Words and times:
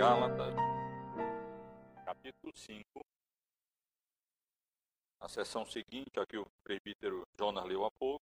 Gálatas, 0.00 0.54
capítulo 2.06 2.56
5. 2.56 3.04
Na 5.20 5.28
sessão 5.28 5.66
seguinte, 5.66 6.18
aqui 6.18 6.38
o 6.38 6.46
presbítero 6.64 7.22
Jonas 7.38 7.66
leu 7.66 7.84
há 7.84 7.90
pouco, 7.90 8.24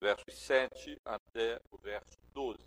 versos 0.00 0.34
7 0.34 1.00
até 1.04 1.60
o 1.70 1.78
verso 1.78 2.18
12. 2.34 2.58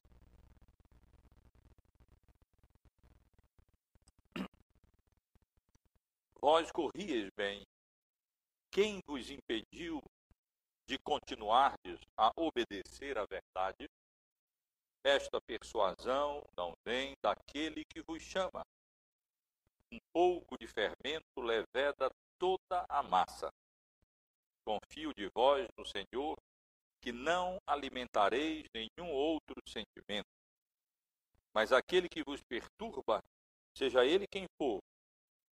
Vós 6.40 6.72
corrieis 6.72 7.30
bem. 7.36 7.68
Quem 8.72 9.02
vos 9.06 9.30
impediu 9.30 10.02
de 10.88 10.98
continuardes 11.00 12.00
a 12.16 12.32
obedecer 12.38 13.18
à 13.18 13.26
verdade? 13.26 13.90
Esta 15.05 15.40
persuasão 15.40 16.44
não 16.58 16.73
vem 16.84 17.14
daquele 17.22 17.86
que 17.86 18.02
vos 18.02 18.23
chama. 18.23 18.66
Um 19.91 20.00
pouco 20.12 20.58
de 20.58 20.66
fermento 20.66 21.41
leveda 21.41 22.09
toda 22.40 22.84
a 22.90 23.04
massa. 23.04 23.54
Confio 24.66 25.14
de 25.14 25.30
vós 25.30 25.68
no 25.78 25.86
Senhor, 25.86 26.40
que 27.00 27.12
não 27.12 27.59
alimentareis 27.68 28.66
nenhum 28.73 29.12
outro 29.12 29.62
sentimento. 29.68 30.26
Mas 31.53 31.72
aquele 31.72 32.09
que 32.09 32.23
vos 32.23 32.42
perturba, 32.42 33.23
seja 33.76 34.03
ele 34.03 34.26
quem 34.26 34.48
for, 34.58 34.81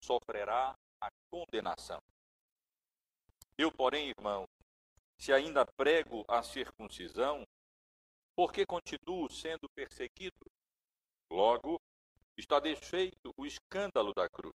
sofrerá 0.03 0.75
a 0.99 1.11
condenação. 1.31 2.01
Eu, 3.59 3.71
porém, 3.71 4.15
irmão, 4.19 4.49
se 5.19 5.31
ainda 5.31 5.67
prego 5.77 6.25
a 6.27 6.43
circuncisão, 6.43 7.47
porque 8.35 8.65
continuo 8.67 9.29
sendo 9.31 9.69
perseguido. 9.71 10.51
Logo, 11.31 11.81
está 12.37 12.61
desfeito 12.61 13.33
o 13.37 13.47
escândalo 13.47 14.13
da 14.15 14.29
cruz. 14.29 14.55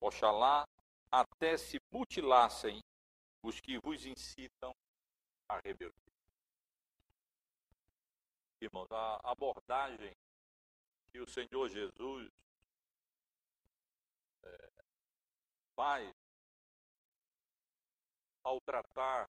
Oxalá 0.00 0.66
até 1.10 1.56
se 1.56 1.78
mutilassem 1.90 2.80
os 3.42 3.60
que 3.60 3.78
vos 3.78 4.04
incitam 4.06 4.74
a 5.48 5.58
rebeldia. 5.58 5.92
Irmãos, 8.60 8.90
a 8.90 9.20
abordagem 9.24 10.14
que 11.10 11.20
o 11.20 11.26
Senhor 11.26 11.68
Jesus 11.68 12.30
é, 14.44 14.70
faz 15.74 16.12
ao 18.44 18.60
tratar 18.60 19.28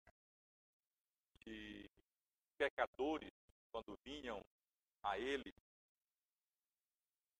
de 1.39 1.89
pecadores 2.63 3.29
quando 3.71 3.97
vinham 4.05 4.41
a 5.03 5.19
ele 5.19 5.53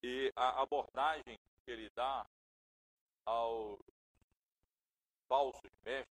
e 0.03 0.29
a 0.35 0.61
abordagem 0.61 1.38
que 1.63 1.71
ele 1.71 1.89
dá 1.95 2.25
aos 3.25 3.79
falsos 5.29 5.71
mestres, 5.85 6.13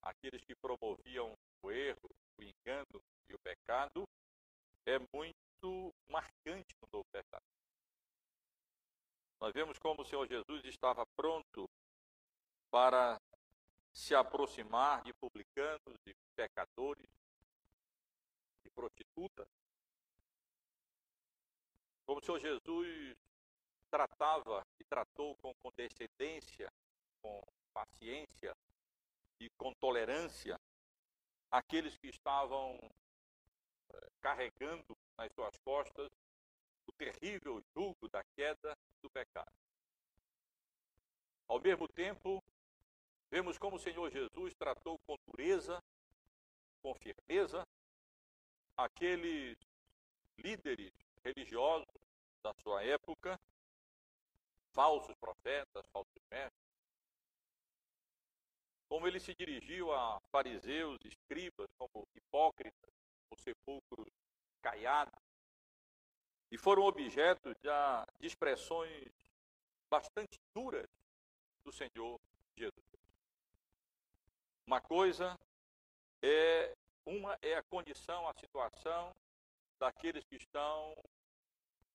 aqueles 0.00 0.42
que 0.46 0.54
promoviam 0.56 1.34
o 1.62 1.70
erro, 1.70 2.08
o 2.38 2.42
engano 2.42 3.02
e 3.28 3.34
o 3.34 3.38
pecado, 3.40 4.08
é 4.86 4.98
muito 5.12 5.92
marcante 6.08 6.74
no 6.80 6.88
Novo 6.90 7.06
Testamento. 7.12 7.44
Nós 9.38 9.52
vemos 9.52 9.78
como 9.78 10.00
o 10.00 10.04
Senhor 10.06 10.26
Jesus 10.26 10.64
estava 10.64 11.04
pronto 11.14 11.68
para 12.70 13.20
se 13.92 14.14
aproximar 14.14 15.02
de 15.02 15.12
publicanos, 15.12 15.98
de 16.06 16.14
pecadores, 16.34 17.06
de 18.78 19.04
prostitutas. 19.04 19.48
Como 22.06 22.20
o 22.20 22.24
Senhor 22.24 22.38
Jesus 22.38 23.16
tratava 23.90 24.66
e 24.78 24.84
tratou 24.84 25.34
com 25.36 25.52
condescendência, 25.54 26.72
com 27.20 27.42
paciência 27.72 28.56
e 29.40 29.50
com 29.50 29.72
tolerância 29.74 30.58
aqueles 31.50 31.96
que 31.96 32.08
estavam 32.08 32.78
eh, 33.90 34.10
carregando 34.20 34.96
nas 35.16 35.32
suas 35.32 35.56
costas 35.58 36.10
o 36.86 36.92
terrível 36.92 37.62
jugo 37.74 38.08
da 38.08 38.22
queda 38.36 38.76
do 39.02 39.10
pecado. 39.10 39.52
Ao 41.46 41.60
mesmo 41.60 41.88
tempo, 41.88 42.42
Vemos 43.30 43.58
como 43.58 43.76
o 43.76 43.78
Senhor 43.78 44.10
Jesus 44.10 44.54
tratou 44.54 44.98
com 45.00 45.18
dureza, 45.26 45.82
com 46.80 46.94
firmeza, 46.94 47.66
aqueles 48.78 49.58
líderes 50.38 50.92
religiosos 51.24 51.88
da 52.40 52.54
sua 52.62 52.82
época, 52.84 53.38
falsos 54.72 55.14
profetas, 55.16 55.84
falsos 55.88 56.22
mestres, 56.30 56.68
como 58.88 59.06
ele 59.06 59.18
se 59.18 59.34
dirigiu 59.34 59.92
a 59.92 60.20
fariseus, 60.30 60.98
escribas, 61.04 61.68
como 61.76 62.06
hipócritas, 62.14 62.90
os 63.30 63.40
sepulcros 63.42 64.08
caiados, 64.62 65.20
e 66.50 66.56
foram 66.56 66.84
objetos 66.84 67.54
de 67.60 68.26
expressões 68.26 69.12
bastante 69.90 70.38
duras 70.54 70.88
do 71.64 71.72
Senhor 71.72 72.18
Jesus. 72.56 72.84
Uma 74.66 74.80
coisa 74.80 75.38
é 76.22 76.74
uma 77.08 77.38
é 77.40 77.54
a 77.54 77.62
condição, 77.62 78.28
a 78.28 78.34
situação 78.34 79.16
daqueles 79.78 80.24
que 80.26 80.36
estão 80.36 80.94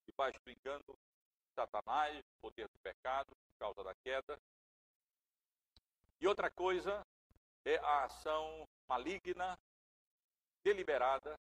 debaixo 0.07 0.39
do 0.43 0.49
engano 0.49 0.83
de 0.87 1.53
Satanás, 1.53 2.23
poder 2.41 2.67
do 2.67 2.79
pecado, 2.79 3.27
por 3.27 3.59
causa 3.59 3.83
da 3.83 3.93
queda. 3.95 4.39
E 6.19 6.27
outra 6.27 6.49
coisa 6.49 7.05
é 7.63 7.77
a 7.77 8.05
ação 8.05 8.67
maligna, 8.87 9.57
deliberada, 10.63 11.39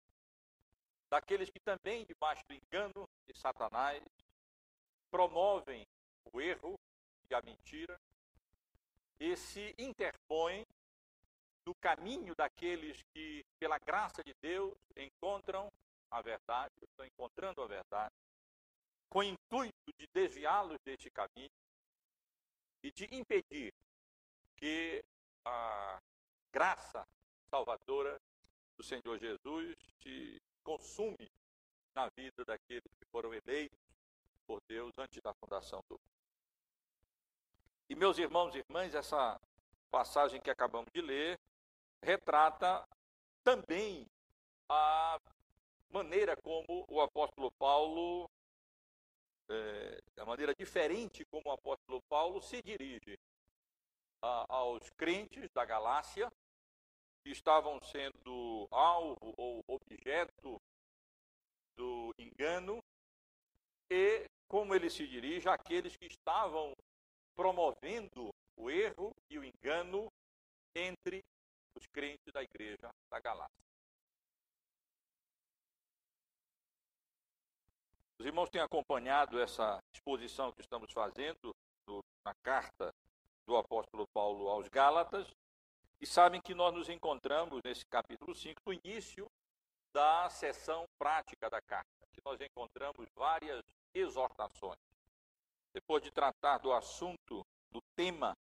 daqueles 1.10 1.50
que 1.50 1.60
também, 1.60 2.06
debaixo 2.06 2.46
do 2.48 2.54
engano 2.54 3.08
de 3.26 3.34
Satanás, 3.38 4.04
promovem 5.10 5.88
o 6.34 6.42
erro 6.42 6.78
e 7.30 7.34
a 7.34 7.42
mentira 7.42 8.00
e 9.20 9.36
se 9.38 9.74
interpõem 9.78 10.66
no 11.66 11.76
caminho 11.76 12.34
daqueles 12.36 13.02
que, 13.14 13.46
pela 13.60 13.78
graça 13.78 14.24
de 14.24 14.34
Deus, 14.42 14.76
encontram 14.96 15.72
a 16.10 16.22
verdade, 16.22 16.74
estão 16.82 17.06
encontrando 17.06 17.62
a 17.62 17.68
verdade, 17.68 18.14
com 19.10 19.20
o 19.20 19.24
intuito 19.24 19.94
de 19.98 20.08
desviá-los 20.08 20.80
deste 20.84 21.10
caminho 21.10 21.52
e 22.84 22.92
de 22.92 23.08
impedir 23.14 23.74
que 24.56 25.04
a 25.46 26.02
graça 26.52 27.08
salvadora 27.50 28.20
do 28.78 28.84
Senhor 28.84 29.18
Jesus 29.20 29.76
se 30.02 30.42
consume 30.64 31.30
na 31.94 32.10
vida 32.10 32.46
daqueles 32.46 32.94
que 32.94 33.06
foram 33.12 33.34
eleitos 33.34 33.78
por 34.48 34.62
Deus 34.68 34.92
antes 34.98 35.22
da 35.22 35.34
fundação 35.34 35.84
do 35.88 35.96
mundo. 35.96 36.12
E 37.90 37.96
meus 37.96 38.18
irmãos 38.18 38.56
e 38.56 38.60
irmãs, 38.60 38.96
essa 38.96 39.40
passagem 39.90 40.40
que 40.40 40.50
acabamos 40.50 40.90
de 40.94 41.02
ler 41.02 41.38
retrata 42.04 42.88
também 43.44 44.08
a 44.70 45.20
maneira 45.90 46.36
como 46.38 46.86
o 46.88 47.02
apóstolo 47.02 47.52
Paulo, 47.52 48.30
é, 49.50 50.00
a 50.18 50.26
maneira 50.26 50.56
diferente 50.56 51.26
como 51.26 51.50
o 51.50 51.52
apóstolo 51.52 52.02
Paulo 52.10 52.42
se 52.42 52.62
dirige 52.62 53.18
a, 54.22 54.46
aos 54.48 54.90
crentes 54.92 55.50
da 55.52 55.66
Galácia 55.66 56.32
que 57.24 57.32
estavam 57.32 57.80
sendo 57.84 58.68
alvo 58.72 59.34
ou 59.38 59.64
objeto 59.68 60.60
do 61.76 62.14
engano 62.18 62.82
e 63.90 64.26
como 64.48 64.74
ele 64.74 64.90
se 64.90 65.08
dirige 65.08 65.48
àqueles 65.50 65.96
que 65.96 66.06
estavam 66.06 66.74
promovendo 67.36 68.34
o 68.56 68.70
erro 68.70 69.14
e 69.30 69.38
o 69.38 69.44
engano 69.44 70.12
entre 70.76 71.24
os 71.76 71.86
crentes 71.88 72.32
da 72.34 72.44
igreja 72.44 72.90
da 73.10 73.20
Galácia. 73.20 73.66
Os 78.20 78.26
irmãos 78.26 78.50
têm 78.50 78.62
acompanhado 78.62 79.40
essa 79.40 79.80
exposição 79.94 80.52
que 80.52 80.62
estamos 80.62 80.92
fazendo 80.92 81.56
do, 81.88 82.04
na 82.24 82.36
carta 82.44 82.94
do 83.48 83.58
apóstolo 83.58 84.06
Paulo 84.14 84.48
aos 84.48 84.68
Gálatas 84.70 85.28
e 86.00 86.06
sabem 86.06 86.40
que 86.40 86.54
nós 86.54 86.74
nos 86.74 86.88
encontramos 86.88 87.62
nesse 87.64 87.86
capítulo 87.86 88.36
5, 88.36 88.62
no 88.66 88.74
início 88.74 89.28
da 89.94 90.30
sessão 90.30 90.86
prática 90.98 91.50
da 91.50 91.62
carta, 91.62 91.90
que 92.12 92.22
nós 92.24 92.40
encontramos 92.42 93.08
várias 93.16 93.64
exortações. 93.94 94.80
Depois 95.74 96.04
de 96.04 96.12
tratar 96.12 96.60
do 96.60 96.72
assunto, 96.72 97.46
do 97.72 97.82
tema 97.96 98.38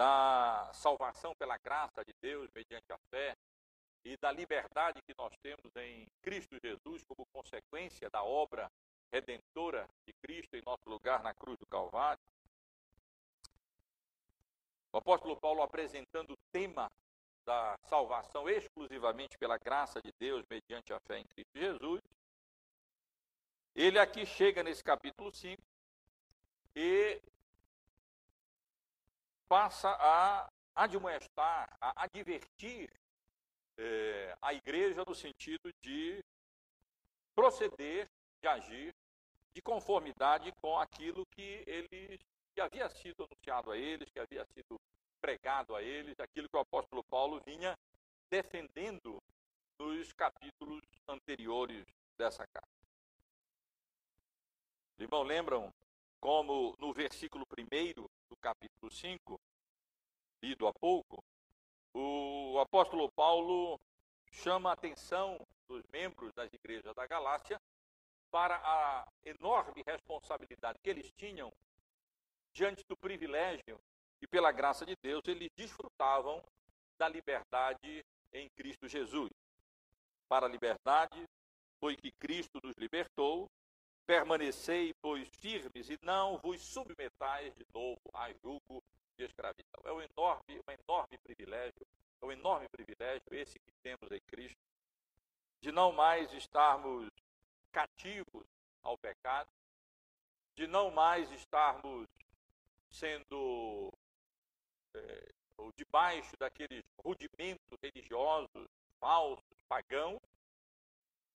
da 0.00 0.70
salvação 0.72 1.34
pela 1.34 1.58
graça 1.58 2.02
de 2.02 2.14
Deus 2.22 2.48
mediante 2.54 2.90
a 2.90 2.96
fé 3.10 3.36
e 4.02 4.16
da 4.16 4.32
liberdade 4.32 5.02
que 5.02 5.12
nós 5.18 5.30
temos 5.42 5.76
em 5.76 6.06
Cristo 6.22 6.56
Jesus 6.64 7.04
como 7.04 7.26
consequência 7.26 8.08
da 8.08 8.24
obra 8.24 8.72
redentora 9.12 9.86
de 10.06 10.14
Cristo 10.14 10.56
em 10.56 10.62
nosso 10.64 10.88
lugar 10.88 11.22
na 11.22 11.34
cruz 11.34 11.58
do 11.58 11.66
Calvário. 11.66 12.22
O 14.90 14.96
apóstolo 14.96 15.36
Paulo 15.38 15.60
apresentando 15.60 16.30
o 16.32 16.38
tema 16.50 16.90
da 17.44 17.76
salvação 17.84 18.48
exclusivamente 18.48 19.36
pela 19.36 19.58
graça 19.58 20.00
de 20.00 20.14
Deus, 20.18 20.46
mediante 20.48 20.94
a 20.94 21.00
fé 21.00 21.18
em 21.18 21.24
Cristo 21.24 21.58
Jesus. 21.58 22.00
Ele 23.74 23.98
aqui 23.98 24.24
chega 24.24 24.62
nesse 24.62 24.82
capítulo 24.82 25.30
5 25.30 25.60
e 26.74 27.20
passa 29.50 29.90
a 29.98 30.48
admoestar, 30.76 31.76
a 31.80 32.04
advertir 32.04 32.88
é, 33.76 34.36
a 34.40 34.54
igreja 34.54 35.02
no 35.04 35.12
sentido 35.12 35.72
de 35.82 36.24
proceder, 37.34 38.08
de 38.40 38.48
agir 38.48 38.94
de 39.52 39.60
conformidade 39.60 40.52
com 40.62 40.78
aquilo 40.78 41.26
que 41.26 41.64
que 42.54 42.60
havia 42.60 42.88
sido 42.88 43.24
anunciado 43.24 43.72
a 43.72 43.76
eles, 43.76 44.08
que 44.10 44.20
havia 44.20 44.44
sido 44.54 44.80
pregado 45.20 45.74
a 45.74 45.82
eles, 45.82 46.18
aquilo 46.20 46.48
que 46.48 46.56
o 46.56 46.60
apóstolo 46.60 47.02
Paulo 47.02 47.40
vinha 47.44 47.76
defendendo 48.30 49.20
nos 49.78 50.12
capítulos 50.12 50.82
anteriores 51.08 51.84
dessa 52.16 52.46
carta. 52.46 52.68
Irmão, 54.96 55.24
lembram 55.24 55.72
como 56.20 56.76
no 56.78 56.92
versículo 56.92 57.44
1 57.58 58.19
do 58.30 58.36
capítulo 58.36 58.90
5, 58.90 59.40
lido 60.40 60.68
há 60.68 60.72
pouco, 60.72 61.22
o 61.92 62.58
apóstolo 62.60 63.10
Paulo 63.10 63.78
chama 64.30 64.70
a 64.70 64.74
atenção 64.74 65.44
dos 65.66 65.84
membros 65.92 66.32
das 66.32 66.50
igrejas 66.52 66.94
da 66.94 67.06
Galácia 67.06 67.60
para 68.30 68.56
a 68.56 69.04
enorme 69.24 69.82
responsabilidade 69.84 70.78
que 70.80 70.88
eles 70.88 71.10
tinham 71.16 71.52
diante 72.52 72.84
do 72.88 72.96
privilégio 72.96 73.80
e 74.22 74.26
pela 74.26 74.52
graça 74.52 74.86
de 74.86 74.94
Deus 75.02 75.22
eles 75.26 75.50
desfrutavam 75.56 76.40
da 76.96 77.08
liberdade 77.08 78.04
em 78.32 78.48
Cristo 78.50 78.86
Jesus. 78.86 79.30
Para 80.28 80.46
a 80.46 80.48
liberdade 80.48 81.28
foi 81.80 81.96
que 81.96 82.12
Cristo 82.12 82.60
nos 82.62 82.76
libertou, 82.76 83.50
permanecei, 84.10 84.92
pois, 85.00 85.28
firmes 85.36 85.88
e 85.88 85.96
não 86.02 86.36
vos 86.38 86.60
submetais 86.60 87.54
de 87.54 87.64
novo 87.72 88.00
a 88.12 88.32
julgo 88.42 88.82
de 89.16 89.22
escravidão. 89.22 89.80
É 89.84 89.92
um 89.92 90.02
enorme, 90.02 90.60
um 90.66 90.72
enorme 90.82 91.16
privilégio, 91.18 91.86
é 92.20 92.26
um 92.26 92.32
enorme 92.32 92.68
privilégio 92.70 93.22
esse 93.30 93.56
que 93.60 93.70
temos 93.84 94.10
em 94.10 94.18
Cristo, 94.22 94.58
de 95.60 95.70
não 95.70 95.92
mais 95.92 96.32
estarmos 96.32 97.08
cativos 97.70 98.44
ao 98.82 98.98
pecado, 98.98 99.48
de 100.56 100.66
não 100.66 100.90
mais 100.90 101.30
estarmos 101.30 102.08
sendo 102.90 103.92
é, 104.92 105.32
ou 105.56 105.70
debaixo 105.76 106.36
daqueles 106.36 106.82
rudimentos 106.98 107.78
religiosos 107.80 108.66
falsos, 108.98 109.62
pagãos, 109.68 110.20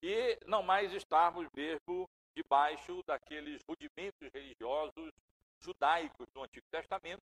e 0.04 0.38
não 0.46 0.62
mais 0.62 0.92
estarmos 0.92 1.48
mesmo 1.56 2.10
debaixo 2.36 3.02
daqueles 3.04 3.62
rudimentos 3.68 4.32
religiosos 4.34 5.12
judaicos 5.60 6.28
do 6.34 6.44
Antigo 6.44 6.66
Testamento, 6.70 7.24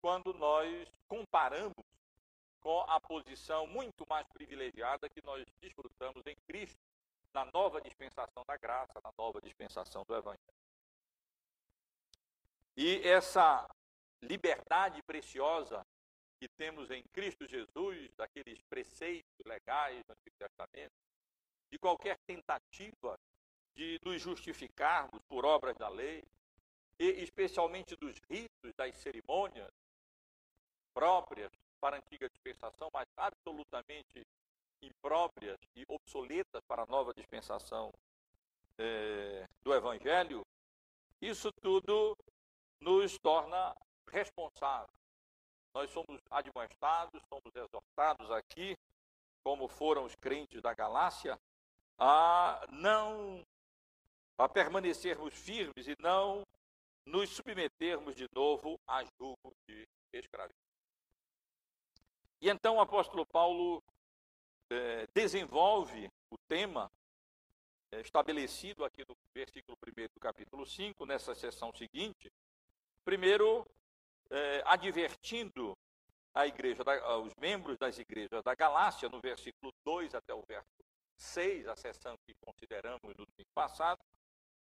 quando 0.00 0.34
nós 0.34 0.86
comparamos 1.08 1.74
com 2.60 2.80
a 2.82 3.00
posição 3.00 3.66
muito 3.66 4.06
mais 4.08 4.26
privilegiada 4.28 5.08
que 5.08 5.24
nós 5.24 5.44
desfrutamos 5.60 6.22
em 6.26 6.36
Cristo, 6.46 6.78
na 7.32 7.44
nova 7.46 7.80
dispensação 7.80 8.44
da 8.46 8.56
graça, 8.56 9.00
na 9.02 9.12
nova 9.18 9.40
dispensação 9.40 10.04
do 10.06 10.14
Evangelho. 10.14 10.54
E 12.76 13.00
essa 13.06 13.68
liberdade 14.22 15.02
preciosa 15.02 15.84
que 16.38 16.48
temos 16.48 16.90
em 16.90 17.02
Cristo 17.12 17.46
Jesus, 17.46 18.10
daqueles 18.16 18.60
preceitos 18.62 19.44
legais 19.44 20.02
do 20.04 20.12
Antigo 20.12 20.36
Testamento, 20.38 20.92
de 21.70 21.78
qualquer 21.78 22.18
tentativa 22.26 23.18
de 23.74 23.98
nos 24.04 24.20
justificarmos 24.20 25.20
por 25.28 25.44
obras 25.44 25.76
da 25.76 25.88
lei, 25.88 26.22
e 26.98 27.22
especialmente 27.22 27.96
dos 27.96 28.16
ritos, 28.30 28.72
das 28.76 28.96
cerimônias 28.96 29.70
próprias 30.92 31.50
para 31.80 31.96
a 31.96 31.98
antiga 31.98 32.28
dispensação, 32.28 32.88
mas 32.92 33.06
absolutamente 33.16 34.22
impróprias 34.80 35.58
e 35.74 35.84
obsoletas 35.88 36.62
para 36.68 36.82
a 36.82 36.86
nova 36.86 37.12
dispensação 37.12 37.92
é, 38.78 39.46
do 39.62 39.74
Evangelho, 39.74 40.42
isso 41.20 41.50
tudo 41.60 42.16
nos 42.80 43.18
torna 43.18 43.74
responsáveis. 44.08 44.90
Nós 45.74 45.90
somos 45.90 46.20
admoestados, 46.30 47.20
somos 47.28 47.54
exortados 47.54 48.30
aqui, 48.30 48.76
como 49.42 49.66
foram 49.66 50.04
os 50.04 50.14
crentes 50.14 50.62
da 50.62 50.72
Galácia, 50.72 51.38
a 51.98 52.64
não 52.70 53.44
a 54.38 54.48
permanecermos 54.48 55.34
firmes 55.34 55.86
e 55.86 55.96
não 56.00 56.44
nos 57.06 57.30
submetermos 57.30 58.14
de 58.14 58.28
novo 58.34 58.80
a 58.86 59.04
julgo 59.04 59.54
de 59.68 59.86
escravidão. 60.12 60.58
E 62.40 62.48
então 62.48 62.76
o 62.76 62.80
apóstolo 62.80 63.24
Paulo 63.26 63.82
é, 64.70 65.06
desenvolve 65.14 66.10
o 66.30 66.36
tema 66.48 66.90
é, 67.92 68.00
estabelecido 68.00 68.84
aqui 68.84 69.04
no 69.08 69.16
versículo 69.32 69.78
1 69.86 70.14
do 70.14 70.20
capítulo 70.20 70.66
5, 70.66 71.06
nessa 71.06 71.34
sessão 71.34 71.72
seguinte, 71.72 72.30
primeiro 73.04 73.66
é, 74.30 74.62
advertindo 74.66 75.76
a 76.34 76.46
igreja, 76.46 76.82
da, 76.82 77.18
os 77.18 77.32
membros 77.36 77.78
das 77.78 77.98
igrejas 77.98 78.42
da 78.42 78.54
Galácia, 78.54 79.08
no 79.08 79.20
versículo 79.20 79.72
2 79.84 80.14
até 80.14 80.34
o 80.34 80.42
verso 80.42 80.84
6, 81.16 81.68
a 81.68 81.76
sessão 81.76 82.16
que 82.26 82.34
consideramos 82.44 83.02
no 83.02 83.26
domingo 83.26 83.50
passado, 83.54 84.00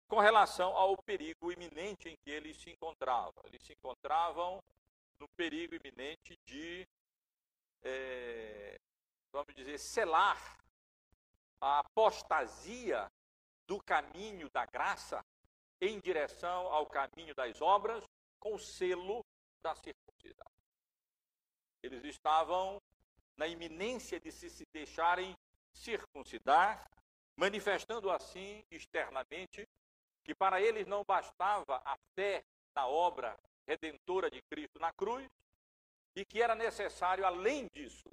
com 0.07 0.19
relação 0.19 0.75
ao 0.75 0.95
perigo 0.97 1.51
iminente 1.51 2.09
em 2.09 2.15
que 2.17 2.29
eles 2.29 2.57
se 2.57 2.69
encontravam. 2.69 3.41
Eles 3.45 3.61
se 3.63 3.73
encontravam 3.73 4.63
no 5.19 5.27
perigo 5.29 5.75
iminente 5.75 6.37
de 6.45 6.87
é, 7.83 8.79
vamos 9.31 9.53
dizer, 9.53 9.77
selar 9.77 10.57
a 11.59 11.79
apostasia 11.79 13.11
do 13.67 13.81
caminho 13.83 14.49
da 14.49 14.65
graça 14.65 15.23
em 15.81 15.99
direção 15.99 16.67
ao 16.67 16.87
caminho 16.87 17.35
das 17.35 17.61
obras 17.61 18.03
com 18.39 18.55
o 18.55 18.59
selo 18.59 19.25
da 19.61 19.75
circuncisão. 19.75 20.47
Eles 21.83 22.03
estavam 22.05 22.81
na 23.37 23.47
iminência 23.47 24.19
de 24.19 24.31
se, 24.31 24.49
se 24.49 24.65
deixarem 24.71 25.35
circuncidar, 25.73 26.89
manifestando 27.35 28.09
assim 28.09 28.63
externamente 28.71 29.67
que 30.25 30.33
para 30.33 30.59
eles 30.59 30.87
não 30.87 31.03
bastava 31.03 31.81
a 31.85 31.95
fé 32.15 32.43
na 32.75 32.87
obra 32.87 33.37
redentora 33.65 34.29
de 34.29 34.41
Cristo 34.41 34.79
na 34.79 34.91
cruz, 34.91 35.29
e 36.15 36.25
que 36.25 36.41
era 36.41 36.55
necessário, 36.55 37.25
além 37.25 37.69
disso, 37.73 38.09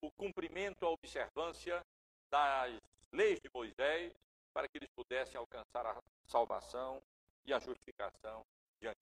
o 0.00 0.10
cumprimento, 0.12 0.84
a 0.84 0.90
observância 0.90 1.84
das 2.30 2.78
leis 3.10 3.40
de 3.40 3.48
Moisés, 3.52 4.12
para 4.52 4.68
que 4.68 4.78
eles 4.78 4.90
pudessem 4.94 5.38
alcançar 5.38 5.86
a 5.86 6.02
salvação 6.26 7.02
e 7.44 7.52
a 7.52 7.58
justificação 7.58 8.44
diante. 8.80 9.00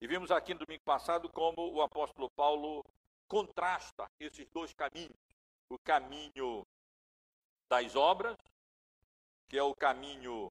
E 0.00 0.06
vimos 0.06 0.30
aqui 0.30 0.52
no 0.52 0.60
domingo 0.60 0.82
passado 0.84 1.28
como 1.30 1.72
o 1.72 1.80
apóstolo 1.80 2.28
Paulo 2.30 2.84
contrasta 3.28 4.10
esses 4.18 4.48
dois 4.50 4.74
caminhos: 4.74 5.16
o 5.68 5.78
caminho 5.78 6.66
das 7.68 7.94
obras, 7.94 8.36
que 9.52 9.58
é 9.58 9.62
o 9.62 9.74
caminho 9.74 10.50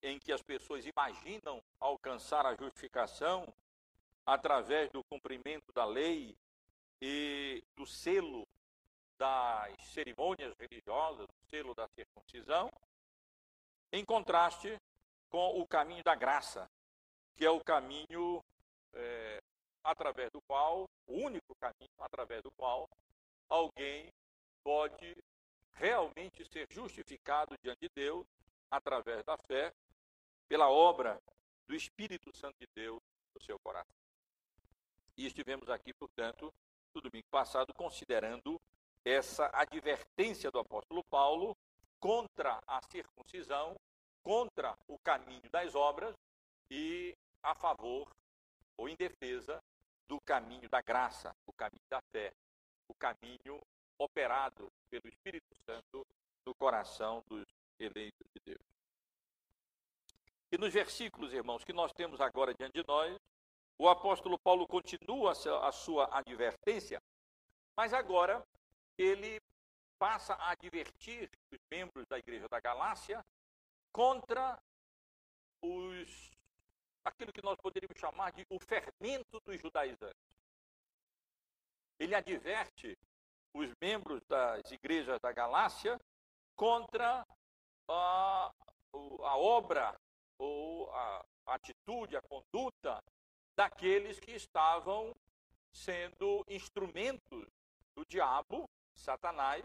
em 0.00 0.16
que 0.20 0.32
as 0.32 0.40
pessoas 0.40 0.86
imaginam 0.86 1.60
alcançar 1.80 2.46
a 2.46 2.54
justificação 2.54 3.52
através 4.24 4.88
do 4.92 5.02
cumprimento 5.02 5.72
da 5.72 5.84
lei 5.84 6.36
e 7.02 7.64
do 7.74 7.84
selo 7.84 8.46
das 9.18 9.76
cerimônias 9.88 10.54
religiosas, 10.56 11.26
do 11.26 11.50
selo 11.50 11.74
da 11.74 11.88
circuncisão, 11.88 12.70
em 13.90 14.04
contraste 14.04 14.80
com 15.28 15.60
o 15.60 15.66
caminho 15.66 16.04
da 16.04 16.14
graça, 16.14 16.70
que 17.34 17.44
é 17.44 17.50
o 17.50 17.58
caminho 17.64 18.40
é, 18.92 19.42
através 19.82 20.30
do 20.30 20.40
qual, 20.42 20.88
o 21.08 21.14
único 21.14 21.56
caminho 21.56 21.90
através 21.98 22.40
do 22.40 22.52
qual 22.52 22.88
alguém 23.48 24.12
pode 24.62 25.16
realmente 25.74 26.44
ser 26.44 26.66
justificado 26.70 27.56
diante 27.62 27.80
de 27.80 27.88
Deus 27.94 28.26
através 28.70 29.24
da 29.24 29.36
fé, 29.36 29.72
pela 30.48 30.68
obra 30.68 31.20
do 31.66 31.74
Espírito 31.74 32.34
Santo 32.36 32.56
de 32.58 32.66
Deus 32.74 33.00
no 33.34 33.40
seu 33.42 33.58
coração. 33.58 33.94
E 35.16 35.26
estivemos 35.26 35.68
aqui, 35.68 35.92
portanto, 35.92 36.52
no 36.94 37.00
domingo 37.00 37.26
passado, 37.30 37.72
considerando 37.72 38.60
essa 39.04 39.50
advertência 39.52 40.50
do 40.50 40.58
apóstolo 40.58 41.04
Paulo 41.04 41.56
contra 42.00 42.60
a 42.66 42.80
circuncisão, 42.90 43.76
contra 44.22 44.76
o 44.88 44.98
caminho 44.98 45.48
das 45.50 45.74
obras 45.74 46.14
e 46.70 47.16
a 47.42 47.54
favor 47.54 48.10
ou 48.76 48.88
em 48.88 48.96
defesa 48.96 49.62
do 50.08 50.20
caminho 50.20 50.68
da 50.68 50.80
graça, 50.80 51.34
o 51.46 51.52
caminho 51.52 51.84
da 51.88 52.00
fé, 52.12 52.32
o 52.88 52.94
caminho 52.94 53.60
operado 53.98 54.70
pelo 54.90 55.08
Espírito 55.08 55.54
Santo 55.66 56.06
no 56.46 56.54
coração 56.54 57.22
dos 57.28 57.44
eleitos 57.78 58.26
de 58.34 58.40
Deus. 58.44 58.62
E 60.52 60.58
nos 60.58 60.72
versículos, 60.72 61.32
irmãos, 61.32 61.64
que 61.64 61.72
nós 61.72 61.92
temos 61.92 62.20
agora 62.20 62.54
diante 62.54 62.74
de 62.80 62.86
nós, 62.86 63.16
o 63.78 63.88
apóstolo 63.88 64.38
Paulo 64.38 64.66
continua 64.66 65.32
a 65.32 65.72
sua 65.72 66.08
advertência, 66.16 67.02
mas 67.76 67.92
agora 67.92 68.44
ele 68.96 69.40
passa 69.98 70.34
a 70.34 70.50
advertir 70.50 71.28
os 71.50 71.58
membros 71.70 72.06
da 72.06 72.18
igreja 72.18 72.48
da 72.48 72.60
Galácia 72.60 73.24
contra 73.92 74.60
os 75.60 76.30
aquilo 77.04 77.32
que 77.32 77.42
nós 77.42 77.56
poderíamos 77.60 77.98
chamar 77.98 78.32
de 78.32 78.46
o 78.48 78.58
fermento 78.58 79.40
dos 79.40 79.60
judaizantes. 79.60 80.34
Ele 81.98 82.14
adverte 82.14 82.96
os 83.54 83.70
membros 83.80 84.20
das 84.28 84.70
igrejas 84.70 85.18
da 85.20 85.32
Galácia 85.32 85.98
contra 86.56 87.24
a, 87.88 88.52
a 88.92 89.38
obra 89.38 89.96
ou 90.38 90.90
a 90.92 91.24
atitude, 91.46 92.16
a 92.16 92.22
conduta 92.22 93.02
daqueles 93.56 94.18
que 94.18 94.32
estavam 94.32 95.14
sendo 95.72 96.44
instrumentos 96.48 97.46
do 97.94 98.04
diabo, 98.06 98.68
Satanás, 98.94 99.64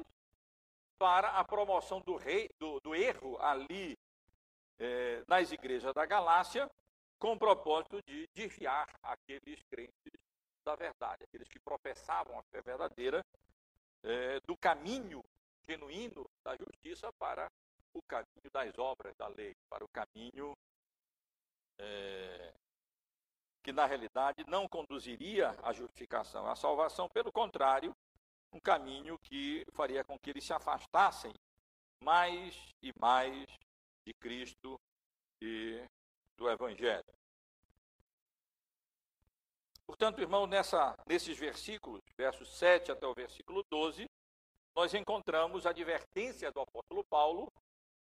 para 0.97 1.29
a 1.31 1.43
promoção 1.43 2.01
do, 2.01 2.15
rei, 2.15 2.49
do, 2.59 2.79
do 2.81 2.93
erro 2.93 3.39
ali 3.39 3.97
é, 4.77 5.23
nas 5.27 5.51
igrejas 5.51 5.93
da 5.93 6.05
Galácia, 6.05 6.69
com 7.17 7.33
o 7.33 7.39
propósito 7.39 8.01
de 8.03 8.27
desviar 8.33 8.87
aqueles 9.01 9.61
crentes 9.63 10.13
da 10.63 10.75
verdade, 10.75 11.23
aqueles 11.23 11.47
que 11.47 11.59
professavam 11.59 12.37
a 12.37 12.43
fé 12.43 12.61
verdadeira, 12.61 13.23
é, 14.03 14.39
do 14.41 14.57
caminho 14.57 15.23
genuíno 15.67 16.25
da 16.43 16.55
justiça 16.55 17.11
para 17.13 17.49
o 17.93 18.01
caminho 18.03 18.51
das 18.51 18.77
obras 18.77 19.15
da 19.17 19.27
lei, 19.27 19.53
para 19.69 19.83
o 19.83 19.89
caminho 19.89 20.53
é, 21.79 22.53
que 23.63 23.71
na 23.71 23.85
realidade 23.85 24.43
não 24.47 24.67
conduziria 24.67 25.55
à 25.63 25.73
justificação, 25.73 26.47
à 26.49 26.55
salvação, 26.55 27.07
pelo 27.09 27.31
contrário, 27.31 27.95
um 28.51 28.59
caminho 28.59 29.17
que 29.19 29.63
faria 29.73 30.03
com 30.03 30.17
que 30.17 30.29
eles 30.29 30.43
se 30.43 30.53
afastassem 30.53 31.33
mais 32.01 32.55
e 32.81 32.91
mais 32.99 33.45
de 34.05 34.13
Cristo 34.13 34.79
e 35.41 35.83
do 36.37 36.49
Evangelho. 36.49 37.18
Portanto, 39.89 40.21
irmão, 40.21 40.45
nessa, 40.45 40.95
nesses 41.07 41.35
versículos, 41.35 41.99
versos 42.15 42.47
7 42.59 42.91
até 42.91 43.07
o 43.07 43.13
versículo 43.15 43.65
12, 43.71 44.07
nós 44.75 44.93
encontramos 44.93 45.65
a 45.65 45.71
advertência 45.71 46.51
do 46.51 46.61
apóstolo 46.61 47.03
Paulo 47.05 47.51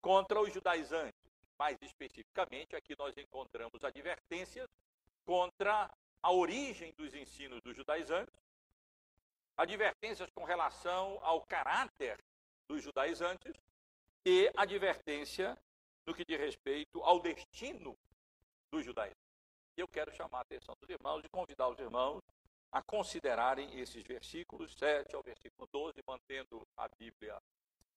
contra 0.01 0.41
os 0.41 0.53
judaizantes. 0.53 1.15
Mais 1.57 1.79
especificamente, 1.81 2.75
aqui 2.75 2.97
nós 2.99 3.17
encontramos 3.17 3.85
advertências 3.85 4.69
contra 5.25 5.89
a 6.21 6.33
origem 6.33 6.93
dos 6.99 7.15
ensinos 7.15 7.63
dos 7.63 7.77
judaizantes, 7.77 8.35
advertências 9.57 10.29
com 10.31 10.43
relação 10.43 11.21
ao 11.23 11.43
caráter 11.43 12.19
dos 12.67 12.83
judaizantes 12.83 13.55
e 14.27 14.51
advertência 14.57 15.57
no 16.05 16.13
que 16.13 16.25
diz 16.25 16.41
respeito 16.41 17.01
ao 17.05 17.21
destino 17.21 17.97
dos 18.69 18.85
judaizantes. 18.85 19.28
Eu 19.79 19.87
quero 19.87 20.13
chamar 20.13 20.39
a 20.39 20.41
atenção 20.41 20.75
dos 20.81 20.91
irmãos 20.91 21.25
e 21.25 21.29
convidar 21.29 21.69
os 21.69 21.79
irmãos 21.79 22.21
a 22.73 22.83
considerarem 22.83 23.79
esses 23.79 24.03
versículos 24.03 24.75
7 24.75 25.15
ao 25.15 25.23
versículo 25.23 25.69
12, 25.73 26.03
mantendo 26.05 26.67
a 26.77 26.89
Bíblia 26.89 27.41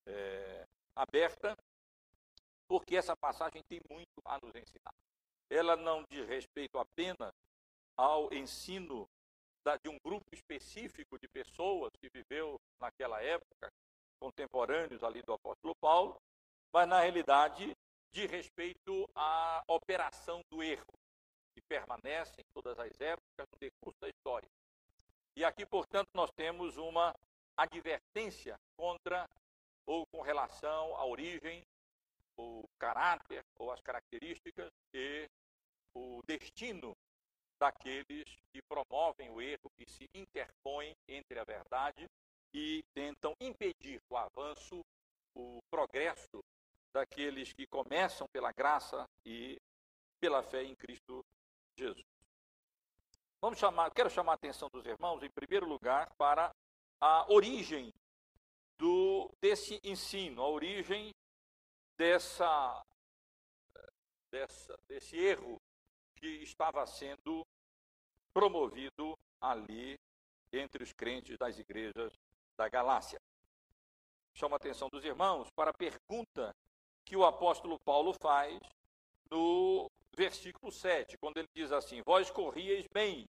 é, 0.06 0.64
aberta, 0.94 1.58
porque 2.68 2.96
essa 2.96 3.16
passagem 3.16 3.64
tem 3.64 3.80
muito 3.90 4.22
a 4.24 4.38
nos 4.40 4.54
ensinar. 4.54 4.94
Ela 5.50 5.74
não 5.74 6.04
diz 6.08 6.24
respeito 6.28 6.78
apenas 6.78 7.34
ao 7.96 8.32
ensino 8.32 9.08
da, 9.64 9.76
de 9.76 9.88
um 9.88 9.98
grupo 10.04 10.32
específico 10.32 11.18
de 11.18 11.26
pessoas 11.26 11.90
que 12.00 12.08
viveu 12.10 12.60
naquela 12.78 13.20
época, 13.20 13.72
contemporâneos 14.20 15.02
ali 15.02 15.20
do 15.20 15.32
apóstolo 15.32 15.74
Paulo, 15.80 16.16
mas 16.72 16.86
na 16.86 17.00
realidade 17.00 17.76
de 18.12 18.24
respeito 18.26 19.10
à 19.16 19.64
operação 19.66 20.44
do 20.48 20.62
erro, 20.62 21.01
que 21.54 21.60
permanece 21.62 22.40
em 22.40 22.44
todas 22.54 22.78
as 22.78 23.00
épocas 23.00 23.46
no 23.52 23.58
decurso 23.58 23.98
da 24.00 24.08
história. 24.08 24.48
E 25.36 25.44
aqui, 25.44 25.64
portanto, 25.64 26.08
nós 26.14 26.30
temos 26.32 26.76
uma 26.76 27.14
advertência 27.56 28.58
contra 28.76 29.28
ou 29.86 30.06
com 30.06 30.20
relação 30.20 30.96
à 30.96 31.04
origem, 31.04 31.62
o 32.36 32.64
caráter 32.78 33.44
ou 33.58 33.70
as 33.70 33.80
características 33.80 34.70
e 34.94 35.28
o 35.94 36.22
destino 36.26 36.96
daqueles 37.58 38.24
que 38.52 38.60
promovem 38.62 39.30
o 39.30 39.40
erro, 39.40 39.70
que 39.76 39.88
se 39.88 40.08
interpõem 40.14 40.94
entre 41.08 41.38
a 41.38 41.44
verdade 41.44 42.06
e 42.52 42.82
tentam 42.94 43.34
impedir 43.40 44.00
o 44.10 44.16
avanço, 44.16 44.84
o 45.34 45.60
progresso 45.70 46.42
daqueles 46.92 47.52
que 47.52 47.66
começam 47.66 48.26
pela 48.32 48.52
graça 48.52 49.08
e 49.24 49.58
pela 50.20 50.42
fé 50.42 50.62
em 50.62 50.74
Cristo 50.74 51.24
Jesus. 51.76 52.04
Vamos 53.40 53.58
chamar, 53.58 53.90
quero 53.90 54.08
chamar 54.08 54.32
a 54.32 54.34
atenção 54.36 54.68
dos 54.68 54.86
irmãos, 54.86 55.22
em 55.22 55.30
primeiro 55.30 55.66
lugar, 55.66 56.12
para 56.14 56.54
a 57.00 57.26
origem 57.32 57.92
do, 58.78 59.30
desse 59.40 59.80
ensino, 59.82 60.42
a 60.42 60.48
origem 60.48 61.12
dessa, 61.96 62.84
dessa, 64.30 64.78
desse 64.88 65.16
erro 65.16 65.60
que 66.16 66.26
estava 66.42 66.86
sendo 66.86 67.44
promovido 68.32 69.18
ali 69.40 69.98
entre 70.52 70.84
os 70.84 70.92
crentes 70.92 71.36
das 71.36 71.58
igrejas 71.58 72.12
da 72.56 72.68
Galácia. 72.68 73.20
Chama 74.34 74.56
a 74.56 74.58
atenção 74.58 74.88
dos 74.88 75.04
irmãos 75.04 75.50
para 75.50 75.70
a 75.70 75.74
pergunta 75.74 76.54
que 77.04 77.16
o 77.16 77.24
apóstolo 77.24 77.78
Paulo 77.80 78.14
faz 78.14 78.58
no 79.30 79.90
versículo 80.14 80.70
7, 80.70 81.16
quando 81.18 81.38
ele 81.38 81.48
diz 81.54 81.72
assim: 81.72 82.02
Vós 82.02 82.30
corrieis 82.30 82.86
bem. 82.92 83.28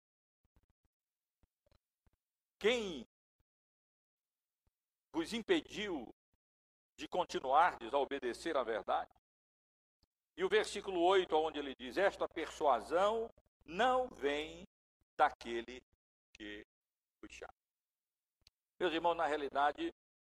Quem 2.59 3.07
vos 5.13 5.33
impediu 5.33 6.15
de 6.97 7.09
continuardes 7.09 7.93
a 7.93 7.99
obedecer 7.99 8.57
à 8.57 8.63
verdade? 8.63 9.11
E 10.37 10.45
o 10.45 10.49
versículo 10.49 11.01
8, 11.01 11.35
onde 11.37 11.59
ele 11.59 11.75
diz: 11.75 11.97
Esta 11.97 12.29
persuasão 12.29 13.31
não 13.65 14.09
vem 14.09 14.67
daquele 15.17 15.83
que 16.33 16.67
vos 17.21 17.33
chama. 17.33 17.55
Meus 18.79 18.93
irmãos, 18.95 19.15
na 19.15 19.27
realidade, 19.27 19.93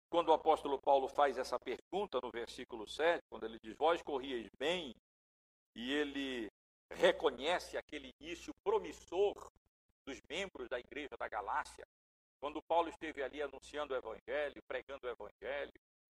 quando 0.09 0.29
o 0.29 0.33
apóstolo 0.33 0.79
Paulo 0.79 1.07
faz 1.07 1.37
essa 1.37 1.59
pergunta 1.59 2.19
no 2.21 2.29
versículo 2.29 2.87
7, 2.87 3.23
quando 3.29 3.45
ele 3.45 3.59
diz: 3.59 3.75
Vós 3.75 4.01
corrieis 4.03 4.47
bem, 4.57 4.95
e 5.75 5.91
ele 5.91 6.51
reconhece 6.89 7.77
aquele 7.77 8.13
início 8.19 8.53
promissor 8.63 9.51
dos 10.05 10.19
membros 10.29 10.69
da 10.69 10.79
igreja 10.79 11.17
da 11.17 11.27
Galácia, 11.27 11.85
quando 12.39 12.61
Paulo 12.61 12.89
esteve 12.89 13.23
ali 13.23 13.41
anunciando 13.41 13.93
o 13.93 13.97
evangelho, 13.97 14.61
pregando 14.67 15.07
o 15.07 15.09
evangelho, 15.09 15.73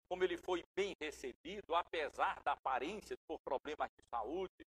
como 0.09 0.25
ele 0.25 0.37
foi 0.37 0.65
bem 0.75 0.97
recebido, 1.01 1.75
apesar 1.75 2.41
da 2.43 2.53
aparência 2.53 3.17
por 3.27 3.39
problemas 3.41 3.91
de 3.97 4.03
saúde, 4.09 4.67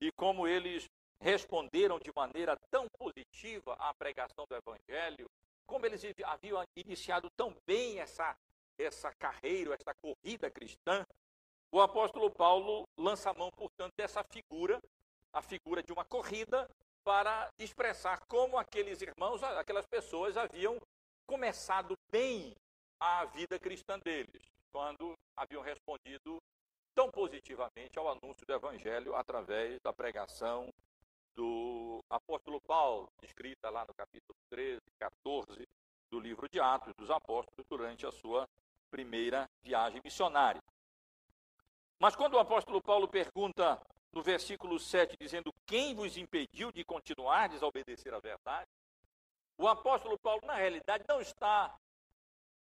e 0.00 0.10
como 0.12 0.46
eles 0.46 0.88
responderam 1.20 1.98
de 1.98 2.10
maneira 2.14 2.56
tão 2.70 2.88
positiva 2.98 3.74
à 3.74 3.94
pregação 3.94 4.44
do 4.46 4.56
evangelho, 4.56 5.30
como 5.66 5.86
eles 5.86 6.02
haviam 6.24 6.62
iniciado 6.76 7.30
tão 7.30 7.54
bem 7.66 8.00
essa 8.00 8.36
essa 8.78 9.12
carreira, 9.12 9.74
essa 9.74 9.94
corrida 9.94 10.50
cristã, 10.50 11.06
o 11.72 11.80
apóstolo 11.80 12.30
Paulo 12.30 12.86
lança 12.98 13.30
a 13.30 13.34
mão, 13.34 13.50
portanto, 13.50 13.94
dessa 13.96 14.22
figura, 14.22 14.78
a 15.32 15.40
figura 15.40 15.82
de 15.82 15.90
uma 15.90 16.04
corrida, 16.04 16.68
para 17.02 17.48
expressar 17.58 18.20
como 18.28 18.58
aqueles 18.58 19.00
irmãos, 19.00 19.42
aquelas 19.42 19.86
pessoas 19.86 20.36
haviam 20.36 20.78
começado 21.26 21.96
bem 22.10 22.54
a 23.00 23.24
vida 23.24 23.58
cristã 23.58 23.98
deles, 23.98 24.42
quando 24.70 25.14
haviam 25.34 25.62
respondido 25.62 26.40
tão 26.94 27.10
positivamente 27.10 27.98
ao 27.98 28.08
anúncio 28.08 28.46
do 28.46 28.52
Evangelho 28.52 29.16
através 29.16 29.80
da 29.80 29.92
pregação 29.92 30.68
do 31.34 32.00
apóstolo 32.10 32.60
Paulo, 32.60 33.08
escrita 33.22 33.70
lá 33.70 33.84
no 33.86 33.94
capítulo 33.94 34.36
13, 34.50 34.78
14 35.00 35.66
do 36.10 36.20
livro 36.20 36.46
de 36.48 36.60
Atos 36.60 36.92
dos 36.94 37.10
Apóstolos, 37.10 37.66
durante 37.66 38.06
a 38.06 38.12
sua 38.12 38.46
primeira 38.90 39.48
viagem 39.64 40.00
missionária. 40.04 40.62
Mas 42.02 42.16
quando 42.16 42.34
o 42.34 42.40
apóstolo 42.40 42.82
Paulo 42.82 43.06
pergunta 43.06 43.80
no 44.12 44.24
versículo 44.24 44.76
7, 44.76 45.16
dizendo: 45.20 45.54
Quem 45.64 45.94
vos 45.94 46.16
impediu 46.16 46.72
de 46.72 46.84
continuar 46.84 47.44
a 47.44 47.46
desobedecer 47.46 48.12
a 48.12 48.18
verdade? 48.18 48.68
O 49.56 49.68
apóstolo 49.68 50.18
Paulo, 50.18 50.40
na 50.44 50.56
realidade, 50.56 51.04
não 51.08 51.20
está 51.20 51.72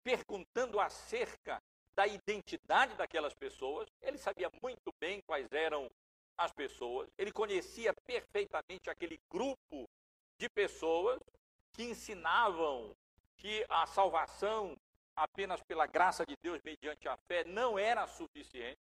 perguntando 0.03 0.81
acerca 0.81 1.63
da 1.95 2.05
identidade 2.05 2.93
daquelas 2.95 3.33
pessoas. 3.33 3.87
Ele 4.01 4.17
sabia 4.17 4.51
muito 4.61 4.93
bem 4.99 5.21
quais 5.25 5.47
eram 5.53 5.89
as 6.37 6.51
pessoas, 6.51 7.07
ele 7.17 7.31
conhecia 7.31 7.93
perfeitamente 8.05 8.89
aquele 8.89 9.17
grupo 9.29 9.87
de 10.37 10.49
pessoas 10.49 11.21
que 11.71 11.83
ensinavam 11.83 12.93
que 13.37 13.65
a 13.69 13.85
salvação 13.85 14.75
apenas 15.15 15.61
pela 15.63 15.85
graça 15.85 16.25
de 16.25 16.35
Deus 16.41 16.59
mediante 16.65 17.07
a 17.07 17.15
fé 17.15 17.45
não 17.45 17.79
era 17.79 18.05
suficiente 18.07 18.90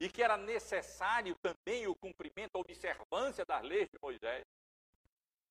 e 0.00 0.08
que 0.08 0.22
era 0.22 0.36
necessário 0.36 1.36
também 1.36 1.86
o 1.86 1.94
cumprimento, 1.94 2.56
a 2.56 2.60
observância 2.60 3.44
das 3.44 3.62
leis 3.62 3.88
de 3.88 3.98
Moisés, 4.02 4.44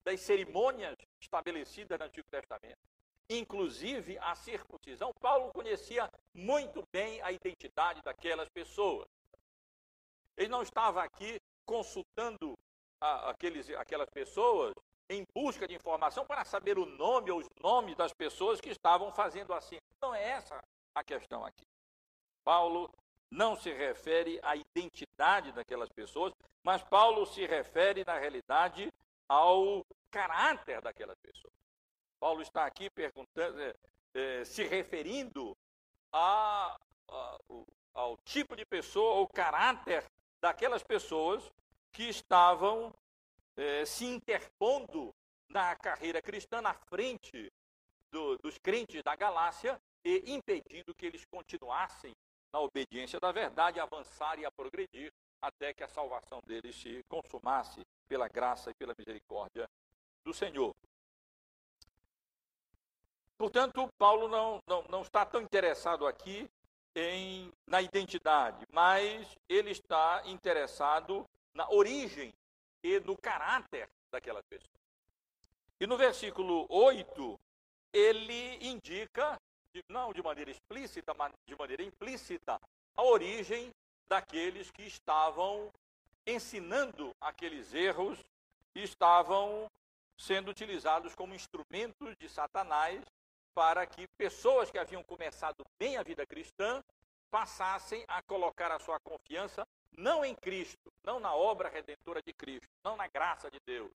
das 0.04 0.20
cerimônias 0.20 0.96
estabelecidas 1.20 1.98
no 1.98 2.06
Antigo 2.06 2.28
Testamento, 2.30 2.80
inclusive 3.30 4.18
a 4.20 4.36
circuncisão. 4.36 5.14
Paulo 5.20 5.52
conhecia 5.54 6.10
muito 6.34 6.86
bem 6.92 7.22
a 7.22 7.32
identidade 7.32 8.02
daquelas 8.02 8.50
pessoas. 8.50 9.08
Ele 10.36 10.50
não 10.50 10.62
estava 10.62 11.04
aqui 11.04 11.40
consultando 11.66 12.58
a, 13.00 13.30
aqueles, 13.30 13.70
aquelas 13.72 14.10
pessoas 14.10 14.74
em 15.10 15.26
busca 15.34 15.68
de 15.68 15.76
informação 15.76 16.26
para 16.26 16.44
saber 16.44 16.78
o 16.78 16.86
nome 16.86 17.32
ou 17.32 17.40
os 17.40 17.48
nomes 17.62 17.96
das 17.96 18.14
pessoas 18.14 18.60
que 18.60 18.70
estavam 18.70 19.12
fazendo 19.14 19.54
assim. 19.54 19.78
Não 20.02 20.14
é 20.14 20.24
essa 20.32 20.62
a 20.96 21.04
questão 21.04 21.46
aqui. 21.46 21.66
Paulo 22.44 22.90
não 23.34 23.56
se 23.56 23.74
refere 23.74 24.40
à 24.44 24.56
identidade 24.56 25.52
daquelas 25.52 25.90
pessoas, 25.90 26.34
mas 26.64 26.84
Paulo 26.84 27.26
se 27.26 27.46
refere, 27.46 28.06
na 28.06 28.18
realidade, 28.18 28.94
ao 29.28 29.86
caráter 30.12 30.82
daquelas 30.82 31.18
pessoas. 31.18 31.54
Paulo 32.20 32.42
está 32.42 32.66
aqui 32.66 32.90
perguntando, 32.92 33.60
é, 33.60 33.76
é, 34.14 34.46
se 34.46 34.64
referindo 34.64 35.58
a, 36.12 36.80
a, 37.10 37.38
ao 37.96 38.18
tipo 38.18 38.56
de 38.56 38.66
pessoa, 38.66 39.18
ao 39.18 39.28
caráter 39.28 40.06
daquelas 40.40 40.84
pessoas 40.84 41.52
que 41.92 42.04
estavam 42.04 42.94
eh, 43.56 43.86
se 43.86 44.06
interpondo 44.06 45.14
na 45.48 45.76
carreira 45.76 46.22
cristã 46.22 46.62
na 46.62 46.74
frente 46.74 47.52
do, 48.12 48.38
dos 48.40 48.58
crentes 48.58 49.04
da 49.04 49.16
Galácia 49.16 49.80
e 50.04 50.34
impedindo 50.34 50.94
que 50.94 51.06
eles 51.06 51.24
continuassem 51.26 52.14
na 52.54 52.60
obediência 52.60 53.20
da 53.20 53.32
verdade, 53.32 53.80
avançar 53.80 54.38
e 54.38 54.46
a 54.46 54.52
progredir 54.52 55.12
até 55.42 55.74
que 55.74 55.84
a 55.84 55.88
salvação 55.88 56.40
deles 56.46 56.76
se 56.76 57.04
consumasse 57.10 57.86
pela 58.08 58.28
graça 58.28 58.70
e 58.70 58.74
pela 58.76 58.96
misericórdia 58.98 59.68
do 60.24 60.34
Senhor. 60.34 60.74
Portanto, 63.38 63.90
Paulo 63.98 64.28
não, 64.28 64.60
não, 64.68 64.84
não 64.84 65.02
está 65.02 65.26
tão 65.26 65.42
interessado 65.42 66.06
aqui 66.08 66.50
em, 66.96 67.52
na 67.68 67.82
identidade, 67.82 68.66
mas 68.72 69.28
ele 69.50 69.72
está 69.72 70.22
interessado 70.26 71.28
na 71.54 71.70
origem 71.70 72.34
e 72.84 73.00
no 73.00 73.18
caráter 73.18 73.90
daquela 74.12 74.44
pessoa. 74.44 74.70
E 75.80 75.88
no 75.88 75.98
versículo 75.98 76.66
8, 76.70 77.40
ele 77.92 78.66
indica, 78.66 79.38
não 79.90 80.14
de 80.14 80.22
maneira 80.22 80.52
explícita, 80.52 81.14
mas 81.14 81.32
de 81.48 81.56
maneira 81.56 81.84
implícita, 81.84 82.60
a 82.96 83.04
origem 83.04 83.72
daqueles 84.08 84.70
que 84.72 84.84
estavam 84.84 85.72
ensinando 86.26 87.16
aqueles 87.20 87.74
erros 87.74 88.20
e 88.76 88.84
estavam 88.84 89.68
sendo 90.18 90.52
utilizados 90.52 91.16
como 91.16 91.36
instrumentos 91.36 92.16
de 92.18 92.30
Satanás 92.30 93.04
para 93.54 93.86
que 93.86 94.08
pessoas 94.18 94.72
que 94.72 94.78
haviam 94.78 95.04
começado 95.04 95.64
bem 95.80 95.98
a 95.98 96.04
vida 96.04 96.26
cristã 96.26 96.84
passassem 97.30 98.04
a 98.08 98.22
colocar 98.22 98.72
a 98.72 98.80
sua 98.80 99.00
confiança 99.00 99.68
não 99.98 100.26
em 100.26 100.36
Cristo, 100.36 100.92
não 101.04 101.20
na 101.20 101.36
obra 101.36 101.70
redentora 101.70 102.22
de 102.22 102.34
Cristo, 102.34 102.70
não 102.84 102.96
na 102.96 103.08
graça 103.08 103.50
de 103.50 103.60
Deus, 103.66 103.92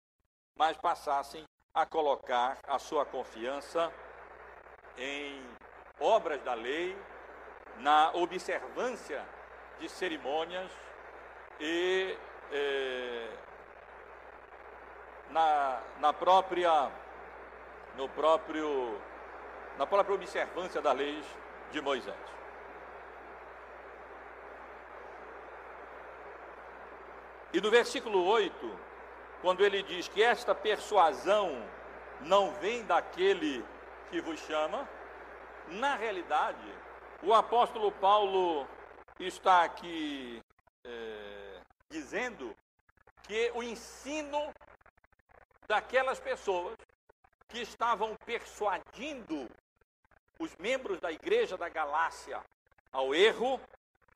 mas 0.55 0.77
passassem 0.77 1.45
a 1.75 1.87
colocar 1.87 2.59
a 2.65 2.79
sua 2.79 3.05
confiança 3.05 3.93
em 4.97 5.58
obras 6.01 6.41
da 6.43 6.55
lei, 6.55 6.97
na 7.79 8.11
observância 8.13 9.25
de 9.79 9.89
cerimônias 9.89 10.71
e 11.61 12.17
eh, 12.53 13.31
na, 15.31 15.81
na 16.01 16.13
própria 16.13 16.91
no 17.97 18.09
próprio 18.09 19.01
na 19.77 19.87
própria 19.87 20.15
observância 20.15 20.81
das 20.81 20.97
leis 20.97 21.25
de 21.71 21.81
Moisés. 21.81 22.17
E 27.53 27.61
no 27.61 27.71
versículo 27.71 28.25
8, 28.27 28.53
quando 29.41 29.65
ele 29.65 29.83
diz 29.83 30.09
que 30.09 30.23
esta 30.23 30.55
persuasão 30.55 31.65
não 32.21 32.51
vem 32.55 32.85
daquele 32.85 33.65
que 34.11 34.21
vos 34.21 34.41
chama, 34.41 34.89
na 35.71 35.97
realidade, 35.97 36.73
o 37.23 37.35
apóstolo 37.35 37.91
Paulo 37.93 38.67
está 39.19 39.65
aqui 39.65 40.43
é, 40.85 41.61
dizendo 41.89 42.55
que 43.25 43.51
o 43.55 43.63
ensino 43.63 44.53
daquelas 45.67 46.19
pessoas 46.19 46.77
que 47.49 47.61
estavam 47.61 48.17
persuadindo 48.25 49.49
os 50.39 50.55
membros 50.57 51.01
da 51.01 51.11
igreja 51.11 51.57
da 51.57 51.69
Galácia 51.69 52.43
ao 52.93 53.15
erro 53.15 53.61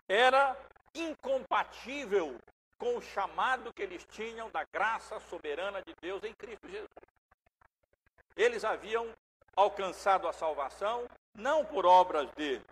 era 0.09 0.57
incompatível 0.95 2.39
com 2.79 2.97
o 2.97 3.03
chamado 3.03 3.73
que 3.73 3.83
eles 3.83 4.05
tinham 4.07 4.51
da 4.51 4.65
graça 4.73 5.19
soberana 5.21 5.83
de 5.83 5.95
Deus 6.01 6.23
em 6.25 6.35
Cristo 6.35 6.69
Jesus. 6.69 6.89
Eles 8.37 8.65
haviam 8.65 9.13
alcançado 9.57 10.27
a 10.27 10.33
salvação 10.33 11.07
não 11.35 11.65
por 11.65 11.87
obras 11.87 12.31
deles, 12.33 12.63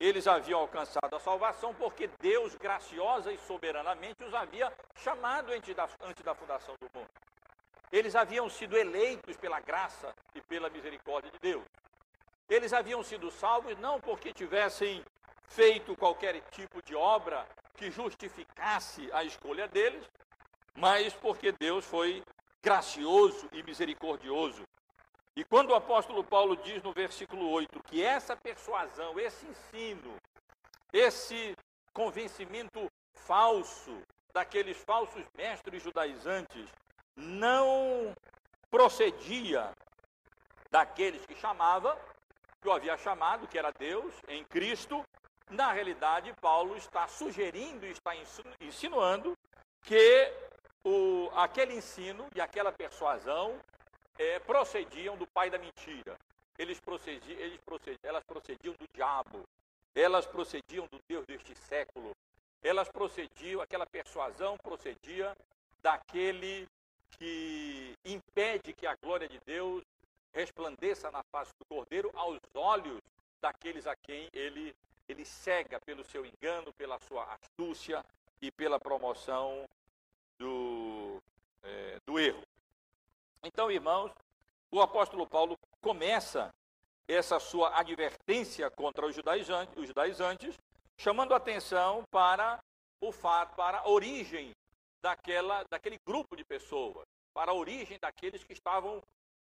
eles 0.00 0.28
haviam 0.28 0.60
alcançado 0.60 1.14
a 1.14 1.20
salvação 1.20 1.74
porque 1.74 2.08
Deus 2.20 2.54
graciosa 2.54 3.32
e 3.32 3.38
soberanamente 3.38 4.22
os 4.22 4.32
havia 4.32 4.72
chamado 4.94 5.52
antes 5.52 5.74
da, 5.74 5.88
antes 6.02 6.22
da 6.22 6.34
fundação 6.34 6.76
do 6.80 6.88
mundo. 6.94 7.10
Eles 7.90 8.14
haviam 8.14 8.48
sido 8.48 8.76
eleitos 8.76 9.36
pela 9.36 9.60
graça 9.60 10.14
e 10.34 10.40
pela 10.42 10.70
misericórdia 10.70 11.30
de 11.32 11.38
Deus. 11.38 11.64
Eles 12.48 12.72
haviam 12.72 13.02
sido 13.02 13.30
salvos 13.30 13.76
não 13.78 14.00
porque 14.00 14.32
tivessem 14.32 15.04
feito 15.48 15.96
qualquer 15.96 16.40
tipo 16.50 16.80
de 16.82 16.94
obra 16.94 17.46
que 17.74 17.90
justificasse 17.90 19.10
a 19.12 19.24
escolha 19.24 19.66
deles, 19.66 20.04
mas 20.74 21.12
porque 21.14 21.50
Deus 21.52 21.84
foi 21.84 22.22
gracioso 22.62 23.48
e 23.52 23.62
misericordioso. 23.62 24.62
E 25.38 25.44
quando 25.44 25.70
o 25.70 25.74
apóstolo 25.76 26.24
Paulo 26.24 26.56
diz 26.56 26.82
no 26.82 26.92
versículo 26.92 27.48
8 27.50 27.80
que 27.84 28.02
essa 28.02 28.34
persuasão, 28.36 29.20
esse 29.20 29.46
ensino, 29.46 30.16
esse 30.92 31.54
convencimento 31.92 32.90
falso 33.14 34.02
daqueles 34.32 34.76
falsos 34.78 35.24
mestres 35.36 35.80
judaizantes 35.80 36.68
não 37.14 38.12
procedia 38.68 39.70
daqueles 40.72 41.24
que 41.24 41.36
chamava, 41.36 41.96
que 42.60 42.66
o 42.66 42.72
havia 42.72 42.96
chamado, 42.96 43.46
que 43.46 43.56
era 43.60 43.70
Deus, 43.70 44.12
em 44.26 44.42
Cristo, 44.42 45.04
na 45.48 45.70
realidade, 45.70 46.34
Paulo 46.40 46.76
está 46.76 47.06
sugerindo 47.06 47.86
está 47.86 48.10
insinuando 48.60 49.38
que 49.82 50.32
o, 50.82 51.30
aquele 51.36 51.74
ensino 51.74 52.26
e 52.34 52.40
aquela 52.40 52.72
persuasão 52.72 53.56
é, 54.18 54.38
procediam 54.40 55.16
do 55.16 55.26
pai 55.26 55.48
da 55.48 55.58
mentira. 55.58 56.18
Eles 56.58 56.80
procediam, 56.80 57.38
eles 57.38 57.60
procediam, 57.60 57.98
elas 58.02 58.24
procediam 58.24 58.74
do 58.74 58.86
diabo. 58.92 59.44
Elas 59.94 60.26
procediam 60.26 60.86
do 60.90 61.00
Deus 61.08 61.24
deste 61.24 61.54
século. 61.54 62.14
Elas 62.62 62.88
procediam, 62.88 63.60
aquela 63.60 63.86
persuasão 63.86 64.56
procedia 64.58 65.36
daquele 65.80 66.68
que 67.10 67.94
impede 68.04 68.72
que 68.72 68.86
a 68.86 68.96
glória 68.96 69.28
de 69.28 69.38
Deus 69.46 69.82
resplandeça 70.32 71.10
na 71.10 71.22
face 71.32 71.52
do 71.58 71.64
Cordeiro 71.64 72.10
aos 72.14 72.38
olhos 72.54 73.00
daqueles 73.40 73.86
a 73.86 73.94
quem 73.96 74.28
ele, 74.32 74.74
ele 75.08 75.24
cega 75.24 75.80
pelo 75.80 76.04
seu 76.04 76.26
engano, 76.26 76.72
pela 76.72 76.98
sua 77.00 77.24
astúcia 77.34 78.04
e 78.42 78.50
pela 78.50 78.78
promoção 78.78 79.64
do, 80.38 81.22
é, 81.62 81.98
do 82.04 82.18
erro. 82.18 82.42
Então, 83.42 83.70
irmãos, 83.70 84.10
o 84.70 84.80
apóstolo 84.80 85.26
Paulo 85.26 85.58
começa 85.80 86.52
essa 87.06 87.38
sua 87.40 87.78
advertência 87.78 88.70
contra 88.70 89.06
os 89.06 89.14
judaizantes, 89.14 89.76
os 89.76 89.86
judaizantes 89.86 90.58
chamando 90.96 91.34
atenção 91.34 92.04
para 92.10 92.62
o 93.00 93.12
fato, 93.12 93.54
para 93.54 93.78
a 93.78 93.88
origem 93.88 94.52
daquela, 95.00 95.64
daquele 95.70 95.98
grupo 96.04 96.36
de 96.36 96.44
pessoas, 96.44 97.06
para 97.32 97.52
a 97.52 97.54
origem 97.54 97.98
daqueles 98.00 98.42
que 98.42 98.52
estavam 98.52 99.00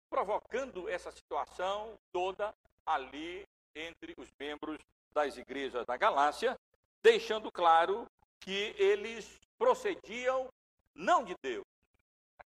provocando 0.08 0.88
essa 0.88 1.10
situação 1.10 1.98
toda 2.12 2.54
ali 2.86 3.46
entre 3.74 4.14
os 4.16 4.28
membros 4.38 4.78
das 5.12 5.36
igrejas 5.36 5.84
da 5.84 5.96
Galácia, 5.96 6.58
deixando 7.02 7.50
claro 7.50 8.06
que 8.40 8.74
eles 8.78 9.40
procediam 9.58 10.48
não 10.94 11.24
de 11.24 11.34
Deus. 11.42 11.64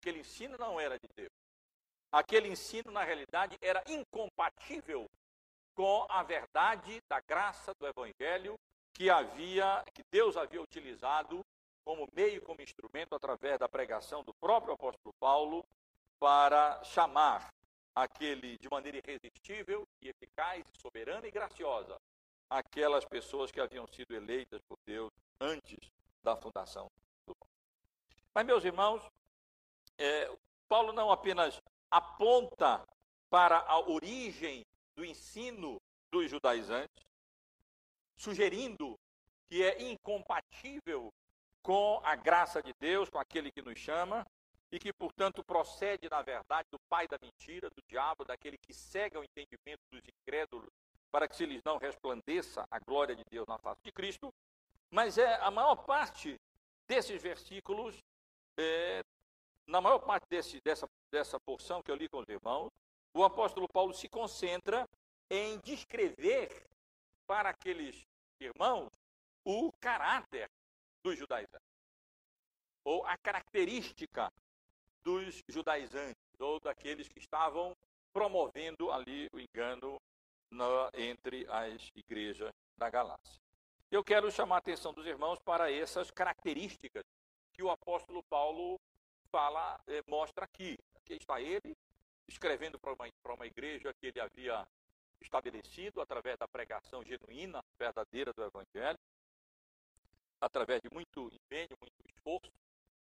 Aquele 0.04 0.20
ensino 0.20 0.58
não 0.58 0.78
era 0.78 0.98
de 0.98 1.08
Deus. 1.16 1.32
Aquele 2.12 2.48
ensino, 2.48 2.92
na 2.92 3.02
realidade, 3.02 3.56
era 3.62 3.82
incompatível 3.88 5.10
com 5.74 6.06
a 6.10 6.22
verdade 6.22 7.02
da 7.08 7.20
graça 7.20 7.72
do 7.80 7.86
Evangelho 7.86 8.60
que 8.92 9.08
havia, 9.08 9.82
que 9.94 10.02
Deus 10.10 10.36
havia 10.36 10.60
utilizado 10.60 11.42
como 11.82 12.06
meio, 12.12 12.42
como 12.42 12.60
instrumento, 12.60 13.14
através 13.14 13.58
da 13.58 13.66
pregação 13.66 14.22
do 14.22 14.34
próprio 14.34 14.74
apóstolo 14.74 15.14
Paulo, 15.18 15.64
para 16.20 16.84
chamar 16.84 17.50
aquele 17.94 18.58
de 18.58 18.68
maneira 18.68 18.98
irresistível 18.98 19.88
e 20.02 20.10
eficaz, 20.10 20.66
soberana 20.82 21.26
e 21.26 21.30
graciosa, 21.30 21.98
aquelas 22.50 23.06
pessoas 23.06 23.50
que 23.50 23.58
haviam 23.58 23.86
sido 23.86 24.14
eleitas 24.14 24.60
por 24.68 24.76
Deus 24.84 25.10
antes 25.40 25.90
da 26.22 26.36
fundação 26.36 26.90
do 27.26 27.34
mundo. 27.34 27.48
Mas, 28.34 28.44
meus 28.44 28.64
irmãos, 28.66 29.02
é, 29.98 30.30
Paulo 30.68 30.92
não 30.92 31.10
apenas 31.10 31.60
aponta 31.90 32.84
para 33.30 33.58
a 33.58 33.78
origem 33.78 34.64
do 34.96 35.04
ensino 35.04 35.80
dos 36.10 36.30
judaizantes, 36.30 37.04
sugerindo 38.16 38.98
que 39.48 39.62
é 39.62 39.82
incompatível 39.82 41.12
com 41.62 42.00
a 42.04 42.14
graça 42.14 42.62
de 42.62 42.72
Deus, 42.78 43.08
com 43.08 43.18
aquele 43.18 43.50
que 43.50 43.62
nos 43.62 43.78
chama, 43.78 44.24
e 44.70 44.78
que, 44.78 44.92
portanto, 44.92 45.44
procede, 45.44 46.08
na 46.10 46.20
verdade, 46.20 46.68
do 46.70 46.78
pai 46.88 47.06
da 47.06 47.18
mentira, 47.18 47.70
do 47.70 47.82
diabo, 47.88 48.24
daquele 48.24 48.58
que 48.58 48.74
cega 48.74 49.20
o 49.20 49.24
entendimento 49.24 49.80
dos 49.90 50.02
incrédulos, 50.08 50.68
para 51.10 51.28
que 51.28 51.36
se 51.36 51.46
lhes 51.46 51.62
não 51.64 51.78
resplandeça 51.78 52.66
a 52.70 52.78
glória 52.80 53.14
de 53.14 53.22
Deus 53.30 53.46
na 53.46 53.56
face 53.58 53.80
de 53.84 53.92
Cristo. 53.92 54.34
Mas 54.90 55.16
é 55.16 55.34
a 55.36 55.50
maior 55.50 55.76
parte 55.76 56.36
desses 56.88 57.22
versículos, 57.22 57.96
é, 58.58 59.02
na 59.66 59.80
maior 59.80 59.98
parte 59.98 60.26
desse, 60.28 60.60
dessa, 60.60 60.88
dessa 61.10 61.40
porção 61.40 61.82
que 61.82 61.90
eu 61.90 61.94
li 61.94 62.08
com 62.08 62.18
os 62.18 62.28
irmãos, 62.28 62.70
o 63.12 63.24
apóstolo 63.24 63.68
Paulo 63.68 63.94
se 63.94 64.08
concentra 64.08 64.88
em 65.30 65.58
descrever 65.60 66.66
para 67.26 67.50
aqueles 67.50 68.06
irmãos 68.40 68.90
o 69.44 69.72
caráter 69.80 70.50
dos 71.02 71.18
judaizantes, 71.18 71.68
ou 72.84 73.04
a 73.06 73.16
característica 73.18 74.32
dos 75.02 75.42
judaizantes, 75.48 76.22
ou 76.38 76.58
daqueles 76.58 77.08
que 77.08 77.18
estavam 77.18 77.76
promovendo 78.12 78.90
ali 78.90 79.28
o 79.32 79.40
engano 79.40 80.00
na, 80.50 80.90
entre 80.94 81.46
as 81.50 81.90
igrejas 81.94 82.52
da 82.76 82.88
Galácia. 82.88 83.40
Eu 83.90 84.02
quero 84.02 84.30
chamar 84.30 84.56
a 84.56 84.58
atenção 84.58 84.92
dos 84.92 85.06
irmãos 85.06 85.38
para 85.38 85.70
essas 85.70 86.10
características 86.10 87.04
que 87.52 87.62
o 87.62 87.70
apóstolo 87.70 88.22
Paulo 88.24 88.80
fala, 89.34 89.80
eh, 89.88 90.00
mostra 90.06 90.44
aqui. 90.44 90.78
Aqui 90.94 91.14
está 91.14 91.40
ele, 91.40 91.76
escrevendo 92.28 92.78
para 92.78 92.92
uma, 92.92 93.08
para 93.20 93.34
uma 93.34 93.44
igreja 93.44 93.92
que 93.92 94.06
ele 94.06 94.20
havia 94.20 94.64
estabelecido 95.20 96.00
através 96.00 96.38
da 96.38 96.46
pregação 96.46 97.02
genuína, 97.02 97.60
verdadeira 97.76 98.32
do 98.32 98.44
Evangelho, 98.44 98.98
através 100.40 100.80
de 100.82 100.88
muito 100.92 101.28
empenho, 101.32 101.76
muito 101.80 102.00
esforço, 102.08 102.52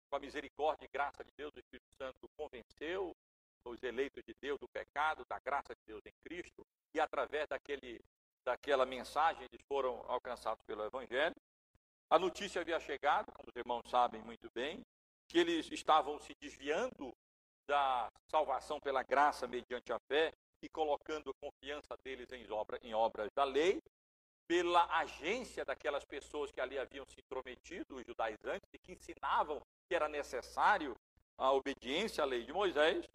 com 0.10 0.16
a 0.16 0.20
misericórdia 0.20 0.86
e 0.86 0.88
graça 0.88 1.22
de 1.22 1.32
Deus, 1.36 1.54
o 1.54 1.60
Espírito 1.60 1.94
Santo 1.98 2.30
convenceu 2.38 3.14
os 3.66 3.84
eleitos 3.84 4.24
de 4.24 4.34
Deus 4.40 4.58
do 4.58 4.70
pecado, 4.70 5.26
da 5.28 5.38
graça 5.38 5.76
de 5.76 5.82
Deus 5.86 6.02
em 6.06 6.14
Cristo, 6.24 6.66
e 6.94 7.00
através 7.02 7.50
daquele, 7.50 8.00
daquela 8.46 8.86
mensagem 8.86 9.44
eles 9.52 9.62
foram 9.68 10.02
alcançados 10.08 10.64
pelo 10.64 10.86
Evangelho. 10.86 11.36
A 12.10 12.18
notícia 12.18 12.62
havia 12.62 12.80
chegado, 12.80 13.34
como 13.34 13.50
os 13.50 13.56
irmãos 13.58 13.90
sabem 13.90 14.22
muito 14.22 14.50
bem, 14.52 14.82
que 15.32 15.40
eles 15.40 15.72
estavam 15.72 16.20
se 16.20 16.36
desviando 16.36 17.16
da 17.66 18.12
salvação 18.28 18.82
pela 18.82 19.02
graça 19.02 19.48
mediante 19.48 19.94
a 19.94 20.00
fé 20.00 20.34
e 20.62 20.68
colocando 20.68 21.30
a 21.30 21.34
confiança 21.34 21.96
deles 22.04 22.32
em, 22.34 22.50
obra, 22.52 22.78
em 22.84 22.94
obras 22.94 23.32
da 23.34 23.46
lei, 23.46 23.82
pela 24.46 24.86
agência 24.98 25.64
daquelas 25.64 26.04
pessoas 26.04 26.52
que 26.52 26.60
ali 26.60 26.78
haviam 26.78 27.06
se 27.06 27.20
intrometido, 27.22 27.96
os 27.96 28.06
judaizantes, 28.06 28.68
e 28.74 28.78
que 28.78 28.92
ensinavam 28.92 29.62
que 29.88 29.96
era 29.96 30.10
necessário 30.10 30.96
a 31.38 31.52
obediência 31.54 32.24
à 32.24 32.28
lei 32.28 32.44
de 32.44 32.52
Moisés. 32.52 33.08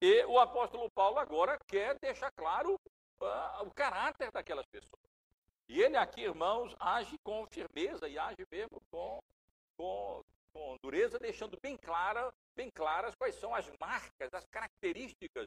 E 0.00 0.24
o 0.26 0.38
apóstolo 0.38 0.90
Paulo 0.90 1.18
agora 1.18 1.58
quer 1.66 1.98
deixar 1.98 2.30
claro 2.32 2.74
uh, 2.74 3.62
o 3.62 3.70
caráter 3.70 4.30
daquelas 4.30 4.66
pessoas. 4.66 5.02
E 5.66 5.80
ele 5.80 5.96
aqui, 5.96 6.20
irmãos, 6.20 6.76
age 6.78 7.16
com 7.24 7.46
firmeza 7.46 8.06
e 8.06 8.18
age 8.18 8.46
mesmo 8.50 8.82
com, 8.90 9.22
com, 9.76 10.22
com 10.58 10.76
dureza, 10.82 11.18
deixando 11.20 11.56
bem, 11.62 11.76
clara, 11.76 12.32
bem 12.56 12.68
claras 12.68 13.14
quais 13.14 13.36
são 13.36 13.54
as 13.54 13.70
marcas, 13.78 14.34
as 14.34 14.44
características 14.46 15.46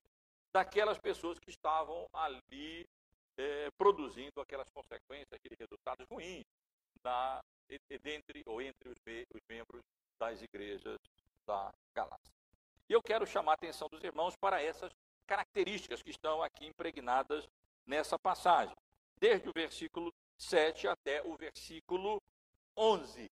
daquelas 0.54 0.98
pessoas 0.98 1.38
que 1.38 1.50
estavam 1.50 2.08
ali 2.14 2.88
é, 3.38 3.70
produzindo 3.78 4.40
aquelas 4.40 4.70
consequências, 4.70 5.34
aqueles 5.34 5.60
resultados 5.60 6.08
ruins 6.10 6.46
na, 7.04 7.42
dentre 8.02 8.42
ou 8.46 8.62
entre 8.62 8.90
os, 8.90 8.98
os 9.36 9.42
membros 9.50 9.82
das 10.18 10.42
igrejas 10.42 10.98
da 11.46 11.74
Galácia. 11.94 12.34
E 12.88 12.94
eu 12.94 13.02
quero 13.02 13.28
chamar 13.28 13.52
a 13.52 13.56
atenção 13.56 13.90
dos 13.90 14.04
irmãos 14.04 14.36
para 14.38 14.62
essas 14.62 14.94
características 15.28 16.02
que 16.02 16.12
estão 16.12 16.42
aqui 16.42 16.66
impregnadas 16.66 17.48
nessa 17.86 18.18
passagem, 18.18 18.76
desde 19.18 19.50
o 19.50 19.54
versículo 19.54 20.14
7 20.38 20.88
até 20.88 21.22
o 21.24 21.36
versículo 21.36 22.22
11. 22.78 23.30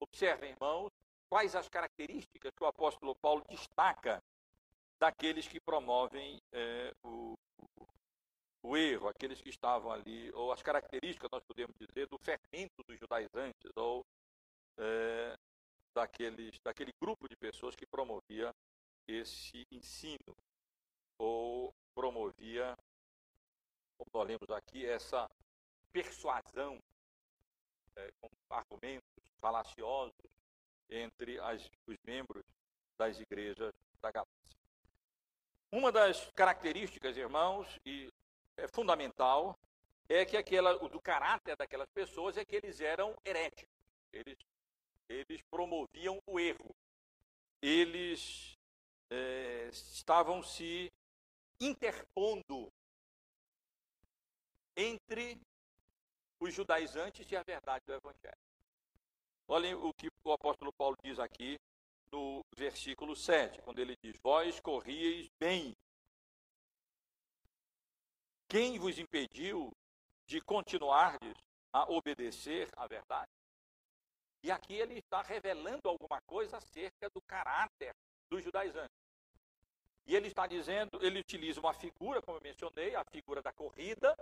Observem, 0.00 0.50
irmãos, 0.50 0.90
quais 1.28 1.54
as 1.54 1.68
características 1.68 2.52
que 2.54 2.62
o 2.62 2.66
apóstolo 2.66 3.14
Paulo 3.16 3.44
destaca 3.48 4.22
daqueles 4.98 5.46
que 5.46 5.60
promovem 5.60 6.40
é, 6.52 6.92
o, 7.04 7.34
o, 8.62 8.76
erro, 8.76 9.08
aqueles 9.08 9.40
que 9.40 9.48
estavam 9.48 9.92
ali, 9.92 10.30
ou 10.32 10.52
as 10.52 10.62
características, 10.62 11.30
nós 11.30 11.42
podemos 11.44 11.76
dizer, 11.76 12.06
do 12.08 12.18
fermento 12.18 12.82
dos 12.86 12.98
judaizantes, 12.98 13.70
ou 13.76 14.04
é, 14.76 15.36
daqueles, 15.94 16.58
daquele 16.60 16.92
grupo 17.00 17.28
de 17.28 17.36
pessoas 17.36 17.76
que 17.76 17.86
promovia 17.86 18.54
esse 19.06 19.66
ensino, 19.70 20.36
ou 21.18 21.74
promovia, 21.94 22.76
como 23.96 24.10
nós 24.12 24.26
lemos 24.26 24.50
aqui, 24.50 24.86
essa 24.86 25.28
persuasão 25.92 26.78
é, 27.98 28.12
com 28.20 28.30
argumentos 28.48 29.22
falaciosos 29.40 30.14
entre 30.88 31.38
as, 31.40 31.68
os 31.86 31.96
membros 32.04 32.44
das 32.96 33.18
igrejas 33.20 33.74
da 34.00 34.10
Galácia. 34.10 34.32
Uma 35.70 35.92
das 35.92 36.30
características, 36.30 37.16
irmãos, 37.16 37.68
e 37.84 38.10
é 38.56 38.66
fundamental, 38.68 39.58
é 40.08 40.24
que 40.24 40.36
aquela, 40.36 40.82
o 40.82 40.88
do 40.88 41.00
caráter 41.00 41.56
daquelas 41.56 41.88
pessoas 41.90 42.36
é 42.36 42.44
que 42.44 42.56
eles 42.56 42.80
eram 42.80 43.14
heréticos. 43.24 43.74
Eles, 44.12 44.38
eles 45.08 45.42
promoviam 45.50 46.22
o 46.26 46.40
erro. 46.40 46.74
Eles 47.60 48.56
é, 49.10 49.68
estavam 49.70 50.42
se 50.42 50.90
interpondo 51.60 52.72
entre 54.74 55.38
os 56.40 56.54
judaizantes 56.54 57.30
e 57.30 57.36
a 57.36 57.42
verdade 57.42 57.84
do 57.86 57.92
Evangelho. 57.92 58.38
Olhem 59.46 59.74
o 59.74 59.92
que 59.94 60.10
o 60.24 60.32
apóstolo 60.32 60.72
Paulo 60.72 60.96
diz 61.02 61.18
aqui 61.18 61.58
no 62.12 62.44
versículo 62.56 63.16
7, 63.16 63.60
quando 63.62 63.78
ele 63.78 63.96
diz: 64.02 64.16
Vós 64.22 64.60
corrieis 64.60 65.28
bem. 65.38 65.76
Quem 68.48 68.78
vos 68.78 68.98
impediu 68.98 69.72
de 70.26 70.40
continuardes 70.40 71.34
a 71.72 71.90
obedecer 71.90 72.68
à 72.76 72.86
verdade? 72.86 73.30
E 74.42 74.50
aqui 74.50 74.74
ele 74.74 74.98
está 74.98 75.20
revelando 75.22 75.88
alguma 75.88 76.20
coisa 76.22 76.58
acerca 76.58 77.10
do 77.10 77.20
caráter 77.22 77.94
dos 78.30 78.42
judaizantes. 78.42 78.96
E 80.06 80.14
ele 80.14 80.28
está 80.28 80.46
dizendo, 80.46 80.98
ele 81.04 81.20
utiliza 81.20 81.60
uma 81.60 81.74
figura, 81.74 82.22
como 82.22 82.38
eu 82.38 82.42
mencionei, 82.42 82.94
a 82.94 83.04
figura 83.04 83.42
da 83.42 83.52
corrida, 83.52 84.16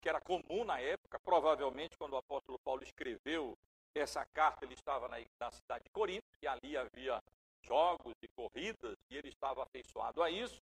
que 0.00 0.08
era 0.08 0.20
comum 0.20 0.64
na 0.64 0.80
época, 0.80 1.18
provavelmente 1.18 1.96
quando 1.96 2.12
o 2.12 2.18
apóstolo 2.18 2.58
Paulo 2.60 2.82
escreveu 2.82 3.56
essa 3.94 4.24
carta, 4.26 4.64
ele 4.64 4.74
estava 4.74 5.08
na, 5.08 5.16
na 5.40 5.50
cidade 5.50 5.84
de 5.84 5.90
Corinto, 5.90 6.26
e 6.40 6.46
ali 6.46 6.76
havia 6.76 7.22
jogos 7.62 8.14
e 8.22 8.28
corridas, 8.28 8.96
e 9.10 9.16
ele 9.16 9.28
estava 9.28 9.62
afeiçoado 9.62 10.22
a 10.22 10.30
isso. 10.30 10.62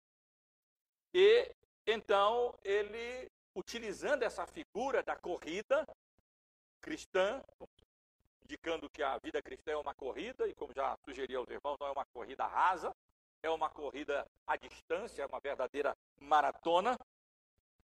E 1.14 1.52
então 1.86 2.58
ele, 2.64 3.30
utilizando 3.56 4.24
essa 4.24 4.46
figura 4.46 5.04
da 5.04 5.16
corrida 5.16 5.86
cristã, 6.82 7.44
indicando 8.44 8.90
que 8.90 9.04
a 9.04 9.18
vida 9.18 9.42
cristã 9.42 9.72
é 9.72 9.78
uma 9.78 9.94
corrida, 9.94 10.48
e 10.48 10.54
como 10.54 10.74
já 10.74 10.96
sugeri 11.04 11.36
aos 11.36 11.50
irmãos, 11.50 11.78
não 11.80 11.88
é 11.88 11.92
uma 11.92 12.06
corrida 12.06 12.46
rasa, 12.46 12.96
é 13.42 13.50
uma 13.50 13.70
corrida 13.70 14.26
à 14.48 14.56
distância, 14.56 15.24
é 15.24 15.26
uma 15.26 15.40
verdadeira 15.40 15.96
maratona. 16.20 16.98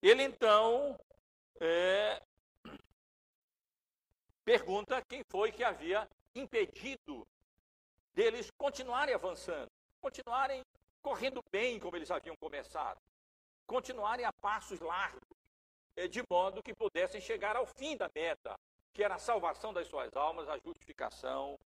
Ele 0.03 0.23
então 0.23 0.99
é, 1.61 2.23
pergunta 4.45 5.03
quem 5.09 5.23
foi 5.29 5.51
que 5.53 5.65
havia 5.65 6.09
impedido 6.35 7.27
deles 8.13 8.51
continuarem 8.57 9.15
avançando, 9.15 9.71
continuarem 10.01 10.63
correndo 11.03 11.43
bem 11.53 11.79
como 11.79 11.97
eles 11.97 12.11
haviam 12.11 12.37
começado, 12.37 13.01
continuarem 13.67 14.25
a 14.25 14.33
passos 14.33 14.81
largos, 14.81 15.23
é, 15.97 16.07
de 16.09 16.23
modo 16.31 16.63
que 16.63 16.75
pudessem 16.75 17.21
chegar 17.21 17.57
ao 17.57 17.67
fim 17.67 17.97
da 17.97 18.11
meta, 18.15 18.59
que 18.93 19.03
era 19.03 19.15
a 19.15 19.19
salvação 19.19 19.73
das 19.73 19.87
suas 19.87 20.15
almas, 20.17 20.49
a 20.49 20.59
justificação 20.59 21.59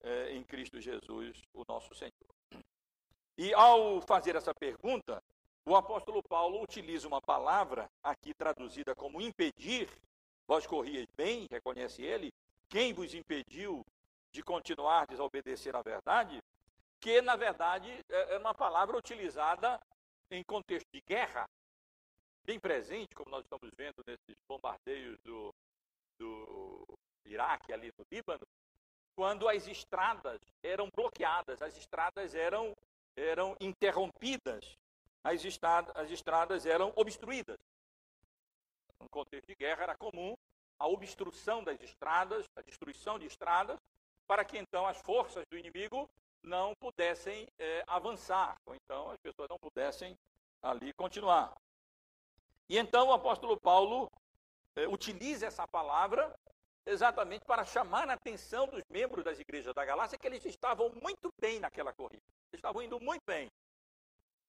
é, 0.00 0.32
em 0.32 0.42
Cristo 0.44 0.80
Jesus, 0.80 1.42
o 1.52 1.64
nosso 1.68 1.94
Senhor. 1.94 2.12
E 3.36 3.52
ao 3.52 4.00
fazer 4.00 4.34
essa 4.34 4.54
pergunta, 4.54 5.22
o 5.66 5.74
apóstolo 5.74 6.22
Paulo 6.22 6.62
utiliza 6.62 7.08
uma 7.08 7.20
palavra, 7.20 7.90
aqui 8.00 8.32
traduzida 8.32 8.94
como 8.94 9.20
impedir, 9.20 9.90
vós 10.46 10.64
corrieis 10.64 11.08
bem, 11.16 11.48
reconhece 11.50 12.02
ele, 12.02 12.32
quem 12.68 12.92
vos 12.92 13.12
impediu 13.12 13.84
de 14.30 14.44
continuar 14.44 15.02
a 15.02 15.06
desobedecer 15.06 15.74
à 15.74 15.82
verdade, 15.82 16.40
que 17.00 17.20
na 17.20 17.34
verdade 17.34 17.90
é, 18.08 18.34
é 18.34 18.38
uma 18.38 18.54
palavra 18.54 18.96
utilizada 18.96 19.80
em 20.30 20.44
contexto 20.44 20.86
de 20.92 21.00
guerra, 21.00 21.48
bem 22.44 22.60
presente, 22.60 23.12
como 23.12 23.30
nós 23.30 23.42
estamos 23.42 23.68
vendo 23.76 24.04
nesses 24.06 24.36
bombardeios 24.48 25.18
do, 25.24 25.52
do 26.16 26.86
Iraque, 27.24 27.72
ali 27.72 27.92
no 27.98 28.06
Líbano, 28.08 28.46
quando 29.16 29.48
as 29.48 29.66
estradas 29.66 30.40
eram 30.62 30.88
bloqueadas, 30.94 31.60
as 31.60 31.76
estradas 31.76 32.36
eram, 32.36 32.72
eram 33.16 33.56
interrompidas, 33.58 34.76
as 35.26 35.44
estradas, 35.44 35.92
as 35.96 36.08
estradas 36.08 36.66
eram 36.66 36.92
obstruídas. 36.94 37.58
No 39.00 39.08
contexto 39.08 39.48
de 39.48 39.56
guerra 39.56 39.82
era 39.82 39.96
comum 39.96 40.36
a 40.78 40.86
obstrução 40.86 41.64
das 41.64 41.80
estradas, 41.82 42.46
a 42.54 42.62
destruição 42.62 43.18
de 43.18 43.26
estradas, 43.26 43.76
para 44.24 44.44
que 44.44 44.56
então 44.56 44.86
as 44.86 44.98
forças 44.98 45.44
do 45.50 45.58
inimigo 45.58 46.08
não 46.44 46.76
pudessem 46.76 47.48
é, 47.58 47.82
avançar, 47.88 48.56
ou 48.64 48.76
então 48.76 49.10
as 49.10 49.18
pessoas 49.18 49.48
não 49.48 49.58
pudessem 49.58 50.16
ali 50.62 50.92
continuar. 50.92 51.52
E 52.68 52.78
então 52.78 53.08
o 53.08 53.12
apóstolo 53.12 53.58
Paulo 53.58 54.08
é, 54.76 54.86
utiliza 54.86 55.46
essa 55.46 55.66
palavra 55.66 56.32
exatamente 56.84 57.44
para 57.44 57.64
chamar 57.64 58.08
a 58.08 58.12
atenção 58.12 58.68
dos 58.68 58.84
membros 58.88 59.24
das 59.24 59.40
igrejas 59.40 59.74
da 59.74 59.84
Galácia 59.84 60.16
que 60.16 60.26
eles 60.26 60.44
estavam 60.44 60.88
muito 61.02 61.32
bem 61.40 61.58
naquela 61.58 61.92
corrida. 61.92 62.22
Eles 62.52 62.60
estavam 62.60 62.80
indo 62.80 63.00
muito 63.00 63.22
bem. 63.26 63.50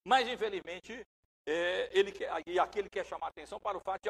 Mas, 0.07 0.25
infelizmente, 0.25 1.05
é, 1.45 1.89
ele 1.91 2.13
e 2.45 2.57
aqui 2.57 2.79
ele 2.79 2.89
quer 2.89 3.05
chamar 3.05 3.27
atenção 3.27 3.59
para 3.59 3.77
o 3.77 3.81
fato 3.81 4.01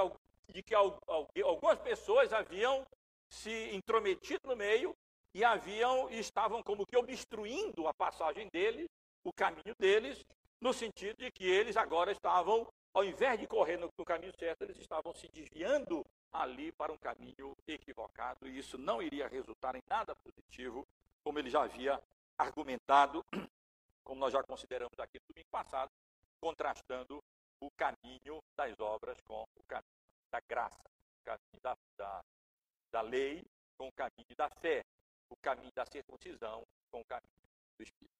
de, 0.47 0.53
de 0.53 0.62
que 0.62 0.75
algumas 0.75 1.79
pessoas 1.79 2.31
haviam 2.31 2.86
se 3.27 3.71
intrometido 3.73 4.47
no 4.47 4.55
meio 4.55 4.95
e 5.33 5.43
haviam 5.43 6.07
e 6.12 6.19
estavam 6.19 6.62
como 6.62 6.86
que 6.86 6.95
obstruindo 6.95 7.88
a 7.88 7.95
passagem 7.95 8.47
deles, 8.53 8.88
o 9.23 9.33
caminho 9.33 9.73
deles, 9.79 10.23
no 10.62 10.71
sentido 10.71 11.17
de 11.17 11.31
que 11.31 11.45
eles 11.45 11.75
agora 11.75 12.12
estavam 12.12 12.67
ao 12.93 13.03
invés 13.03 13.39
de 13.39 13.47
correr 13.47 13.77
no, 13.77 13.89
no 13.97 14.05
caminho 14.05 14.33
certo, 14.38 14.62
eles 14.62 14.77
estavam 14.77 15.15
se 15.15 15.27
desviando 15.29 16.05
ali 16.31 16.71
para 16.73 16.93
um 16.93 16.97
caminho 16.97 17.55
equivocado, 17.67 18.47
e 18.47 18.60
isso 18.60 18.77
não 18.77 19.01
iria 19.01 19.27
resultar 19.27 19.75
em 19.75 19.81
nada 19.89 20.15
positivo, 20.15 20.86
como 21.23 21.39
ele 21.39 21.49
já 21.49 21.63
havia 21.63 21.99
argumentado, 22.38 23.25
como 24.08 24.22
nós 24.22 24.32
já 24.32 24.41
consideramos 24.41 24.98
aqui 25.00 25.20
no 25.20 25.34
domingo 25.34 25.50
passado, 25.52 25.91
contrastando 26.39 27.22
o 27.60 27.70
caminho 27.72 28.41
das 28.56 28.74
obras 28.80 29.20
com 29.20 29.43
o 29.43 29.63
caminho 29.67 29.84
da 30.32 30.39
graça, 30.48 30.82
o 31.20 31.26
caminho 31.26 31.62
da, 31.62 31.78
da, 31.98 32.24
da 32.89 33.02
lei 33.02 33.43
com 33.78 33.89
o 33.89 33.91
caminho 33.91 34.36
da 34.38 34.50
fé, 34.62 34.82
o 35.30 35.36
caminho 35.36 35.72
da 35.76 35.86
circuncisão 35.86 36.63
com 36.89 37.02
o 37.02 37.06
caminho 37.06 37.36
do 37.78 37.84
Espírito. 37.84 38.15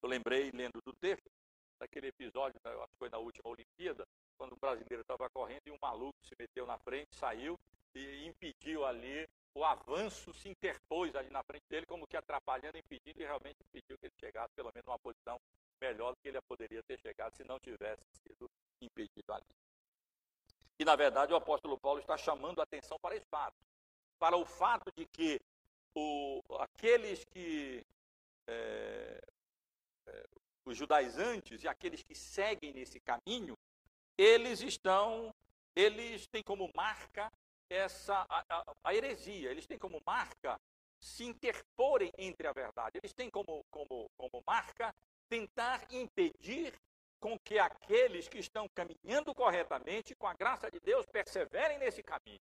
Eu 0.00 0.08
lembrei, 0.08 0.52
lendo 0.52 0.80
do 0.84 0.92
texto, 0.92 1.28
daquele 1.80 2.06
episódio, 2.06 2.60
né, 2.64 2.70
acho 2.70 2.92
que 2.92 2.98
foi 2.98 3.10
na 3.10 3.18
última 3.18 3.50
Olimpíada, 3.50 4.06
quando 4.38 4.52
o 4.52 4.60
brasileiro 4.60 5.02
estava 5.02 5.28
correndo 5.30 5.66
e 5.66 5.72
um 5.72 5.78
maluco 5.82 6.16
se 6.24 6.36
meteu 6.38 6.66
na 6.66 6.78
frente, 6.78 7.16
saiu 7.16 7.58
e 7.96 8.26
impediu 8.26 8.84
ali 8.84 9.28
o 9.54 9.64
avanço, 9.64 10.32
se 10.32 10.48
interpôs 10.48 11.14
ali 11.14 11.30
na 11.30 11.42
frente 11.42 11.64
dele, 11.68 11.86
como 11.86 12.06
que 12.06 12.16
atrapalhando, 12.16 12.78
impedindo, 12.78 13.20
e 13.20 13.24
realmente 13.24 13.62
impediu 13.62 13.98
que 13.98 14.06
ele 14.06 14.14
chegasse 14.18 14.52
pelo 14.54 14.72
menos 14.74 14.86
numa 14.86 14.98
posição 14.98 15.40
melhor 15.80 16.12
do 16.12 16.20
que 16.20 16.28
ele 16.28 16.40
poderia 16.42 16.82
ter 16.82 16.98
chegado 16.98 17.34
se 17.34 17.44
não 17.44 17.58
tivesse 17.58 18.02
sido 18.22 18.50
impedido 18.80 19.32
ali. 19.32 19.44
E, 20.78 20.84
na 20.84 20.96
verdade, 20.96 21.32
o 21.32 21.36
apóstolo 21.36 21.78
Paulo 21.78 22.00
está 22.00 22.16
chamando 22.16 22.60
a 22.60 22.64
atenção 22.64 22.98
para 22.98 23.14
esse 23.14 23.26
fato. 23.26 23.56
Para 24.18 24.36
o 24.36 24.44
fato 24.44 24.90
de 24.96 25.06
que 25.06 25.40
o, 25.94 26.40
aqueles 26.58 27.24
que 27.24 27.84
é, 28.46 29.20
é, 30.06 30.26
os 30.64 30.76
judaizantes 30.76 31.62
e 31.62 31.68
aqueles 31.68 32.02
que 32.02 32.14
seguem 32.14 32.72
nesse 32.72 33.00
caminho, 33.00 33.56
eles 34.16 34.60
estão, 34.60 35.34
eles 35.74 36.26
têm 36.28 36.42
como 36.42 36.70
marca 36.74 37.30
essa 37.72 38.26
a, 38.28 38.44
a, 38.48 38.64
a, 38.84 38.94
heresia, 38.94 39.50
eles 39.50 39.66
têm 39.66 39.78
como 39.78 40.00
marca 40.06 40.60
se 41.00 41.24
interporem 41.24 42.12
entre 42.16 42.46
a 42.46 42.52
verdade, 42.52 42.98
eles 42.98 43.12
têm 43.12 43.28
como, 43.28 43.64
como, 43.70 44.08
como 44.16 44.42
marca 44.46 44.94
tentar 45.28 45.84
impedir 45.90 46.78
com 47.18 47.38
que 47.38 47.58
aqueles 47.58 48.28
que 48.28 48.38
estão 48.38 48.68
caminhando 48.74 49.34
corretamente, 49.34 50.14
com 50.14 50.26
a 50.26 50.34
graça 50.34 50.70
de 50.70 50.78
Deus, 50.80 51.06
perseverem 51.06 51.78
nesse 51.78 52.02
caminho. 52.02 52.40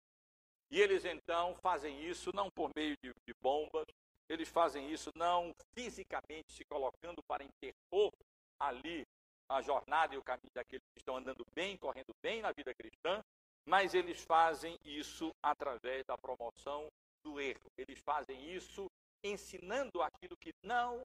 E 0.70 0.80
eles 0.80 1.04
então 1.04 1.54
fazem 1.56 2.02
isso 2.04 2.30
não 2.34 2.50
por 2.50 2.70
meio 2.74 2.96
de, 3.02 3.12
de 3.26 3.34
bombas, 3.40 3.86
eles 4.28 4.48
fazem 4.48 4.90
isso 4.90 5.10
não 5.14 5.54
fisicamente 5.74 6.52
se 6.52 6.64
colocando 6.64 7.22
para 7.22 7.44
interpor 7.44 8.12
ali 8.58 9.06
a 9.48 9.60
jornada 9.60 10.14
e 10.14 10.18
o 10.18 10.22
caminho 10.22 10.50
daqueles 10.54 10.84
que 10.92 10.98
estão 10.98 11.16
andando 11.16 11.44
bem, 11.54 11.76
correndo 11.76 12.14
bem 12.22 12.42
na 12.42 12.50
vida 12.52 12.74
cristã, 12.74 13.22
mas 13.66 13.94
eles 13.94 14.20
fazem 14.22 14.78
isso 14.84 15.30
através 15.42 16.04
da 16.04 16.16
promoção 16.18 16.88
do 17.22 17.40
erro. 17.40 17.70
Eles 17.76 17.98
fazem 18.00 18.52
isso 18.52 18.90
ensinando 19.22 20.02
aquilo 20.02 20.36
que 20.36 20.52
não 20.62 21.04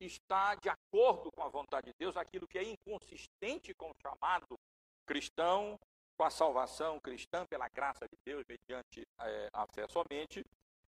está 0.00 0.54
de 0.56 0.68
acordo 0.68 1.30
com 1.30 1.42
a 1.42 1.48
vontade 1.48 1.86
de 1.86 1.94
Deus, 1.98 2.16
aquilo 2.16 2.48
que 2.48 2.58
é 2.58 2.62
inconsistente 2.62 3.72
com 3.74 3.90
o 3.90 3.94
chamado 4.02 4.58
cristão, 5.06 5.78
com 6.16 6.24
a 6.24 6.30
salvação 6.30 6.98
cristã 7.00 7.46
pela 7.46 7.68
graça 7.68 8.06
de 8.08 8.16
Deus, 8.24 8.44
mediante 8.48 9.06
é, 9.20 9.48
a 9.52 9.66
fé 9.66 9.86
somente. 9.88 10.44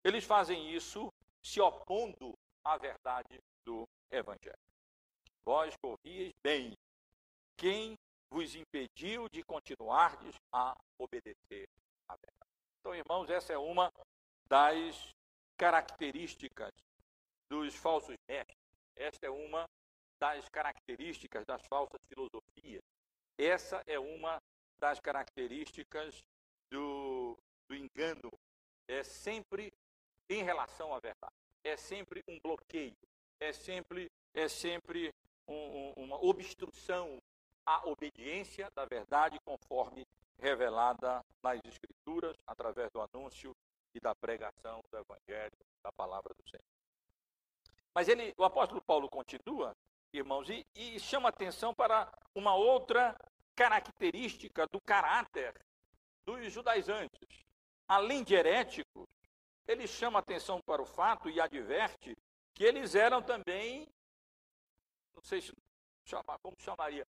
Eles 0.03 0.23
fazem 0.23 0.73
isso 0.73 1.11
se 1.43 1.59
opondo 1.59 2.33
à 2.63 2.77
verdade 2.77 3.39
do 3.65 3.87
Evangelho. 4.09 4.57
Vós 5.43 5.75
corrieis 5.77 6.33
bem. 6.43 6.77
Quem 7.57 7.97
vos 8.31 8.55
impediu 8.55 9.27
de 9.29 9.43
continuardes 9.43 10.35
a 10.51 10.75
obedecer 10.97 11.67
à 12.07 12.15
verdade? 12.15 12.51
Então, 12.79 12.95
irmãos, 12.95 13.29
essa 13.29 13.53
é 13.53 13.57
uma 13.57 13.91
das 14.47 15.13
características 15.57 16.71
dos 17.49 17.75
falsos 17.75 18.15
mestres. 18.27 18.57
Esta 18.95 19.27
é 19.27 19.29
uma 19.29 19.67
das 20.19 20.47
características 20.49 21.45
das 21.45 21.65
falsas 21.65 21.99
filosofias. 22.07 22.81
Essa 23.37 23.81
é 23.87 23.97
uma 23.99 24.41
das 24.77 24.99
características 24.99 26.21
do, 26.69 27.37
do 27.67 27.75
engano. 27.75 28.31
É 28.87 29.03
sempre 29.03 29.71
em 30.29 30.43
relação 30.43 30.93
à 30.93 30.99
verdade. 30.99 31.33
É 31.63 31.75
sempre 31.75 32.23
um 32.27 32.39
bloqueio, 32.39 32.95
é 33.39 33.51
sempre, 33.51 34.09
é 34.33 34.47
sempre 34.47 35.13
um, 35.47 35.53
um, 35.53 35.93
uma 36.03 36.23
obstrução 36.23 37.21
à 37.69 37.87
obediência 37.87 38.67
da 38.73 38.83
verdade 38.83 39.39
conforme 39.45 40.07
revelada 40.39 41.23
nas 41.43 41.59
Escrituras, 41.65 42.35
através 42.47 42.89
do 42.91 42.99
anúncio 42.99 43.55
e 43.93 43.99
da 43.99 44.15
pregação 44.15 44.81
do 44.89 44.97
Evangelho, 44.97 45.55
da 45.83 45.91
palavra 45.91 46.33
do 46.33 46.49
Senhor. 46.49 46.63
Mas 47.93 48.07
ele, 48.07 48.33
o 48.37 48.43
apóstolo 48.43 48.81
Paulo 48.81 49.07
continua, 49.07 49.75
irmãos, 50.11 50.49
e, 50.49 50.65
e 50.73 50.99
chama 50.99 51.29
atenção 51.29 51.71
para 51.71 52.11
uma 52.33 52.55
outra 52.55 53.15
característica 53.55 54.65
do 54.65 54.81
caráter 54.81 55.53
dos 56.25 56.51
judaizantes. 56.51 57.45
Além 57.87 58.23
de 58.23 58.33
heréticos, 58.33 59.07
ele 59.67 59.85
chama 59.85 60.17
atenção 60.17 60.59
para 60.59 60.81
o 60.81 60.85
fato 60.85 61.29
e 61.29 61.39
adverte 61.39 62.17
que 62.55 62.63
eles 62.63 62.95
eram 62.95 63.21
também, 63.21 63.87
não 65.13 65.21
sei 65.21 65.39
se 65.41 65.53
chamar, 66.03 66.39
como 66.39 66.55
chamaria, 66.59 67.05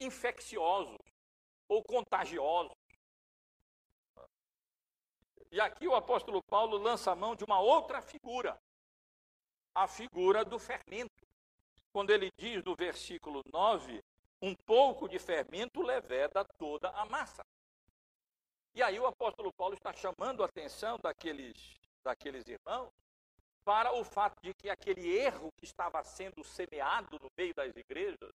infecciosos 0.00 0.98
ou 1.68 1.82
contagiosos. 1.82 2.76
E 5.50 5.60
aqui 5.60 5.86
o 5.86 5.94
apóstolo 5.94 6.42
Paulo 6.42 6.76
lança 6.76 7.12
a 7.12 7.14
mão 7.14 7.36
de 7.36 7.44
uma 7.44 7.60
outra 7.60 8.02
figura, 8.02 8.60
a 9.74 9.86
figura 9.86 10.44
do 10.44 10.58
fermento. 10.58 11.24
Quando 11.92 12.10
ele 12.10 12.30
diz 12.36 12.64
no 12.64 12.74
versículo 12.74 13.42
9: 13.52 14.02
um 14.42 14.54
pouco 14.54 15.08
de 15.08 15.18
fermento 15.18 15.80
leveda 15.80 16.44
toda 16.58 16.90
a 16.90 17.04
massa. 17.04 17.44
E 18.74 18.82
aí 18.82 18.98
o 18.98 19.06
apóstolo 19.06 19.52
Paulo 19.52 19.74
está 19.74 19.92
chamando 19.92 20.42
a 20.42 20.46
atenção 20.46 20.98
daqueles, 20.98 21.74
daqueles 22.02 22.44
irmãos 22.48 22.92
para 23.64 23.94
o 23.94 24.04
fato 24.04 24.40
de 24.42 24.52
que 24.52 24.68
aquele 24.68 25.16
erro 25.16 25.50
que 25.56 25.64
estava 25.64 26.02
sendo 26.02 26.44
semeado 26.44 27.18
no 27.18 27.30
meio 27.36 27.54
das 27.54 27.74
igrejas, 27.74 28.32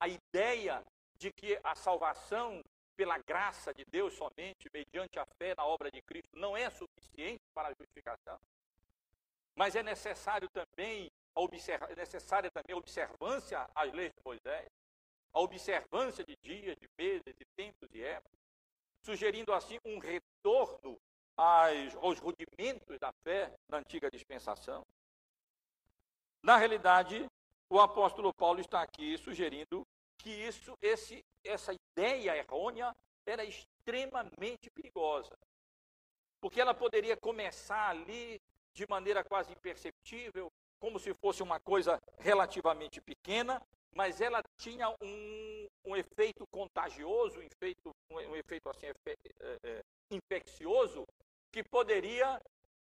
a 0.00 0.08
ideia 0.08 0.82
de 1.16 1.30
que 1.30 1.60
a 1.62 1.74
salvação 1.74 2.64
pela 2.96 3.18
graça 3.18 3.72
de 3.72 3.84
Deus 3.84 4.14
somente, 4.14 4.70
mediante 4.72 5.18
a 5.18 5.26
fé 5.38 5.54
na 5.56 5.64
obra 5.64 5.90
de 5.90 6.02
Cristo, 6.02 6.36
não 6.36 6.56
é 6.56 6.68
suficiente 6.70 7.42
para 7.54 7.68
a 7.68 7.74
justificação, 7.74 8.38
mas 9.54 9.76
é 9.76 9.82
necessário 9.82 10.48
também 10.48 11.10
a 11.34 11.40
observa, 11.40 11.86
é 11.90 11.94
necessária 11.94 12.50
também 12.50 12.74
a 12.74 12.78
observância 12.78 13.68
às 13.74 13.92
leis 13.92 14.12
de 14.12 14.20
Moisés, 14.24 14.68
a 15.32 15.40
observância 15.40 16.24
de 16.24 16.36
dias, 16.42 16.76
de 16.76 16.88
meses, 16.98 17.34
de 17.36 17.44
tempos 17.56 17.88
e 17.94 18.02
épocas, 18.02 18.38
sugerindo 19.02 19.52
assim 19.52 19.78
um 19.84 19.98
retorno 19.98 20.98
às, 21.36 21.94
aos 21.96 22.18
rudimentos 22.18 22.98
da 22.98 23.12
fé 23.24 23.54
da 23.68 23.78
antiga 23.78 24.10
dispensação. 24.10 24.84
Na 26.42 26.56
realidade, 26.56 27.26
o 27.68 27.78
apóstolo 27.78 28.34
Paulo 28.34 28.60
está 28.60 28.82
aqui 28.82 29.16
sugerindo 29.18 29.86
que 30.22 30.30
isso, 30.30 30.76
esse, 30.82 31.24
essa 31.42 31.72
ideia 31.72 32.36
errônea 32.36 32.94
era 33.26 33.44
extremamente 33.44 34.70
perigosa. 34.70 35.36
Porque 36.40 36.60
ela 36.60 36.74
poderia 36.74 37.16
começar 37.16 37.88
ali 37.88 38.40
de 38.72 38.86
maneira 38.88 39.24
quase 39.24 39.52
imperceptível, 39.52 40.50
como 40.78 40.98
se 40.98 41.12
fosse 41.14 41.42
uma 41.42 41.58
coisa 41.58 42.00
relativamente 42.18 43.00
pequena, 43.00 43.60
mas 43.94 44.20
ela 44.20 44.42
tinha 44.56 44.88
um, 45.00 45.68
um 45.84 45.96
efeito 45.96 46.46
contagioso, 46.46 47.40
um 47.40 47.42
efeito, 47.42 47.90
um, 48.10 48.36
efeito 48.36 48.68
assim, 48.68 48.86
é, 48.86 48.94
é, 49.62 49.82
infeccioso, 50.10 51.06
que 51.50 51.62
poderia 51.64 52.40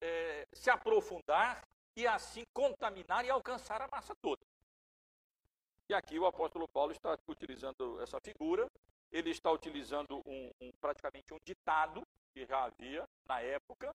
é, 0.00 0.46
se 0.52 0.70
aprofundar 0.70 1.66
e 1.96 2.06
assim 2.06 2.44
contaminar 2.52 3.24
e 3.24 3.30
alcançar 3.30 3.82
a 3.82 3.88
massa 3.88 4.14
toda. 4.22 4.40
E 5.88 5.94
aqui 5.94 6.18
o 6.18 6.26
apóstolo 6.26 6.66
Paulo 6.68 6.92
está 6.92 7.16
utilizando 7.28 8.00
essa 8.00 8.18
figura, 8.20 8.66
ele 9.12 9.30
está 9.30 9.50
utilizando 9.50 10.22
um, 10.26 10.50
um 10.60 10.72
praticamente 10.80 11.34
um 11.34 11.38
ditado 11.44 12.02
que 12.32 12.46
já 12.46 12.64
havia 12.64 13.04
na 13.26 13.40
época, 13.40 13.94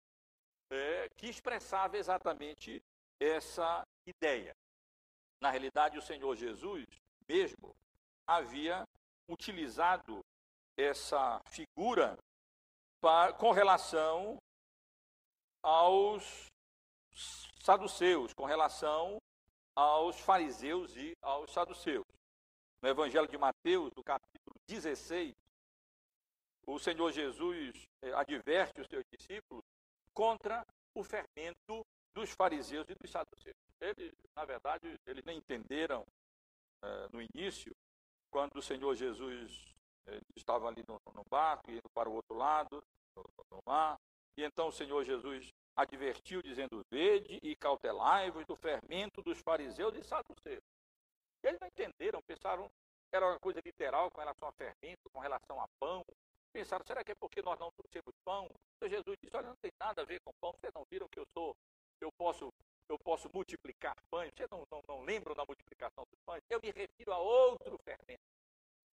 é, 0.69 1.09
que 1.17 1.27
expressava 1.27 1.97
exatamente 1.97 2.81
essa 3.19 3.83
ideia. 4.05 4.55
Na 5.41 5.49
realidade, 5.49 5.97
o 5.97 6.01
Senhor 6.01 6.35
Jesus 6.35 6.85
mesmo 7.27 7.75
havia 8.27 8.87
utilizado 9.27 10.23
essa 10.77 11.41
figura 11.47 12.17
para, 13.01 13.33
com 13.33 13.51
relação 13.51 14.37
aos 15.63 16.47
saduceus, 17.61 18.33
com 18.33 18.45
relação 18.45 19.18
aos 19.75 20.19
fariseus 20.19 20.95
e 20.95 21.15
aos 21.21 21.51
saduceus. 21.51 22.05
No 22.81 22.89
Evangelho 22.89 23.27
de 23.27 23.37
Mateus, 23.37 23.91
no 23.95 24.03
capítulo 24.03 24.55
16, 24.67 25.35
o 26.65 26.79
Senhor 26.79 27.11
Jesus 27.11 27.87
eh, 28.01 28.13
adverte 28.13 28.79
os 28.81 28.87
seus 28.87 29.03
discípulos 29.11 29.63
contra 30.13 30.65
o 30.93 31.03
fermento 31.03 31.85
dos 32.13 32.31
fariseus 32.31 32.87
e 32.89 32.95
dos 32.95 33.09
saduceus. 33.09 33.55
Eles, 33.81 34.13
na 34.35 34.45
verdade, 34.45 34.95
eles 35.05 35.23
nem 35.25 35.37
entenderam 35.37 36.05
eh, 36.83 37.07
no 37.11 37.21
início, 37.21 37.75
quando 38.29 38.57
o 38.57 38.61
Senhor 38.61 38.95
Jesus 38.95 39.73
eh, 40.07 40.19
estava 40.35 40.67
ali 40.67 40.83
no, 40.87 40.99
no 41.13 41.23
barco, 41.29 41.71
indo 41.71 41.89
para 41.93 42.09
o 42.09 42.13
outro 42.13 42.35
lado, 42.35 42.83
no, 43.15 43.23
no 43.51 43.59
mar, 43.65 43.97
e 44.37 44.43
então 44.43 44.67
o 44.67 44.71
Senhor 44.71 45.03
Jesus 45.03 45.49
advertiu, 45.81 46.41
dizendo: 46.41 46.85
Vede 46.89 47.39
e 47.41 47.55
cautelai-vos 47.55 48.45
do 48.45 48.55
fermento 48.55 49.21
dos 49.21 49.39
fariseus 49.39 49.95
e 49.95 50.03
saduceus. 50.03 50.63
Eles 51.43 51.59
não 51.59 51.67
entenderam, 51.67 52.21
pensaram 52.21 52.67
que 52.67 53.15
era 53.15 53.25
uma 53.25 53.39
coisa 53.39 53.61
literal 53.63 54.11
com 54.11 54.19
relação 54.19 54.49
a 54.49 54.51
fermento, 54.51 55.09
com 55.11 55.19
relação 55.19 55.59
a 55.59 55.67
pão. 55.79 56.03
Pensaram, 56.51 56.83
será 56.85 57.03
que 57.03 57.11
é 57.11 57.15
porque 57.15 57.41
nós 57.41 57.59
não 57.59 57.71
trouxemos 57.71 58.13
pão? 58.25 58.49
Então 58.75 58.89
Jesus 58.89 59.17
disse, 59.21 59.35
olha, 59.37 59.49
não 59.49 59.55
tem 59.61 59.71
nada 59.79 60.01
a 60.01 60.05
ver 60.05 60.19
com 60.21 60.31
pão. 60.41 60.51
Vocês 60.53 60.73
não 60.73 60.83
viram 60.89 61.07
que 61.07 61.19
eu 61.19 61.25
sou, 61.33 61.55
eu 62.01 62.11
posso, 62.17 62.51
eu 62.89 62.97
posso 62.99 63.29
multiplicar 63.33 63.95
pães? 64.09 64.31
Vocês 64.35 64.49
não, 64.49 64.63
não, 64.71 64.81
não 64.87 65.01
lembram 65.03 65.35
da 65.35 65.45
multiplicação 65.45 66.03
dos 66.11 66.19
pães? 66.25 66.43
Eu 66.49 66.59
me 66.61 66.71
refiro 66.71 67.13
a 67.13 67.19
outro 67.19 67.77
fermento. 67.83 68.23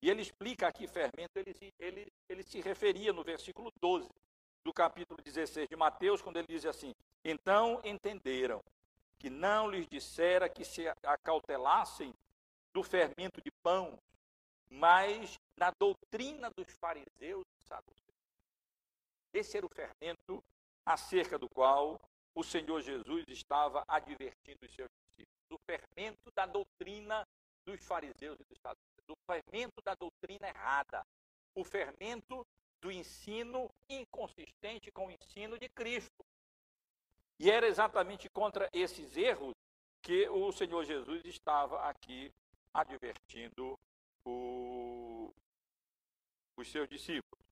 E 0.03 0.11
ele 0.11 0.21
explica 0.21 0.69
aqui 0.69 0.87
fermento, 0.87 1.31
ele, 1.37 1.55
ele, 1.79 2.07
ele 2.29 2.43
se 2.43 2.61
referia 2.61 3.13
no 3.13 3.25
versículo 3.25 3.73
12 3.81 4.07
do 4.65 4.73
capítulo 4.73 5.23
16 5.23 5.69
de 5.69 5.77
Mateus, 5.77 6.23
quando 6.23 6.39
ele 6.39 6.49
diz 6.49 6.65
assim: 6.65 6.95
Então 7.23 7.81
entenderam 7.85 8.63
que 9.19 9.29
não 9.29 9.69
lhes 9.69 9.87
dissera 9.87 10.49
que 10.49 10.65
se 10.65 10.89
acautelassem 11.03 12.13
do 12.73 12.83
fermento 12.83 13.41
de 13.43 13.51
pão, 13.63 13.99
mas 14.71 15.39
na 15.57 15.71
doutrina 15.79 16.51
dos 16.51 16.71
fariseus 16.73 17.45
e 17.61 17.69
saduceus. 17.69 18.05
Esse 19.33 19.57
era 19.57 19.67
o 19.67 19.69
fermento 19.69 20.43
acerca 20.85 21.39
do 21.39 21.49
qual 21.49 22.01
o 22.35 22.43
Senhor 22.43 22.81
Jesus 22.81 23.25
estava 23.29 23.85
advertindo 23.87 24.65
os 24.65 24.75
seus 24.75 24.89
discípulos. 24.91 25.51
O 25.51 25.59
fermento 25.67 26.31
da 26.35 26.47
doutrina 26.47 27.27
dos 27.65 27.85
fariseus 27.85 28.39
e 28.41 28.45
dos 28.45 28.59
saduceus. 28.61 29.09
O 29.09 29.17
fermento 29.27 29.81
da 29.83 29.95
doutrina 29.95 30.49
errada. 30.49 31.05
O 31.55 31.65
fermento 31.65 32.45
do 32.85 32.93
ensino 32.93 33.71
inconsistente 33.89 34.93
com 34.93 35.07
o 35.07 35.11
ensino 35.11 35.59
de 35.59 35.71
Cristo. 35.71 36.23
E 37.41 37.51
era 37.51 37.67
exatamente 37.67 38.29
contra 38.29 38.69
esses 38.75 39.17
erros 39.17 39.55
que 40.03 40.29
o 40.29 40.53
Senhor 40.53 40.85
Jesus 40.85 41.25
estava 41.25 41.81
aqui 41.89 42.31
advertindo 42.75 43.79
o, 44.23 45.33
os 46.59 46.69
seus 46.69 46.87
discípulos. 46.87 47.43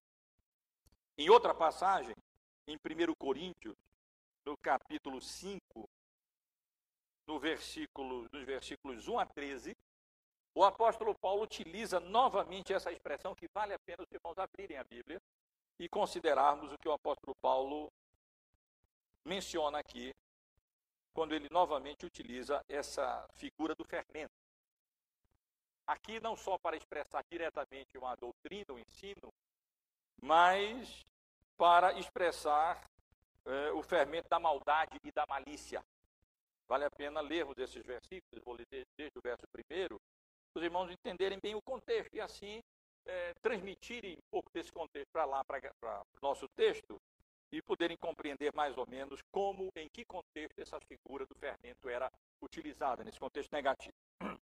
Em 1.17 1.31
outra 1.31 1.55
passagem, 1.55 2.15
em 2.69 2.77
1 2.77 3.15
Coríntios, 3.19 3.75
no 4.45 4.55
capítulo 4.59 5.19
5, 5.19 5.89
no 7.27 7.41
versículo, 7.41 8.29
nos 8.31 8.45
versículos 8.45 9.09
1 9.09 9.19
a 9.19 9.25
13, 9.25 9.75
o 10.55 10.65
apóstolo 10.65 11.15
Paulo 11.15 11.43
utiliza 11.43 11.99
novamente 11.99 12.73
essa 12.73 12.93
expressão 12.93 13.35
que 13.35 13.49
vale 13.49 13.73
a 13.73 13.79
pena 13.79 14.03
os 14.03 14.11
irmãos 14.11 14.39
abrirem 14.39 14.77
a 14.77 14.85
Bíblia 14.85 15.21
e 15.79 15.89
considerarmos 15.89 16.73
o 16.73 16.79
que 16.79 16.89
o 16.89 16.93
apóstolo 16.93 17.35
Paulo 17.37 17.91
menciona 19.25 19.79
aqui, 19.79 20.15
quando 21.15 21.35
ele 21.35 21.49
novamente 21.51 22.05
utiliza 22.05 22.63
essa 22.69 23.27
figura 23.35 23.75
do 23.75 23.85
fermento. 23.85 24.33
Aqui 25.87 26.21
não 26.21 26.37
só 26.37 26.59
para 26.59 26.77
expressar 26.77 27.25
diretamente 27.31 27.97
uma 27.99 28.15
doutrina, 28.17 28.73
um 28.73 28.79
ensino, 28.79 29.33
mas 30.21 31.05
para 31.57 31.93
expressar 31.99 32.89
eh, 33.45 33.73
o 33.73 33.83
fermento 33.83 34.29
da 34.29 34.39
maldade 34.39 34.99
e 35.03 35.11
da 35.11 35.25
malícia. 35.27 35.85
Vale 36.69 36.85
a 36.85 36.91
pena 36.91 37.21
lermos 37.21 37.59
esses 37.59 37.85
versículos, 37.85 38.43
vou 38.45 38.55
ler 38.55 38.87
desde 38.97 39.19
o 39.19 39.23
verso 39.23 39.47
primeiro, 39.49 40.01
os 40.55 40.63
irmãos 40.63 40.91
entenderem 40.91 41.39
bem 41.41 41.55
o 41.55 41.63
contexto 41.63 42.15
e 42.15 42.21
assim 42.21 42.61
é, 43.07 43.35
transmitirem 43.41 44.15
um 44.15 44.31
pouco 44.31 44.51
desse 44.53 44.73
contexto 44.73 45.11
para 45.11 45.25
lá, 45.25 45.45
para 45.45 45.61
o 45.61 46.27
nosso 46.27 46.49
texto, 46.49 47.01
e 47.51 47.61
poderem 47.61 47.97
compreender 47.97 48.53
mais 48.55 48.77
ou 48.79 48.87
menos 48.89 49.21
como, 49.31 49.71
em 49.77 49.89
que 49.89 50.05
contexto 50.05 50.59
essa 50.59 50.81
figura 50.81 51.27
do 51.27 51.35
fermento 51.35 51.89
era 51.89 52.11
utilizada, 52.41 53.05
nesse 53.05 53.21
contexto 53.21 53.53
negativo. 53.53 53.95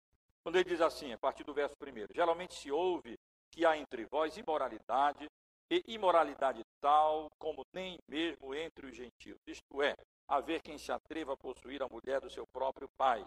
Quando 0.42 0.56
ele 0.56 0.64
diz 0.64 0.80
assim, 0.80 1.12
a 1.12 1.18
partir 1.18 1.44
do 1.44 1.52
verso 1.52 1.76
primeiro, 1.76 2.14
geralmente 2.14 2.54
se 2.54 2.70
ouve 2.70 3.18
que 3.50 3.66
há 3.66 3.76
entre 3.76 4.06
vós 4.06 4.36
imoralidade, 4.36 5.28
e 5.70 5.82
imoralidade 5.88 6.62
tal 6.80 7.30
como 7.38 7.64
nem 7.72 7.98
mesmo 8.08 8.54
entre 8.54 8.86
os 8.86 8.94
gentios, 8.94 9.38
isto 9.46 9.82
é, 9.82 9.94
haver 10.28 10.62
quem 10.62 10.78
se 10.78 10.92
atreva 10.92 11.34
a 11.34 11.36
possuir 11.36 11.82
a 11.82 11.88
mulher 11.88 12.20
do 12.20 12.30
seu 12.30 12.46
próprio 12.46 12.88
pai. 12.96 13.24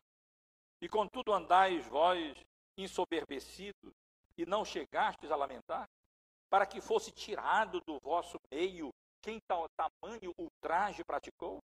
E 0.81 0.87
contudo 0.87 1.33
andais 1.33 1.85
vós 1.87 2.33
ensoberbecidos 2.77 3.93
e 4.37 4.45
não 4.45 4.63
chegastes 4.63 5.31
a 5.31 5.35
lamentar? 5.35 5.87
Para 6.49 6.65
que 6.65 6.79
fosse 6.79 7.11
tirado 7.11 7.81
do 7.81 7.99
vosso 7.99 8.37
meio 8.51 8.93
quem 9.21 9.39
tal 9.47 9.67
tamanho 9.69 10.33
ultraje 10.37 11.03
praticou? 11.03 11.59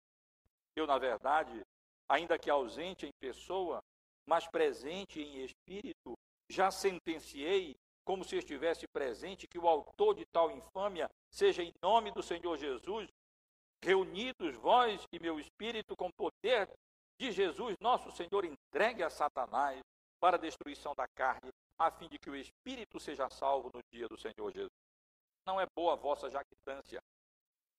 Eu, 0.75 0.87
na 0.87 0.97
verdade, 0.97 1.61
ainda 2.09 2.39
que 2.39 2.49
ausente 2.49 3.05
em 3.05 3.11
pessoa, 3.19 3.79
mas 4.25 4.47
presente 4.47 5.21
em 5.21 5.43
espírito, 5.43 6.17
já 6.49 6.71
sentenciei, 6.71 7.75
como 8.03 8.23
se 8.23 8.37
estivesse 8.37 8.87
presente, 8.87 9.47
que 9.47 9.59
o 9.59 9.67
autor 9.67 10.15
de 10.15 10.25
tal 10.25 10.49
infâmia 10.49 11.09
seja 11.29 11.61
em 11.61 11.71
nome 11.81 12.11
do 12.11 12.23
Senhor 12.23 12.57
Jesus 12.57 13.09
reunidos 13.83 14.55
vós 14.57 15.03
e 15.11 15.19
meu 15.19 15.39
espírito 15.39 15.95
com 15.95 16.09
poder 16.11 16.69
de 17.19 17.31
Jesus, 17.31 17.75
nosso 17.79 18.11
Senhor, 18.11 18.45
entregue 18.45 19.03
a 19.03 19.09
Satanás 19.09 19.79
para 20.21 20.37
a 20.37 20.39
destruição 20.39 20.93
da 20.93 21.07
carne, 21.07 21.51
a 21.79 21.89
fim 21.89 22.07
de 22.07 22.19
que 22.19 22.29
o 22.29 22.35
espírito 22.35 22.99
seja 22.99 23.27
salvo 23.27 23.71
no 23.73 23.81
dia 23.91 24.07
do 24.07 24.15
Senhor 24.15 24.51
Jesus. 24.53 24.69
Não 25.45 25.59
é 25.59 25.65
boa 25.75 25.93
a 25.93 25.95
vossa 25.95 26.29
jactância. 26.29 27.01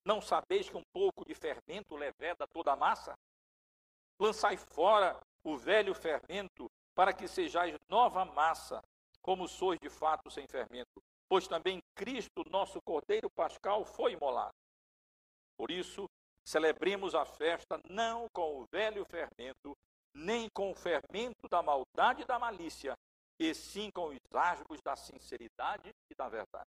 Não 0.05 0.20
sabeis 0.20 0.68
que 0.68 0.76
um 0.76 0.82
pouco 0.93 1.24
de 1.24 1.34
fermento 1.36 1.95
leveda 1.95 2.45
toda 2.49 2.72
a 2.72 2.76
massa? 2.76 3.16
Lançai 4.18 4.57
fora 4.57 5.18
o 5.45 5.57
velho 5.57 5.95
fermento, 5.95 6.68
para 6.95 7.12
que 7.12 7.28
sejais 7.28 7.78
nova 7.88 8.24
massa, 8.24 8.82
como 9.20 9.47
sois 9.47 9.78
de 9.78 9.88
fato 9.88 10.28
sem 10.28 10.47
fermento. 10.49 11.01
Pois 11.28 11.47
também 11.47 11.80
Cristo, 11.95 12.45
nosso 12.51 12.82
Cordeiro 12.82 13.30
Pascal, 13.30 13.84
foi 13.84 14.14
imolado. 14.14 14.55
Por 15.57 15.70
isso, 15.70 16.11
celebremos 16.45 17.14
a 17.14 17.24
festa 17.24 17.80
não 17.88 18.28
com 18.30 18.61
o 18.61 18.66
velho 18.66 19.05
fermento, 19.05 19.78
nem 20.14 20.48
com 20.50 20.70
o 20.70 20.74
fermento 20.74 21.48
da 21.48 21.62
maldade 21.62 22.22
e 22.22 22.24
da 22.24 22.38
malícia, 22.38 22.94
e 23.38 23.54
sim 23.54 23.90
com 23.90 24.08
os 24.08 24.18
rasgos 24.32 24.80
da 24.82 24.94
sinceridade 24.94 25.90
e 26.10 26.14
da 26.14 26.28
verdade. 26.28 26.68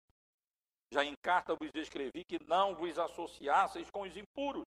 Já 0.92 1.04
em 1.04 1.16
carta 1.22 1.56
vos 1.56 1.72
escrevi 1.76 2.24
que 2.24 2.38
não 2.48 2.76
vos 2.76 2.98
associasseis 3.00 3.90
com 3.90 4.02
os 4.02 4.16
impuros. 4.16 4.64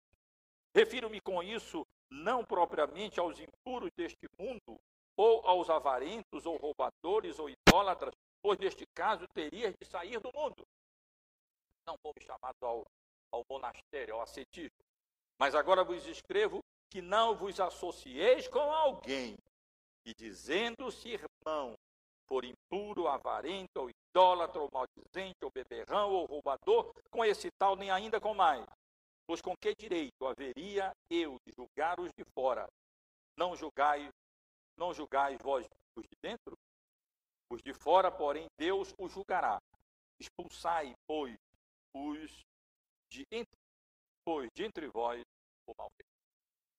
Refiro-me 0.75 1.21
com 1.21 1.43
isso 1.43 1.87
não 2.11 2.45
propriamente 2.45 3.19
aos 3.19 3.39
impuros 3.39 3.91
deste 3.97 4.27
mundo, 4.39 4.79
ou 5.17 5.47
aos 5.47 5.71
avarentos, 5.71 6.45
ou 6.45 6.57
roubadores, 6.57 7.39
ou 7.39 7.49
idólatras, 7.49 8.15
pois 8.43 8.59
neste 8.59 8.85
caso 8.95 9.27
terias 9.29 9.75
de 9.81 9.87
sair 9.87 10.21
do 10.21 10.31
mundo. 10.35 10.67
Não 11.87 11.97
fomos 11.99 12.23
chamados 12.23 12.63
ao, 12.63 12.85
ao 13.33 13.45
monastério, 13.49 14.15
ao 14.15 14.21
ascetismo. 14.21 14.85
Mas 15.39 15.55
agora 15.55 15.85
vos 15.85 16.07
escrevo 16.07 16.63
que 16.91 17.03
não 17.03 17.35
vos 17.35 17.59
associeis 17.61 18.49
com 18.49 18.61
alguém, 18.61 19.37
e 20.05 20.15
dizendo-se 20.15 21.09
irmão, 21.09 21.77
por 22.27 22.45
impuro, 22.45 23.09
avarento, 23.09 23.81
ou 23.81 23.91
idólatra, 23.91 24.61
ou 24.61 24.69
maldizente, 24.73 25.39
ou 25.43 25.51
beberrão, 25.51 26.11
ou 26.13 26.27
roubador, 26.27 26.93
com 27.11 27.25
esse 27.25 27.51
tal, 27.59 27.77
nem 27.77 27.91
ainda 27.91 28.21
com 28.21 28.35
mais. 28.35 28.65
Pois 29.27 29.41
com 29.41 29.55
que 29.57 29.75
direito 29.75 30.27
haveria 30.27 30.93
eu 31.11 31.39
de 31.45 31.53
julgar 31.53 31.99
os 31.99 32.13
de 32.17 32.25
fora? 32.33 32.69
Não 33.37 33.57
julgai, 33.57 34.09
não 34.77 34.95
julgais 34.95 35.37
vós 35.43 35.67
os 35.97 36.05
de 36.05 36.17
dentro? 36.23 36.57
Os 37.51 37.61
de 37.63 37.73
fora, 37.75 38.11
porém, 38.11 38.47
Deus 38.57 38.95
os 38.99 39.13
julgará. 39.13 39.61
Expulsai, 40.21 40.95
pois, 41.07 41.37
os 41.95 42.45
de 43.11 43.25
entre, 43.31 43.59
pois, 44.25 44.49
de 44.55 44.65
entre 44.65 44.89
vós 44.89 45.23
o 45.67 45.73
mal 45.77 45.91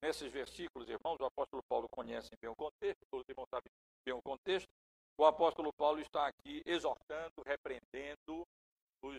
Nesses 0.02 0.32
versículos, 0.32 0.88
irmãos, 0.88 1.20
o 1.20 1.26
apóstolo 1.26 1.64
Paulo 1.64 1.90
conhece 1.90 2.30
bem 2.40 2.50
o 2.50 2.56
contexto, 2.56 3.06
todos 3.10 3.24
os 3.24 3.30
irmãos 3.30 3.50
sabem 3.50 3.72
bem 4.06 4.14
o 4.14 4.22
contexto. 4.22 4.70
O 5.18 5.26
apóstolo 5.26 5.74
Paulo 5.74 6.00
está 6.00 6.28
aqui 6.28 6.62
exortando, 6.66 7.42
repreendendo 7.44 8.48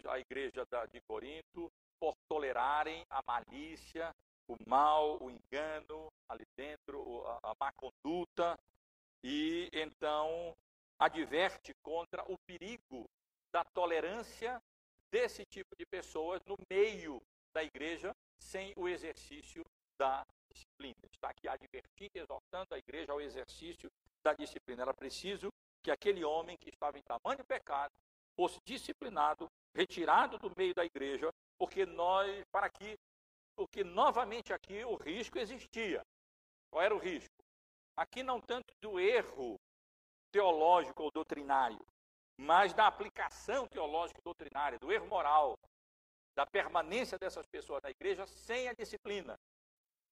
a 0.09 0.18
igreja 0.18 0.64
de 0.93 1.01
Corinto 1.01 1.72
por 1.99 2.14
tolerarem 2.29 3.05
a 3.11 3.20
malícia, 3.26 4.14
o 4.47 4.57
mal, 4.66 5.20
o 5.20 5.31
engano 5.31 6.12
ali 6.29 6.47
dentro, 6.57 7.26
a 7.43 7.55
má 7.59 7.72
conduta, 7.72 8.59
e 9.22 9.68
então 9.72 10.57
adverte 10.99 11.74
contra 11.83 12.22
o 12.31 12.39
perigo 12.39 13.09
da 13.53 13.64
tolerância 13.64 14.62
desse 15.11 15.45
tipo 15.45 15.74
de 15.76 15.85
pessoas 15.85 16.41
no 16.45 16.57
meio 16.70 17.20
da 17.53 17.64
igreja 17.64 18.14
sem 18.39 18.72
o 18.76 18.89
exercício 18.89 19.64
da 19.99 20.24
disciplina. 20.59 20.97
Está 21.13 21.31
aqui 21.31 21.49
advertindo, 21.49 22.19
exortando 22.19 22.75
a 22.75 22.79
igreja 22.79 23.13
ao 23.13 23.21
exercício 23.21 23.91
da 24.23 24.33
disciplina. 24.35 24.83
Era 24.83 24.95
preciso 24.95 25.53
que 25.83 25.91
aquele 25.91 26.25
homem 26.25 26.57
que 26.57 26.71
estava 26.71 26.99
em 26.99 27.03
tamanho 27.03 27.45
pecado 27.45 27.93
fosse 28.37 28.59
disciplinado, 28.65 29.49
retirado 29.75 30.39
do 30.39 30.53
meio 30.57 30.75
da 30.75 30.85
igreja, 30.85 31.33
porque 31.57 31.87
nós, 31.87 32.45
para 32.51 32.69
que, 32.69 32.97
porque 33.57 33.85
novamente 33.85 34.53
aqui 34.53 34.85
o 34.85 34.97
risco 34.97 35.39
existia. 35.39 36.03
Qual 36.71 36.83
era 36.83 36.95
o 36.95 36.99
risco? 36.99 37.35
Aqui 37.97 38.23
não 38.23 38.41
tanto 38.41 38.73
do 38.81 39.01
erro 39.01 39.59
teológico 40.31 41.03
ou 41.03 41.11
doutrinário, 41.11 41.85
mas 42.37 42.73
da 42.73 42.87
aplicação 42.87 43.67
teológica 43.67 44.21
e 44.21 44.23
doutrinária, 44.23 44.79
do 44.79 44.93
erro 44.93 45.07
moral, 45.09 45.59
da 46.37 46.47
permanência 46.47 47.19
dessas 47.19 47.45
pessoas 47.47 47.83
na 47.83 47.91
igreja 47.91 48.25
sem 48.27 48.69
a 48.69 48.73
disciplina. 48.73 49.37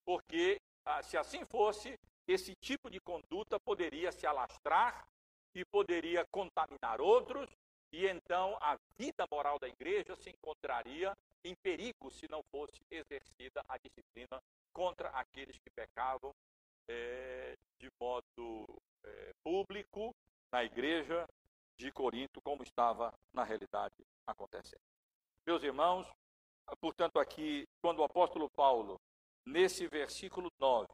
Porque, 0.06 0.60
ah, 0.84 1.02
se 1.02 1.18
assim 1.18 1.44
fosse, 1.44 1.98
esse 2.28 2.54
tipo 2.54 2.88
de 2.88 3.00
conduta 3.00 3.58
poderia 3.60 4.12
se 4.12 4.26
alastrar 4.26 5.06
e 5.52 5.64
poderia 5.64 6.24
contaminar 6.30 7.00
outros, 7.00 7.50
e 7.92 8.06
então 8.06 8.56
a 8.60 8.78
vida 8.96 9.26
moral 9.30 9.58
da 9.58 9.68
igreja 9.68 10.14
se 10.16 10.30
encontraria 10.30 11.16
em 11.44 11.54
perigo 11.56 12.10
se 12.10 12.28
não 12.30 12.42
fosse 12.44 12.80
exercida 12.90 13.64
a 13.68 13.76
disciplina 13.78 14.40
contra 14.72 15.08
aqueles 15.10 15.58
que 15.58 15.70
pecavam 15.70 16.34
é, 16.88 17.56
de 17.78 17.90
modo 18.00 18.66
é, 19.04 19.32
público 19.42 20.14
na 20.52 20.64
igreja 20.64 21.28
de 21.76 21.90
Corinto, 21.92 22.40
como 22.40 22.62
estava 22.62 23.12
na 23.32 23.44
realidade 23.44 23.94
acontecendo. 24.26 24.80
Meus 25.46 25.62
irmãos, 25.62 26.06
portanto, 26.80 27.18
aqui, 27.18 27.68
quando 27.80 28.00
o 28.00 28.04
apóstolo 28.04 28.48
Paulo, 28.50 29.00
nesse 29.46 29.86
versículo 29.86 30.52
9 30.58 30.88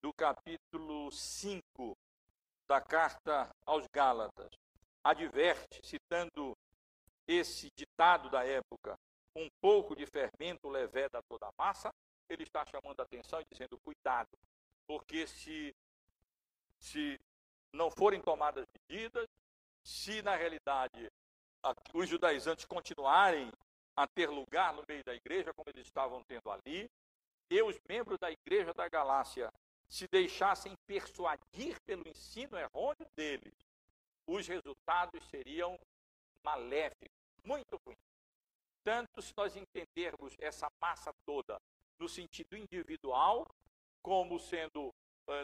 do 0.00 0.12
capítulo 0.12 1.10
5 1.10 1.98
da 2.66 2.80
carta 2.80 3.50
aos 3.66 3.86
Gálatas, 3.88 4.50
adverte, 5.02 5.80
citando 5.84 6.56
esse 7.26 7.70
ditado 7.74 8.30
da 8.30 8.46
época, 8.46 8.96
um 9.34 9.48
pouco 9.60 9.96
de 9.96 10.06
fermento 10.06 10.68
leveda 10.68 11.22
toda 11.28 11.46
a 11.46 11.52
massa, 11.58 11.92
ele 12.28 12.44
está 12.44 12.64
chamando 12.64 13.00
a 13.00 13.02
atenção 13.02 13.40
e 13.40 13.46
dizendo: 13.50 13.78
cuidado, 13.78 14.30
porque 14.86 15.26
se, 15.26 15.74
se 16.78 17.20
não 17.72 17.90
forem 17.90 18.20
tomadas 18.20 18.66
medidas, 18.72 19.28
se 19.82 20.22
na 20.22 20.36
realidade 20.36 21.10
os 21.92 22.08
judaizantes 22.08 22.64
continuarem 22.64 23.50
a 23.96 24.06
ter 24.06 24.28
lugar 24.28 24.72
no 24.72 24.84
meio 24.86 25.02
da 25.02 25.14
igreja, 25.14 25.52
como 25.52 25.68
eles 25.70 25.86
estavam 25.86 26.22
tendo 26.24 26.50
ali, 26.50 26.88
e 27.50 27.62
os 27.62 27.78
membros 27.88 28.18
da 28.18 28.30
igreja 28.30 28.72
da 28.74 28.88
Galácia 28.88 29.52
se 29.88 30.06
deixassem 30.08 30.76
persuadir 30.86 31.80
pelo 31.82 32.06
ensino 32.06 32.58
errôneo 32.58 33.06
deles, 33.16 33.54
os 34.26 34.46
resultados 34.46 35.24
seriam 35.28 35.78
maléficos, 36.42 37.16
muito 37.42 37.80
ruins. 37.84 37.98
Tanto 38.84 39.22
se 39.22 39.32
nós 39.36 39.56
entendermos 39.56 40.34
essa 40.38 40.70
massa 40.80 41.12
toda 41.24 41.60
no 41.98 42.08
sentido 42.08 42.56
individual, 42.56 43.46
como 44.02 44.38
sendo, 44.38 44.94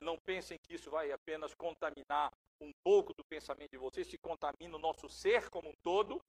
não 0.02 0.18
pensem 0.18 0.58
que 0.58 0.74
isso 0.74 0.90
vai 0.90 1.10
apenas 1.10 1.54
contaminar 1.54 2.32
um 2.60 2.72
pouco 2.82 3.12
do 3.14 3.24
pensamento 3.24 3.70
de 3.70 3.78
vocês, 3.78 4.06
se 4.06 4.18
contamina 4.18 4.76
o 4.76 4.78
nosso 4.78 5.08
ser 5.08 5.50
como 5.50 5.70
um 5.70 5.74
todo. 5.82 6.22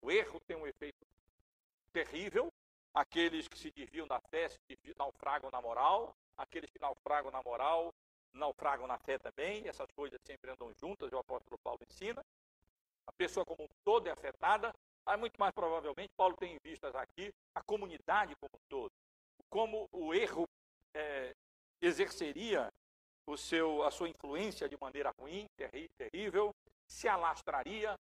O 0.00 0.10
erro 0.10 0.40
tem 0.40 0.56
um 0.56 0.66
efeito 0.66 1.06
terrível. 1.92 2.52
Aqueles 2.94 3.48
que 3.48 3.58
se 3.58 3.70
desviam 3.70 4.06
da 4.06 4.20
fé 4.20 4.48
se 4.48 4.60
naufragam 4.98 5.50
na 5.50 5.60
moral. 5.60 6.14
Aqueles 6.36 6.70
que 6.70 6.80
naufragam 6.80 7.30
na 7.30 7.42
moral 7.42 7.92
naufragam 8.34 8.86
na 8.86 8.98
fé 8.98 9.18
também. 9.18 9.66
Essas 9.68 9.90
coisas 9.92 10.20
sempre 10.22 10.50
andam 10.50 10.72
juntas, 10.74 11.12
o 11.12 11.18
apóstolo 11.18 11.58
Paulo 11.58 11.80
ensina. 11.88 12.24
A 13.06 13.12
pessoa 13.12 13.44
como 13.44 13.64
um 13.64 13.68
todo 13.84 14.06
é 14.06 14.10
afetada. 14.10 14.74
Mas 15.04 15.18
muito 15.18 15.38
mais 15.38 15.52
provavelmente, 15.52 16.12
Paulo 16.16 16.36
tem 16.36 16.54
em 16.54 16.58
vistas 16.62 16.94
aqui 16.94 17.34
a 17.54 17.62
comunidade 17.62 18.36
como 18.36 18.52
um 18.54 18.68
todo. 18.68 18.92
Como 19.50 19.88
o 19.90 20.14
erro 20.14 20.48
é, 20.94 21.34
exerceria 21.80 22.72
o 23.26 23.36
seu, 23.36 23.82
a 23.82 23.90
sua 23.90 24.08
influência 24.08 24.68
de 24.68 24.76
maneira 24.80 25.12
ruim, 25.18 25.46
terrível, 25.96 26.54
se 26.86 27.08
alastraria, 27.08 27.98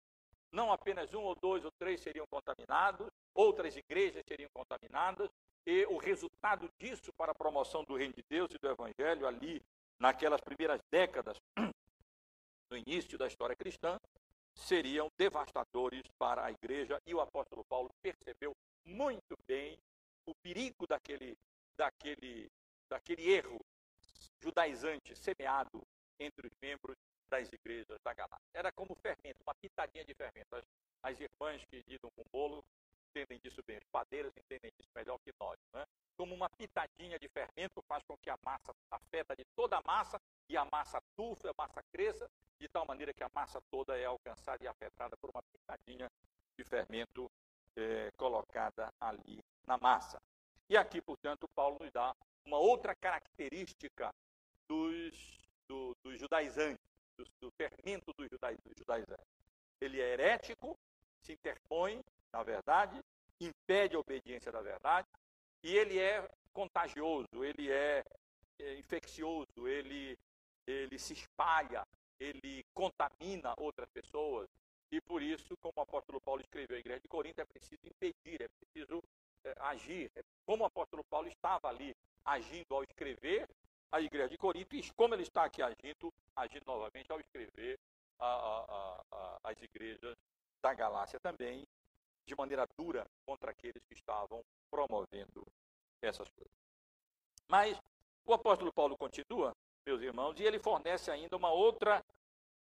não 0.51 0.71
apenas 0.71 1.13
um 1.13 1.21
ou 1.21 1.35
dois 1.35 1.63
ou 1.63 1.71
três 1.71 2.01
seriam 2.01 2.27
contaminados, 2.27 3.07
outras 3.33 3.75
igrejas 3.75 4.23
seriam 4.27 4.49
contaminadas, 4.53 5.29
e 5.65 5.85
o 5.85 5.97
resultado 5.97 6.69
disso 6.79 7.13
para 7.13 7.31
a 7.31 7.35
promoção 7.35 7.83
do 7.83 7.95
reino 7.95 8.13
de 8.13 8.23
Deus 8.27 8.49
e 8.51 8.57
do 8.57 8.67
evangelho 8.67 9.27
ali 9.27 9.61
naquelas 9.99 10.41
primeiras 10.41 10.81
décadas 10.89 11.37
no 12.69 12.77
início 12.77 13.17
da 13.17 13.27
história 13.27 13.55
cristã 13.55 13.99
seriam 14.55 15.09
devastadores 15.17 16.03
para 16.17 16.45
a 16.45 16.51
igreja 16.51 16.99
e 17.05 17.13
o 17.13 17.21
apóstolo 17.21 17.63
Paulo 17.65 17.89
percebeu 18.01 18.53
muito 18.83 19.37
bem 19.47 19.77
o 20.25 20.33
perigo 20.35 20.87
daquele 20.87 21.37
daquele 21.77 22.49
daquele 22.89 23.31
erro 23.31 23.59
judaizante 24.39 25.15
semeado 25.15 25.81
entre 26.19 26.47
os 26.47 26.53
membros 26.61 26.95
das 27.31 27.51
igrejas 27.51 27.97
da 28.03 28.13
Galácia. 28.13 28.45
Era 28.53 28.71
como 28.71 28.93
fermento, 28.95 29.41
uma 29.41 29.55
pitadinha 29.55 30.03
de 30.03 30.13
fermento. 30.13 30.55
As, 30.55 30.65
as 31.01 31.19
irmãs 31.19 31.63
que 31.65 31.83
lidam 31.87 32.11
com 32.11 32.23
bolo 32.31 32.63
entendem 33.09 33.39
disso 33.39 33.61
bem, 33.65 33.77
os 33.77 33.87
padeiros 33.91 34.31
entendem 34.37 34.71
isso 34.79 34.89
melhor 34.95 35.17
que 35.19 35.33
nós. 35.39 35.57
Né? 35.73 35.85
Como 36.17 36.31
como 36.31 36.35
uma 36.35 36.49
pitadinha 36.49 37.19
de 37.19 37.27
fermento 37.27 37.81
faz 37.81 38.03
com 38.03 38.15
que 38.17 38.29
a 38.29 38.37
massa 38.45 38.73
afeta 38.89 39.35
de 39.35 39.43
toda 39.53 39.77
a 39.77 39.81
massa 39.85 40.19
e 40.47 40.55
a 40.55 40.65
massa 40.71 41.01
tufa, 41.15 41.49
a 41.49 41.53
massa 41.57 41.83
cresça, 41.91 42.29
de 42.57 42.69
tal 42.69 42.85
maneira 42.85 43.13
que 43.13 43.23
a 43.23 43.29
massa 43.33 43.61
toda 43.69 43.97
é 43.97 44.05
alcançada 44.05 44.63
e 44.63 44.67
afetada 44.67 45.17
por 45.17 45.29
uma 45.29 45.43
pitadinha 45.43 46.09
de 46.57 46.63
fermento 46.63 47.29
é, 47.75 48.11
colocada 48.15 48.93
ali 48.99 49.43
na 49.67 49.77
massa. 49.77 50.21
E 50.69 50.77
aqui, 50.77 51.01
portanto, 51.01 51.49
Paulo 51.53 51.77
nos 51.81 51.91
dá 51.91 52.15
uma 52.45 52.59
outra 52.59 52.95
característica 52.95 54.13
dos, 54.69 55.37
do, 55.67 55.93
dos 56.01 56.17
judaizantes, 56.17 56.85
do, 57.23 57.47
do 57.47 57.51
fermento 57.51 58.11
dos, 58.13 58.27
judai, 58.29 58.55
dos 58.63 58.73
judaizantes. 58.77 59.27
Ele 59.79 59.99
é 59.99 60.13
herético, 60.13 60.77
se 61.21 61.33
interpõe 61.33 62.01
na 62.31 62.43
verdade, 62.43 62.99
impede 63.39 63.95
a 63.95 63.99
obediência 63.99 64.51
da 64.51 64.61
verdade, 64.61 65.07
e 65.63 65.75
ele 65.75 65.99
é 65.99 66.27
contagioso, 66.53 67.43
ele 67.43 67.71
é, 67.71 68.03
é 68.59 68.75
infeccioso, 68.75 69.67
ele, 69.67 70.17
ele 70.65 70.97
se 70.97 71.13
espalha, 71.13 71.85
ele 72.19 72.63
contamina 72.73 73.53
outras 73.57 73.89
pessoas. 73.89 74.47
E 74.91 74.99
por 75.01 75.21
isso, 75.21 75.55
como 75.57 75.73
o 75.77 75.81
apóstolo 75.81 76.19
Paulo 76.21 76.41
escreveu 76.41 76.75
à 76.75 76.79
igreja 76.79 76.99
de 76.99 77.07
Corinto, 77.07 77.41
é 77.41 77.45
preciso 77.45 77.81
impedir, 77.85 78.41
é 78.41 78.47
preciso 78.47 79.01
é, 79.43 79.53
agir. 79.59 80.11
Como 80.45 80.63
o 80.63 80.67
apóstolo 80.67 81.03
Paulo 81.05 81.27
estava 81.27 81.69
ali 81.69 81.95
agindo 82.25 82.75
ao 82.75 82.83
escrever 82.83 83.47
a 83.91 83.99
igreja 83.99 84.29
de 84.29 84.37
Corinto, 84.37 84.75
e 84.75 84.91
como 84.93 85.13
ele 85.13 85.23
está 85.23 85.43
aqui 85.43 85.61
agindo, 85.61 86.13
agindo 86.35 86.65
novamente 86.65 87.11
ao 87.11 87.19
escrever 87.19 87.77
a, 88.19 88.25
a, 88.25 89.01
a, 89.11 89.39
as 89.43 89.61
igrejas 89.61 90.15
da 90.61 90.73
Galácia 90.73 91.19
também, 91.19 91.65
de 92.25 92.35
maneira 92.35 92.65
dura 92.77 93.05
contra 93.25 93.51
aqueles 93.51 93.83
que 93.85 93.93
estavam 93.93 94.41
promovendo 94.69 95.45
essas 96.01 96.29
coisas. 96.29 96.53
Mas 97.47 97.77
o 98.25 98.33
apóstolo 98.33 98.71
Paulo 98.71 98.97
continua, 98.97 99.53
meus 99.85 100.01
irmãos, 100.01 100.39
e 100.39 100.43
ele 100.43 100.59
fornece 100.59 101.11
ainda 101.11 101.35
uma 101.35 101.51
outra 101.51 102.03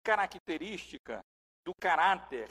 característica 0.02 1.22
do 1.64 1.74
caráter 1.74 2.48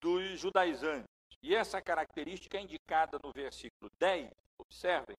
dos 0.00 0.38
judaizantes. 0.38 1.08
E 1.42 1.54
essa 1.54 1.80
característica 1.80 2.58
é 2.58 2.60
indicada 2.60 3.18
no 3.22 3.32
versículo 3.32 3.90
10, 3.98 4.30
observem, 4.58 5.16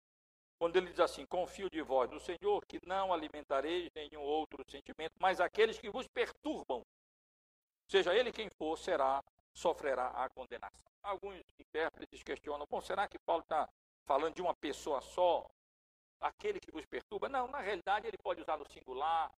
quando 0.57 0.75
ele 0.77 0.89
diz 0.89 0.99
assim: 0.99 1.25
Confio 1.25 1.69
de 1.69 1.81
vós 1.81 2.09
no 2.09 2.19
Senhor, 2.19 2.65
que 2.65 2.79
não 2.85 3.13
alimentareis 3.13 3.89
nenhum 3.93 4.21
outro 4.21 4.63
sentimento, 4.69 5.13
mas 5.19 5.39
aqueles 5.39 5.77
que 5.77 5.89
vos 5.89 6.07
perturbam, 6.07 6.85
seja 7.87 8.15
ele 8.15 8.31
quem 8.31 8.49
for, 8.49 8.77
será, 8.77 9.23
sofrerá 9.53 10.07
a 10.09 10.29
condenação. 10.29 10.91
Alguns 11.03 11.41
intérpretes 11.59 12.23
questionam: 12.23 12.65
bom, 12.69 12.81
será 12.81 13.07
que 13.07 13.19
Paulo 13.19 13.43
está 13.43 13.69
falando 14.05 14.35
de 14.35 14.41
uma 14.41 14.55
pessoa 14.55 15.01
só? 15.01 15.45
Aquele 16.21 16.59
que 16.59 16.71
vos 16.71 16.85
perturba? 16.85 17.27
Não, 17.27 17.47
na 17.47 17.59
realidade 17.59 18.07
ele 18.07 18.17
pode 18.17 18.41
usar 18.41 18.57
no 18.57 18.65
singular, 18.69 19.31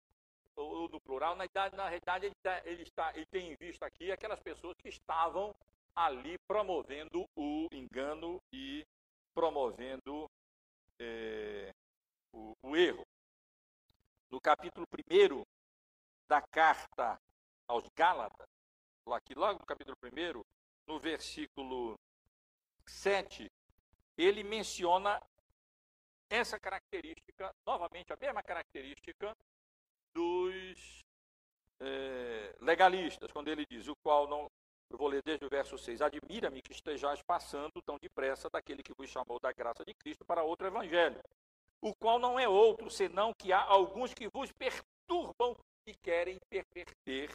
ou 0.54 0.88
no 0.88 1.00
plural, 1.00 1.34
na, 1.34 1.44
idade, 1.44 1.76
na 1.76 1.88
realidade 1.88 2.26
ele, 2.26 2.34
tá, 2.42 2.62
ele, 2.64 2.82
está, 2.82 3.12
ele 3.14 3.26
tem 3.26 3.52
em 3.52 3.56
vista 3.56 3.86
aqui 3.86 4.10
aquelas 4.10 4.40
pessoas 4.40 4.76
que 4.78 4.88
estavam 4.88 5.54
ali 5.94 6.38
promovendo 6.46 7.26
o 7.34 7.68
engano 7.72 8.40
e 8.52 8.86
promovendo 9.34 10.30
é, 10.98 11.74
o, 12.32 12.54
o, 12.62 12.76
erro. 12.76 13.06
No 14.30 14.40
capítulo 14.40 14.86
1 14.92 15.44
da 16.28 16.42
carta 16.42 17.20
aos 17.66 17.88
Gálatas, 17.94 18.46
aqui 19.12 19.34
logo 19.34 19.60
no 19.60 19.66
capítulo 19.66 19.96
1, 20.02 20.42
no 20.86 20.98
versículo 20.98 21.98
7, 22.86 23.50
ele 24.16 24.42
menciona 24.42 25.20
essa 26.28 26.58
característica, 26.58 27.54
novamente 27.64 28.12
a 28.12 28.16
mesma 28.16 28.42
característica 28.42 29.36
dos 30.12 31.04
é, 31.80 32.56
legalistas, 32.60 33.30
quando 33.30 33.48
ele 33.48 33.64
diz, 33.68 33.86
o 33.88 33.96
qual 33.96 34.26
não. 34.26 34.50
Eu 34.88 34.96
vou 34.96 35.08
ler 35.08 35.22
desde 35.22 35.44
o 35.44 35.48
verso 35.48 35.76
6. 35.76 36.00
Admira-me 36.00 36.62
que 36.62 36.72
estejais 36.72 37.22
passando 37.22 37.82
tão 37.82 37.98
depressa 37.98 38.48
daquele 38.48 38.82
que 38.82 38.94
vos 38.94 39.10
chamou 39.10 39.38
da 39.40 39.52
graça 39.52 39.84
de 39.84 39.94
Cristo 39.94 40.24
para 40.24 40.42
outro 40.42 40.66
evangelho, 40.66 41.20
o 41.80 41.94
qual 41.94 42.18
não 42.18 42.38
é 42.38 42.48
outro, 42.48 42.90
senão 42.90 43.32
que 43.34 43.52
há 43.52 43.62
alguns 43.62 44.14
que 44.14 44.28
vos 44.28 44.50
perturbam 44.52 45.56
e 45.86 45.94
querem 45.94 46.38
perverter 46.48 47.30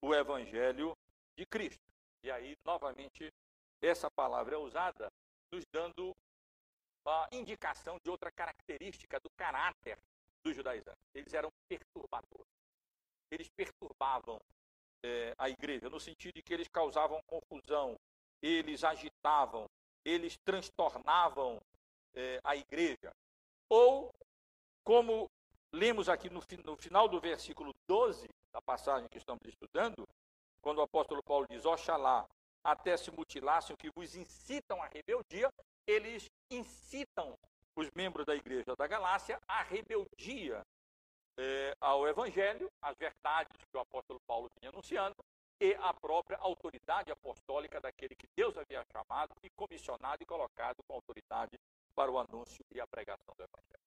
o 0.00 0.14
evangelho 0.14 0.96
de 1.36 1.44
Cristo. 1.46 1.82
E 2.22 2.30
aí, 2.30 2.56
novamente, 2.64 3.32
essa 3.80 4.10
palavra 4.10 4.54
é 4.54 4.58
usada, 4.58 5.10
nos 5.52 5.64
dando 5.72 6.14
a 7.04 7.28
indicação 7.32 7.98
de 8.02 8.10
outra 8.10 8.30
característica 8.30 9.20
do 9.20 9.30
caráter 9.30 9.98
dos 10.42 10.54
judaizantes. 10.56 11.04
Eles 11.14 11.32
eram 11.34 11.52
perturbadores. 11.68 12.46
Eles 13.30 13.48
perturbavam 13.48 14.40
é, 15.02 15.34
a 15.38 15.48
igreja, 15.48 15.88
no 15.88 16.00
sentido 16.00 16.34
de 16.34 16.42
que 16.42 16.52
eles 16.52 16.68
causavam 16.68 17.22
confusão, 17.26 17.98
eles 18.42 18.84
agitavam, 18.84 19.68
eles 20.04 20.36
transtornavam 20.44 21.60
é, 22.14 22.40
a 22.44 22.56
igreja. 22.56 23.12
Ou, 23.68 24.14
como 24.84 25.30
lemos 25.72 26.08
aqui 26.08 26.30
no, 26.30 26.42
no 26.64 26.76
final 26.76 27.08
do 27.08 27.20
versículo 27.20 27.74
12, 27.86 28.28
da 28.52 28.62
passagem 28.62 29.08
que 29.08 29.18
estamos 29.18 29.46
estudando, 29.46 30.08
quando 30.60 30.78
o 30.78 30.82
apóstolo 30.82 31.22
Paulo 31.22 31.46
diz: 31.48 31.64
Oxalá 31.64 32.26
até 32.64 32.96
se 32.96 33.10
mutilassem 33.10 33.76
que 33.76 33.90
vos 33.90 34.16
incitam 34.16 34.82
à 34.82 34.86
rebeldia, 34.86 35.52
eles 35.86 36.28
incitam 36.50 37.38
os 37.76 37.88
membros 37.94 38.24
da 38.24 38.34
igreja 38.34 38.74
da 38.76 38.86
Galácia 38.86 39.38
à 39.46 39.62
rebeldia 39.62 40.64
eh, 41.38 41.76
ao 41.80 42.06
Evangelho, 42.06 42.70
às 42.80 42.96
verdades 42.96 43.56
que 43.70 43.76
o 43.76 43.80
apóstolo 43.80 44.20
Paulo 44.26 44.50
vinha 44.58 44.70
anunciando, 44.70 45.16
e 45.60 45.74
à 45.80 45.92
própria 45.94 46.36
autoridade 46.38 47.10
apostólica 47.10 47.80
daquele 47.80 48.14
que 48.14 48.26
Deus 48.36 48.56
havia 48.56 48.84
chamado 48.92 49.34
e 49.42 49.50
comissionado 49.50 50.22
e 50.22 50.26
colocado 50.26 50.82
com 50.86 50.94
autoridade 50.94 51.58
para 51.94 52.10
o 52.10 52.18
anúncio 52.18 52.64
e 52.74 52.80
a 52.80 52.86
pregação 52.86 53.34
do 53.36 53.42
Evangelho. 53.42 53.86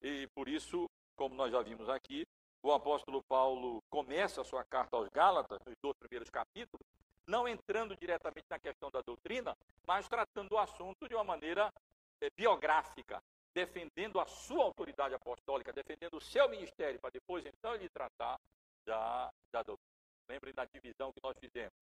E 0.00 0.26
por 0.34 0.48
isso, 0.48 0.88
como 1.14 1.34
nós 1.34 1.52
já 1.52 1.60
vimos 1.60 1.88
aqui, 1.88 2.26
o 2.62 2.72
apóstolo 2.72 3.22
Paulo 3.24 3.82
começa 3.90 4.40
a 4.40 4.44
sua 4.44 4.64
carta 4.64 4.96
aos 4.96 5.08
Gálatas, 5.08 5.58
nos 5.66 5.74
dois 5.82 5.96
primeiros 5.98 6.30
capítulos, 6.30 6.86
não 7.26 7.46
entrando 7.46 7.96
diretamente 7.96 8.46
na 8.48 8.58
questão 8.58 8.90
da 8.90 9.00
doutrina, 9.02 9.56
mas 9.86 10.08
tratando 10.08 10.52
o 10.52 10.58
assunto 10.58 11.08
de 11.08 11.14
uma 11.14 11.24
maneira 11.24 11.72
é, 12.20 12.30
biográfica, 12.30 13.22
defendendo 13.54 14.18
a 14.18 14.26
sua 14.26 14.64
autoridade 14.64 15.14
apostólica, 15.14 15.72
defendendo 15.72 16.16
o 16.16 16.20
seu 16.20 16.48
ministério, 16.48 16.98
para 17.00 17.10
depois 17.10 17.44
então 17.46 17.74
ele 17.74 17.88
tratar 17.88 18.38
da, 18.84 19.32
da 19.52 19.62
doutrina. 19.62 19.92
Lembrem 20.28 20.54
da 20.54 20.64
divisão 20.64 21.12
que 21.12 21.20
nós 21.22 21.36
fizemos. 21.38 21.72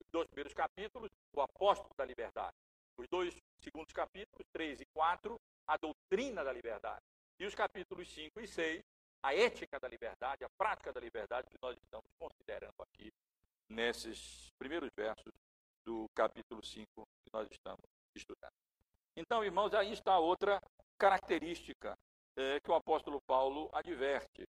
Os 0.00 0.06
dois 0.10 0.26
primeiros 0.28 0.52
capítulos, 0.52 1.10
o 1.32 1.40
apóstolo 1.40 1.94
da 1.96 2.04
liberdade. 2.04 2.56
Os 2.96 3.06
dois 3.08 3.36
segundos 3.60 3.92
capítulos, 3.92 4.46
3 4.52 4.80
e 4.80 4.86
4, 4.86 5.40
a 5.66 5.76
doutrina 5.76 6.44
da 6.44 6.52
liberdade. 6.52 7.02
E 7.38 7.46
os 7.46 7.54
capítulos 7.54 8.08
5 8.12 8.40
e 8.40 8.46
6, 8.46 8.84
a 9.22 9.34
ética 9.34 9.78
da 9.78 9.88
liberdade, 9.88 10.44
a 10.44 10.48
prática 10.58 10.92
da 10.92 11.00
liberdade 11.00 11.48
que 11.48 11.58
nós 11.62 11.76
estamos 11.78 12.10
considerando 12.18 12.74
aqui 12.80 13.12
nesses 13.68 14.50
primeiros 14.58 14.90
versos 14.96 15.32
do 15.84 16.08
capítulo 16.14 16.64
5 16.64 16.86
que 17.24 17.32
nós 17.32 17.48
estamos 17.50 17.84
estudando. 18.14 18.52
Então, 19.16 19.44
irmãos, 19.44 19.74
aí 19.74 19.92
está 19.92 20.18
outra 20.18 20.60
característica 21.02 21.98
é, 22.36 22.60
que 22.60 22.70
o 22.70 22.74
apóstolo 22.74 23.20
Paulo 23.22 23.68
adverte 23.72 24.46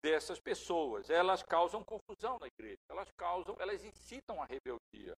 dessas 0.00 0.38
pessoas. 0.38 1.10
Elas 1.10 1.42
causam 1.42 1.82
confusão 1.82 2.38
na 2.38 2.46
igreja, 2.46 2.78
elas 2.88 3.10
causam, 3.16 3.56
elas 3.58 3.84
incitam 3.84 4.40
a 4.40 4.46
rebeldia, 4.46 5.16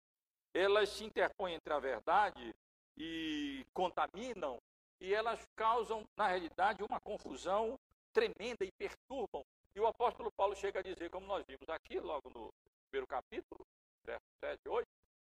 elas 0.54 0.88
se 0.88 1.04
interpõem 1.04 1.56
entre 1.56 1.74
a 1.74 1.80
verdade 1.80 2.56
e 2.96 3.66
contaminam, 3.74 4.62
e 5.02 5.14
elas 5.14 5.46
causam, 5.58 6.08
na 6.16 6.28
realidade, 6.28 6.82
uma 6.82 7.02
confusão 7.02 7.78
tremenda 8.14 8.64
e 8.64 8.72
perturbam. 8.72 9.44
E 9.76 9.82
o 9.82 9.88
apóstolo 9.88 10.32
Paulo 10.32 10.56
chega 10.56 10.80
a 10.80 10.84
dizer, 10.84 11.10
como 11.10 11.28
nós 11.28 11.44
vimos 11.46 11.68
aqui, 11.68 12.00
logo 12.00 12.30
no 12.30 12.50
primeiro 12.86 13.06
capítulo, 13.06 13.68
verso 14.06 14.26
7 14.40 14.62
e 14.66 14.70
8, 14.70 14.88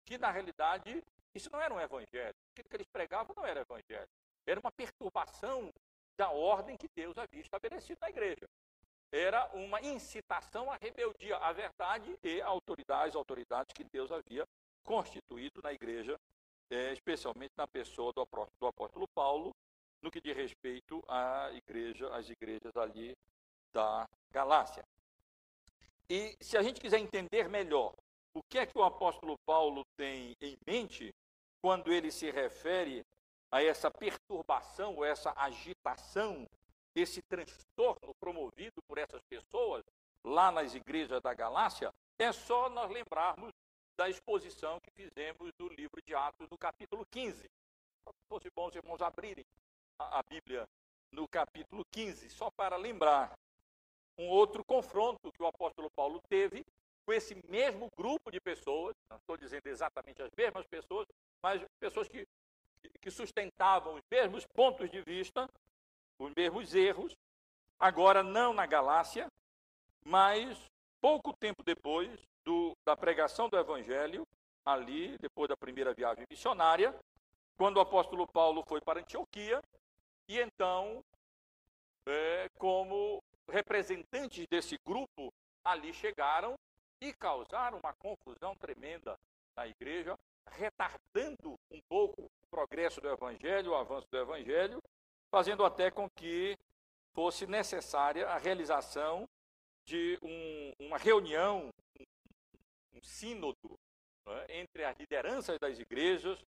que 0.04 0.18
na 0.18 0.32
realidade 0.32 1.00
isso 1.32 1.48
não 1.52 1.60
era 1.60 1.72
um 1.72 1.80
evangelho. 1.80 2.34
Aquilo 2.50 2.68
que 2.68 2.76
eles 2.76 2.88
pregavam 2.88 3.32
não 3.36 3.46
era 3.46 3.60
evangelho. 3.60 4.10
Era 4.46 4.60
uma 4.60 4.72
perturbação 4.72 5.72
da 6.16 6.30
ordem 6.30 6.76
que 6.76 6.88
Deus 6.94 7.16
havia 7.18 7.40
estabelecido 7.40 7.98
na 8.00 8.08
igreja. 8.08 8.48
Era 9.10 9.48
uma 9.54 9.80
incitação 9.80 10.70
à 10.70 10.76
rebeldia 10.76 11.36
à 11.36 11.52
verdade 11.52 12.18
e 12.22 12.40
à 12.40 12.46
autoridade, 12.46 13.10
às 13.10 13.16
autoridades 13.16 13.72
que 13.72 13.84
Deus 13.84 14.10
havia 14.10 14.46
constituído 14.82 15.62
na 15.62 15.72
igreja, 15.72 16.18
é, 16.70 16.92
especialmente 16.92 17.52
na 17.56 17.66
pessoa 17.66 18.12
do 18.12 18.20
apóstolo, 18.20 19.08
Paulo, 19.14 19.54
no 20.02 20.10
que 20.10 20.20
diz 20.20 20.36
respeito 20.36 21.02
à 21.08 21.50
igreja, 21.52 22.14
às 22.14 22.28
igrejas 22.28 22.76
ali 22.76 23.16
da 23.72 24.08
Galácia. 24.30 24.84
E 26.08 26.36
se 26.40 26.56
a 26.56 26.62
gente 26.62 26.80
quiser 26.80 26.98
entender 26.98 27.48
melhor 27.48 27.94
o 28.34 28.42
que 28.42 28.58
é 28.58 28.66
que 28.66 28.76
o 28.76 28.82
apóstolo 28.82 29.38
Paulo 29.46 29.84
tem 29.96 30.34
em 30.40 30.56
mente 30.66 31.14
quando 31.62 31.92
ele 31.92 32.10
se 32.10 32.30
refere 32.30 33.04
a 33.54 33.62
essa 33.62 33.88
perturbação, 33.88 34.96
ou 34.96 35.04
essa 35.04 35.32
agitação, 35.36 36.44
esse 36.92 37.22
transtorno 37.22 38.12
promovido 38.18 38.82
por 38.82 38.98
essas 38.98 39.22
pessoas 39.22 39.84
lá 40.24 40.50
nas 40.50 40.74
igrejas 40.74 41.22
da 41.22 41.32
Galácia, 41.32 41.94
é 42.18 42.32
só 42.32 42.68
nós 42.68 42.90
lembrarmos 42.90 43.52
da 43.96 44.08
exposição 44.08 44.80
que 44.80 44.90
fizemos 44.90 45.52
do 45.56 45.68
livro 45.68 46.02
de 46.02 46.16
Atos, 46.16 46.48
no 46.50 46.58
capítulo 46.58 47.06
15. 47.12 47.42
Se 47.42 47.48
fosse 48.28 48.50
bom 48.50 48.66
os 48.66 48.74
irmãos 48.74 49.00
abrirem 49.00 49.44
a, 50.00 50.18
a 50.18 50.22
Bíblia 50.24 50.68
no 51.12 51.28
capítulo 51.28 51.84
15, 51.92 52.28
só 52.30 52.50
para 52.50 52.76
lembrar 52.76 53.38
um 54.18 54.26
outro 54.26 54.64
confronto 54.64 55.30
que 55.30 55.42
o 55.44 55.46
apóstolo 55.46 55.88
Paulo 55.90 56.20
teve 56.28 56.66
com 57.06 57.12
esse 57.12 57.36
mesmo 57.48 57.88
grupo 57.96 58.32
de 58.32 58.40
pessoas, 58.40 58.96
não 59.08 59.16
estou 59.18 59.36
dizendo 59.36 59.68
exatamente 59.68 60.20
as 60.20 60.30
mesmas 60.36 60.66
pessoas, 60.66 61.06
mas 61.40 61.64
pessoas 61.78 62.08
que, 62.08 62.26
que 63.00 63.10
sustentavam 63.10 63.94
os 63.94 64.02
mesmos 64.10 64.46
pontos 64.46 64.90
de 64.90 65.00
vista, 65.02 65.48
os 66.18 66.32
mesmos 66.36 66.74
erros, 66.74 67.16
agora 67.78 68.22
não 68.22 68.52
na 68.52 68.66
Galácia, 68.66 69.26
mas 70.04 70.58
pouco 71.00 71.32
tempo 71.34 71.62
depois 71.62 72.10
do, 72.44 72.76
da 72.84 72.96
pregação 72.96 73.48
do 73.48 73.58
Evangelho, 73.58 74.26
ali, 74.64 75.18
depois 75.18 75.48
da 75.48 75.56
primeira 75.56 75.92
viagem 75.92 76.24
missionária, 76.30 76.94
quando 77.56 77.76
o 77.76 77.80
apóstolo 77.80 78.26
Paulo 78.26 78.64
foi 78.66 78.80
para 78.80 79.00
Antioquia, 79.00 79.62
e 80.28 80.40
então, 80.40 81.04
é, 82.06 82.48
como 82.58 83.22
representantes 83.48 84.46
desse 84.48 84.78
grupo 84.84 85.32
ali 85.62 85.92
chegaram 85.92 86.58
e 87.00 87.12
causaram 87.12 87.78
uma 87.78 87.92
confusão 87.94 88.56
tremenda 88.56 89.18
na 89.56 89.66
igreja, 89.66 90.18
retardando 90.52 91.58
um 91.70 91.80
pouco 91.88 92.22
o 92.22 92.46
progresso 92.50 93.00
do 93.00 93.08
evangelho, 93.08 93.72
o 93.72 93.74
avanço 93.74 94.06
do 94.10 94.18
evangelho, 94.18 94.82
fazendo 95.30 95.64
até 95.64 95.90
com 95.90 96.08
que 96.08 96.56
fosse 97.12 97.46
necessária 97.46 98.28
a 98.28 98.38
realização 98.38 99.28
de 99.84 100.18
um, 100.22 100.72
uma 100.86 100.98
reunião, 100.98 101.70
um, 101.98 102.04
um 102.98 103.02
sínodo 103.02 103.78
né, 104.26 104.46
entre 104.48 104.84
as 104.84 104.96
lideranças 104.96 105.58
das 105.58 105.78
igrejas, 105.78 106.38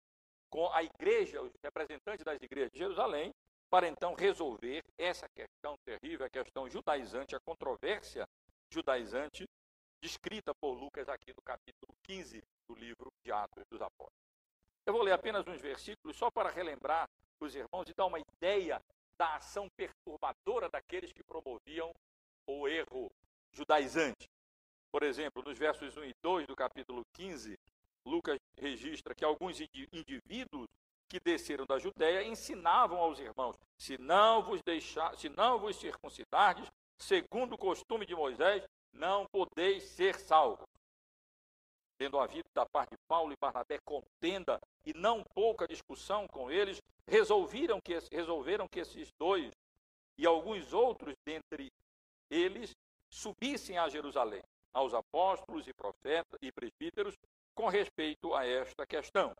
com 0.48 0.70
a 0.72 0.82
igreja, 0.82 1.42
os 1.42 1.52
representantes 1.62 2.24
das 2.24 2.40
igrejas 2.40 2.70
de 2.72 2.78
Jerusalém, 2.78 3.32
para 3.68 3.88
então 3.88 4.14
resolver 4.14 4.82
essa 4.96 5.28
questão 5.28 5.76
terrível, 5.84 6.24
a 6.24 6.30
questão 6.30 6.68
judaizante, 6.68 7.34
a 7.34 7.40
controvérsia 7.40 8.26
judaizante, 8.70 9.45
descrita 10.00 10.54
por 10.54 10.72
Lucas 10.72 11.08
aqui 11.08 11.32
no 11.34 11.42
capítulo 11.42 11.94
15 12.02 12.42
do 12.68 12.74
livro 12.74 13.12
de 13.24 13.32
Atos 13.32 13.64
dos 13.70 13.80
Apóstolos. 13.80 14.26
Eu 14.84 14.92
vou 14.92 15.02
ler 15.02 15.12
apenas 15.12 15.46
uns 15.46 15.60
versículos 15.60 16.16
só 16.16 16.30
para 16.30 16.50
relembrar 16.50 17.08
os 17.40 17.54
irmãos 17.54 17.88
e 17.88 17.94
dar 17.94 18.06
uma 18.06 18.20
ideia 18.20 18.80
da 19.18 19.36
ação 19.36 19.68
perturbadora 19.76 20.68
daqueles 20.68 21.12
que 21.12 21.22
promoviam 21.24 21.92
o 22.46 22.68
erro 22.68 23.10
judaizante. 23.52 24.28
Por 24.92 25.02
exemplo, 25.02 25.42
nos 25.42 25.58
versos 25.58 25.96
1 25.96 26.04
e 26.04 26.14
2 26.22 26.46
do 26.46 26.54
capítulo 26.54 27.02
15, 27.14 27.58
Lucas 28.04 28.38
registra 28.56 29.14
que 29.14 29.24
alguns 29.24 29.60
indivíduos 29.92 30.68
que 31.08 31.18
desceram 31.20 31.66
da 31.66 31.78
Judéia 31.78 32.22
ensinavam 32.24 32.98
aos 32.98 33.18
irmãos: 33.18 33.56
se 33.76 33.98
não 33.98 34.42
vos 34.42 34.62
deixar, 34.62 35.16
se 35.16 35.28
não 35.28 35.58
vos 35.58 35.76
circuncidardes, 35.76 36.70
segundo 36.98 37.54
o 37.54 37.58
costume 37.58 38.06
de 38.06 38.14
Moisés, 38.14 38.64
não 38.92 39.26
podeis 39.26 39.84
ser 39.84 40.18
salvos. 40.18 40.66
Tendo 41.98 42.18
havido 42.18 42.48
da 42.54 42.66
parte 42.66 42.90
de 42.90 42.98
Paulo 43.08 43.32
e 43.32 43.36
Barnabé 43.40 43.78
contenda 43.84 44.60
e 44.84 44.92
não 44.92 45.24
pouca 45.34 45.66
discussão 45.66 46.26
com 46.28 46.50
eles, 46.50 46.82
resolveram 47.06 47.80
que, 47.80 47.98
resolveram 48.12 48.68
que 48.68 48.80
esses 48.80 49.10
dois 49.18 49.50
e 50.18 50.26
alguns 50.26 50.72
outros 50.72 51.14
dentre 51.24 51.70
eles 52.30 52.74
subissem 53.10 53.78
a 53.78 53.88
Jerusalém, 53.88 54.42
aos 54.72 54.92
apóstolos 54.92 55.66
e 55.66 55.72
profetas 55.72 56.38
e 56.42 56.52
presbíteros, 56.52 57.14
com 57.54 57.68
respeito 57.68 58.34
a 58.34 58.44
esta 58.46 58.86
questão. 58.86 59.34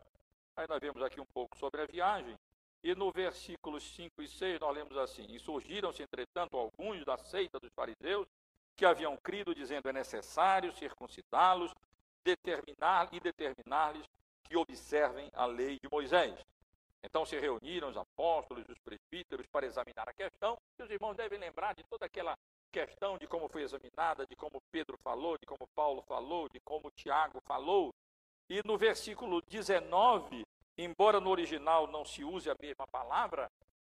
Aí 0.55 0.67
nós 0.67 0.79
vemos 0.79 1.01
aqui 1.03 1.21
um 1.21 1.25
pouco 1.25 1.55
sobre 1.57 1.81
a 1.81 1.85
viagem, 1.85 2.35
e 2.83 2.95
no 2.95 3.11
versículos 3.11 3.83
5 3.95 4.21
e 4.21 4.27
6 4.27 4.59
nós 4.59 4.75
lemos 4.75 4.97
assim: 4.97 5.25
E 5.29 5.39
surgiram-se, 5.39 6.01
entretanto, 6.01 6.57
alguns 6.57 7.03
da 7.05 7.17
seita 7.17 7.59
dos 7.59 7.71
fariseus 7.73 8.27
que 8.77 8.85
haviam 8.85 9.17
crido, 9.17 9.53
dizendo: 9.53 9.89
É 9.89 9.93
necessário 9.93 10.71
circuncidá-los 10.71 11.73
determinar, 12.23 13.09
e 13.11 13.19
determinar-lhes 13.19 14.05
que 14.43 14.55
observem 14.55 15.29
a 15.33 15.45
lei 15.45 15.79
de 15.81 15.89
Moisés. 15.91 16.37
Então 17.03 17.25
se 17.25 17.37
reuniram 17.39 17.89
os 17.89 17.97
apóstolos 17.97 18.65
e 18.67 18.71
os 18.71 18.79
presbíteros 18.79 19.45
para 19.47 19.65
examinar 19.65 20.07
a 20.07 20.13
questão, 20.13 20.57
e 20.77 20.83
os 20.83 20.89
irmãos 20.89 21.15
devem 21.15 21.39
lembrar 21.39 21.73
de 21.73 21.83
toda 21.83 22.05
aquela 22.05 22.37
questão 22.71 23.17
de 23.17 23.27
como 23.27 23.47
foi 23.47 23.63
examinada, 23.63 24.25
de 24.25 24.35
como 24.35 24.61
Pedro 24.71 24.97
falou, 24.97 25.37
de 25.37 25.45
como 25.45 25.67
Paulo 25.73 26.01
falou, 26.01 26.49
de 26.49 26.59
como 26.59 26.91
Tiago 26.91 27.39
falou, 27.41 27.93
e 28.49 28.61
no 28.65 28.77
versículo 28.77 29.41
19, 29.41 30.45
embora 30.77 31.19
no 31.19 31.29
original 31.29 31.87
não 31.87 32.05
se 32.05 32.23
use 32.23 32.49
a 32.49 32.55
mesma 32.59 32.85
palavra 32.87 33.49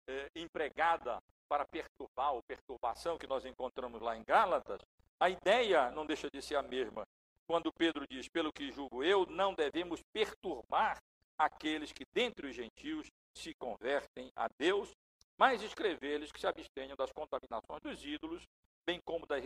eh, 0.08 0.30
empregada 0.36 1.22
para 1.52 1.66
perturbar 1.66 2.34
ou 2.34 2.42
perturbação 2.42 3.18
que 3.18 3.28
nós 3.28 3.44
encontramos 3.44 4.02
lá 4.02 4.16
em 4.16 4.24
Gálatas, 4.24 4.80
a 5.20 5.30
ideia 5.30 5.92
não 5.92 6.06
deixa 6.06 6.30
de 6.32 6.42
ser 6.42 6.56
a 6.56 6.62
mesma. 6.62 7.06
Quando 7.46 7.74
Pedro 7.74 8.06
diz, 8.10 8.30
pelo 8.30 8.54
que 8.54 8.72
julgo 8.72 9.04
eu, 9.04 9.26
não 9.26 9.54
devemos 9.54 10.02
perturbar 10.14 10.98
aqueles 11.38 11.92
que 11.92 12.06
dentre 12.14 12.48
os 12.48 12.56
gentios 12.56 13.12
se 13.36 13.54
convertem 13.56 14.32
a 14.34 14.48
Deus, 14.58 14.96
mas 15.38 15.62
escrever-lhes 15.62 16.32
que 16.32 16.40
se 16.40 16.48
abstenham 16.48 16.96
das 16.96 17.12
contaminações 17.12 17.82
dos 17.82 18.06
ídolos, 18.06 18.48
bem 18.86 19.02
como 19.04 19.26
das, 19.26 19.44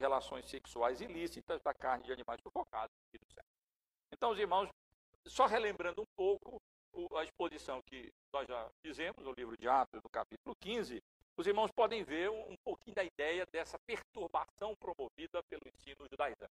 relações 0.00 0.48
sexuais 0.48 1.00
ilícitas, 1.00 1.60
da 1.62 1.74
carne 1.74 2.04
de 2.04 2.12
animais 2.12 2.40
sufocados 2.42 2.94
e 3.12 3.18
do 3.18 3.26
céu. 3.34 3.44
Então, 4.12 4.30
os 4.30 4.38
irmãos, 4.38 4.68
só 5.26 5.46
relembrando 5.46 6.02
um 6.02 6.06
pouco 6.14 6.62
a 7.16 7.24
exposição 7.24 7.82
que 7.82 8.12
nós 8.32 8.46
já 8.46 8.70
fizemos 8.82 9.24
no 9.24 9.32
livro 9.32 9.56
de 9.58 9.68
Atos, 9.68 10.00
no 10.00 10.08
capítulo 10.08 10.54
15, 10.60 11.02
os 11.36 11.46
irmãos 11.46 11.70
podem 11.70 12.04
ver 12.04 12.30
um, 12.30 12.56
pouquinho 12.64 12.94
da 12.94 13.04
ideia 13.04 13.46
dessa 13.46 13.78
perturbação 13.86 14.74
promovida 14.76 15.42
pelo 15.44 15.62
ensino 15.66 16.06
judaizante. 16.10 16.52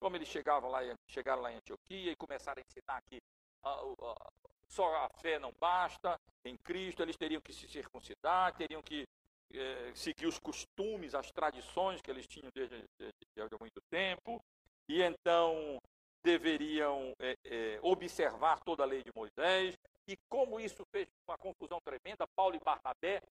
Como 0.00 0.16
eles 0.16 0.28
chegavam 0.28 0.70
lá, 0.70 0.80
chegaram 1.06 1.42
lá 1.42 1.52
em 1.52 1.56
Antioquia 1.56 2.12
e 2.12 2.16
começaram 2.16 2.60
a 2.60 2.66
ensinar 2.66 3.02
que 3.02 3.20
a, 3.62 3.70
a, 3.70 4.32
só 4.68 4.94
a 5.04 5.08
fé 5.20 5.38
não 5.38 5.52
basta 5.58 6.20
em 6.44 6.56
Cristo, 6.56 7.02
eles 7.02 7.16
teriam 7.16 7.40
que 7.40 7.52
se 7.52 7.68
circuncidar, 7.68 8.56
teriam 8.56 8.82
que 8.82 9.06
é, 9.52 9.92
seguir 9.94 10.26
os 10.26 10.38
costumes, 10.38 11.14
as 11.14 11.30
tradições 11.30 12.00
que 12.00 12.10
eles 12.10 12.26
tinham 12.26 12.50
desde, 12.54 12.84
desde, 12.98 13.18
desde 13.34 13.56
muito 13.58 13.80
tempo, 13.90 14.42
e 14.88 15.02
então 15.02 15.80
deveriam 16.22 17.14
é, 17.18 17.36
é, 17.44 17.78
observar 17.82 18.60
toda 18.60 18.82
a 18.82 18.86
lei 18.86 19.02
de 19.02 19.10
Moisés, 19.14 19.76
e 20.06 20.16
como 20.28 20.60
isso 20.60 20.84
fez 20.90 21.08
uma 21.26 21.38
confusão 21.38 21.80
tremenda, 21.80 22.26
Paulo 22.34 22.56
e 22.56 22.60
Barnabé 22.60 23.22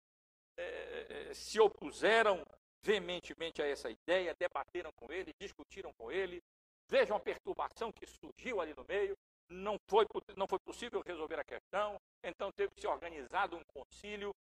é, 0.58 1.32
se 1.34 1.60
opuseram 1.60 2.44
veementemente 2.82 3.62
a 3.62 3.68
essa 3.68 3.90
ideia, 3.90 4.36
debateram 4.40 4.92
com 4.94 5.12
ele, 5.12 5.34
discutiram 5.40 5.94
com 5.94 6.12
ele. 6.12 6.42
Vejam 6.90 7.18
a 7.18 7.20
perturbação 7.20 7.92
que 7.92 8.06
surgiu 8.06 8.62
ali 8.62 8.74
no 8.76 8.86
meio. 8.88 9.18
Não 9.50 9.78
foi, 9.88 10.06
não 10.36 10.48
foi 10.48 10.60
possível 10.60 11.02
resolver 11.06 11.40
a 11.40 11.44
questão, 11.44 11.98
então 12.22 12.52
teve 12.52 12.74
que 12.74 12.82
ser 12.82 12.88
organizado 12.88 13.56
um 13.56 13.64
concílio 13.74 14.36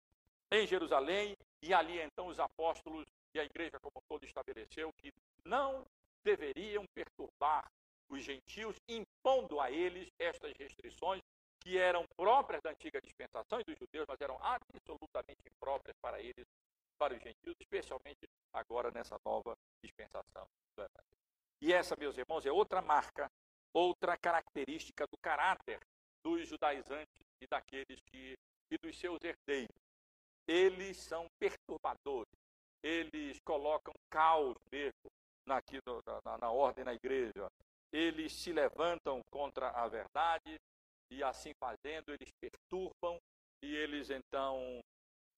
em 0.50 0.66
Jerusalém, 0.66 1.36
e 1.62 1.74
ali 1.74 2.00
então 2.00 2.28
os 2.28 2.40
apóstolos 2.40 3.06
e 3.34 3.40
a 3.40 3.44
igreja 3.44 3.80
como 3.82 4.02
todo 4.08 4.24
estabeleceu 4.24 4.94
que 4.94 5.12
não 5.44 5.86
deveriam 6.24 6.86
perturbar 6.94 7.70
os 8.08 8.24
gentios, 8.24 8.78
impondo 8.88 9.60
a 9.60 9.72
eles 9.72 10.10
estas 10.20 10.54
restrições 10.58 11.22
que 11.64 11.78
eram 11.78 12.06
próprias 12.18 12.62
da 12.62 12.72
antiga 12.72 13.02
dispensação 13.02 13.62
e 13.62 13.64
dos 13.64 13.78
judeus, 13.80 14.06
mas 14.08 14.20
eram 14.20 14.38
absolutamente 14.44 15.42
impróprias 15.48 15.96
para 16.02 16.20
eles, 16.20 16.46
para 16.98 17.16
os 17.16 17.22
gentios, 17.22 17.56
especialmente 17.60 18.28
agora 18.52 18.92
nessa 18.92 19.18
nova 19.26 19.56
dispensação. 19.82 20.46
E 21.62 21.72
essa, 21.72 21.96
meus 21.96 22.18
irmãos, 22.18 22.46
é 22.46 22.52
outra 22.52 22.82
marca, 22.82 23.32
outra 23.74 24.18
característica 24.18 25.08
do 25.08 25.18
caráter 25.18 25.80
dos 26.22 26.48
judaizantes 26.48 27.22
e 27.42 27.48
daqueles 27.48 28.00
que 28.08 28.38
e 28.70 28.78
dos 28.78 28.98
seus 28.98 29.24
herdeiros. 29.24 29.76
Eles 30.48 30.98
são 30.98 31.28
perturbadores, 31.40 32.34
eles 32.82 33.40
colocam 33.46 33.94
caos 34.10 34.56
mesmo 34.72 35.10
na, 35.46 35.62
na, 36.26 36.38
na 36.38 36.52
ordem 36.52 36.84
na 36.84 36.94
igreja, 36.94 37.50
eles 37.92 38.34
se 38.34 38.52
levantam 38.52 39.22
contra 39.32 39.70
a 39.70 39.88
verdade 39.88 40.60
e 41.12 41.24
assim 41.24 41.54
fazendo 41.60 42.12
eles 42.14 42.30
perturbam 42.40 43.20
e 43.62 43.76
eles 43.76 44.10
então 44.10 44.82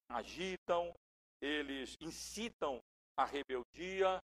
agitam, 0.10 0.94
eles 1.42 1.96
incitam 2.00 2.82
a 3.18 3.26
rebeldia 3.26 4.22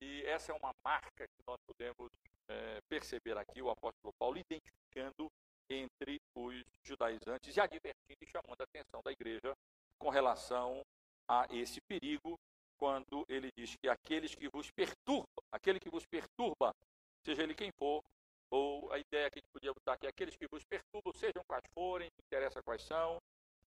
e 0.00 0.22
essa 0.24 0.52
é 0.52 0.54
uma 0.54 0.72
marca 0.84 1.26
que 1.26 1.42
nós 1.46 1.58
podemos 1.66 2.10
é, 2.48 2.80
perceber 2.88 3.36
aqui 3.36 3.60
o 3.60 3.70
apóstolo 3.70 4.12
Paulo 4.18 4.38
identificando 4.38 5.30
entre 5.68 6.20
os 6.34 6.64
judaizantes 6.82 7.56
e 7.56 7.60
advertindo 7.60 8.18
e 8.20 8.26
chamando 8.26 8.60
a 8.60 8.64
atenção 8.64 9.00
da 9.04 9.12
igreja 9.12 9.56
com 9.98 10.08
relação 10.08 10.82
a 11.28 11.46
esse 11.50 11.80
perigo, 11.82 12.38
quando 12.76 13.24
ele 13.28 13.50
diz 13.56 13.76
que 13.76 13.88
aqueles 13.88 14.34
que 14.34 14.48
vos 14.48 14.70
perturbam, 14.70 15.44
aquele 15.52 15.78
que 15.78 15.90
vos 15.90 16.04
perturba, 16.06 16.74
seja 17.22 17.42
ele 17.42 17.54
quem 17.54 17.70
for, 17.70 18.02
ou 18.50 18.92
a 18.92 18.98
ideia 18.98 19.30
que 19.30 19.38
a 19.38 19.40
gente 19.40 19.52
podia 19.52 19.72
botar 19.72 19.94
aqui, 19.94 20.06
aqueles 20.06 20.36
que 20.36 20.46
vos 20.48 20.64
perturbam, 20.64 21.12
sejam 21.12 21.42
quais 21.46 21.64
forem, 21.72 22.08
não 22.08 22.26
interessa 22.26 22.62
quais 22.62 22.82
são, 22.82 23.18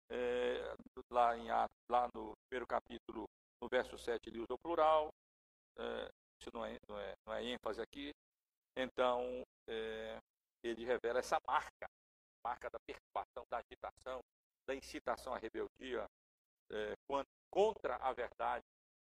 é, 0.09 0.75
lá, 1.09 1.37
em, 1.37 1.47
lá 1.89 2.09
no 2.13 2.33
primeiro 2.47 2.67
capítulo, 2.67 3.25
no 3.61 3.69
verso 3.69 3.97
7, 3.97 4.29
ele 4.29 4.39
usa 4.39 4.53
o 4.53 4.59
plural, 4.59 5.09
é, 5.77 6.09
isso 6.39 6.49
não 6.53 6.65
é, 6.65 6.77
não, 6.87 6.99
é, 6.99 7.13
não 7.25 7.33
é 7.33 7.43
ênfase 7.43 7.81
aqui, 7.81 8.11
então 8.75 9.43
é, 9.67 10.19
ele 10.63 10.83
revela 10.85 11.19
essa 11.19 11.39
marca, 11.47 11.87
marca 12.43 12.69
da 12.69 12.79
perturbação, 12.85 13.45
da 13.49 13.59
agitação, 13.59 14.19
da 14.67 14.75
incitação 14.75 15.33
à 15.33 15.37
rebeldia 15.37 16.05
é, 16.71 16.93
contra 17.49 17.95
a 17.95 18.11
verdade 18.11 18.63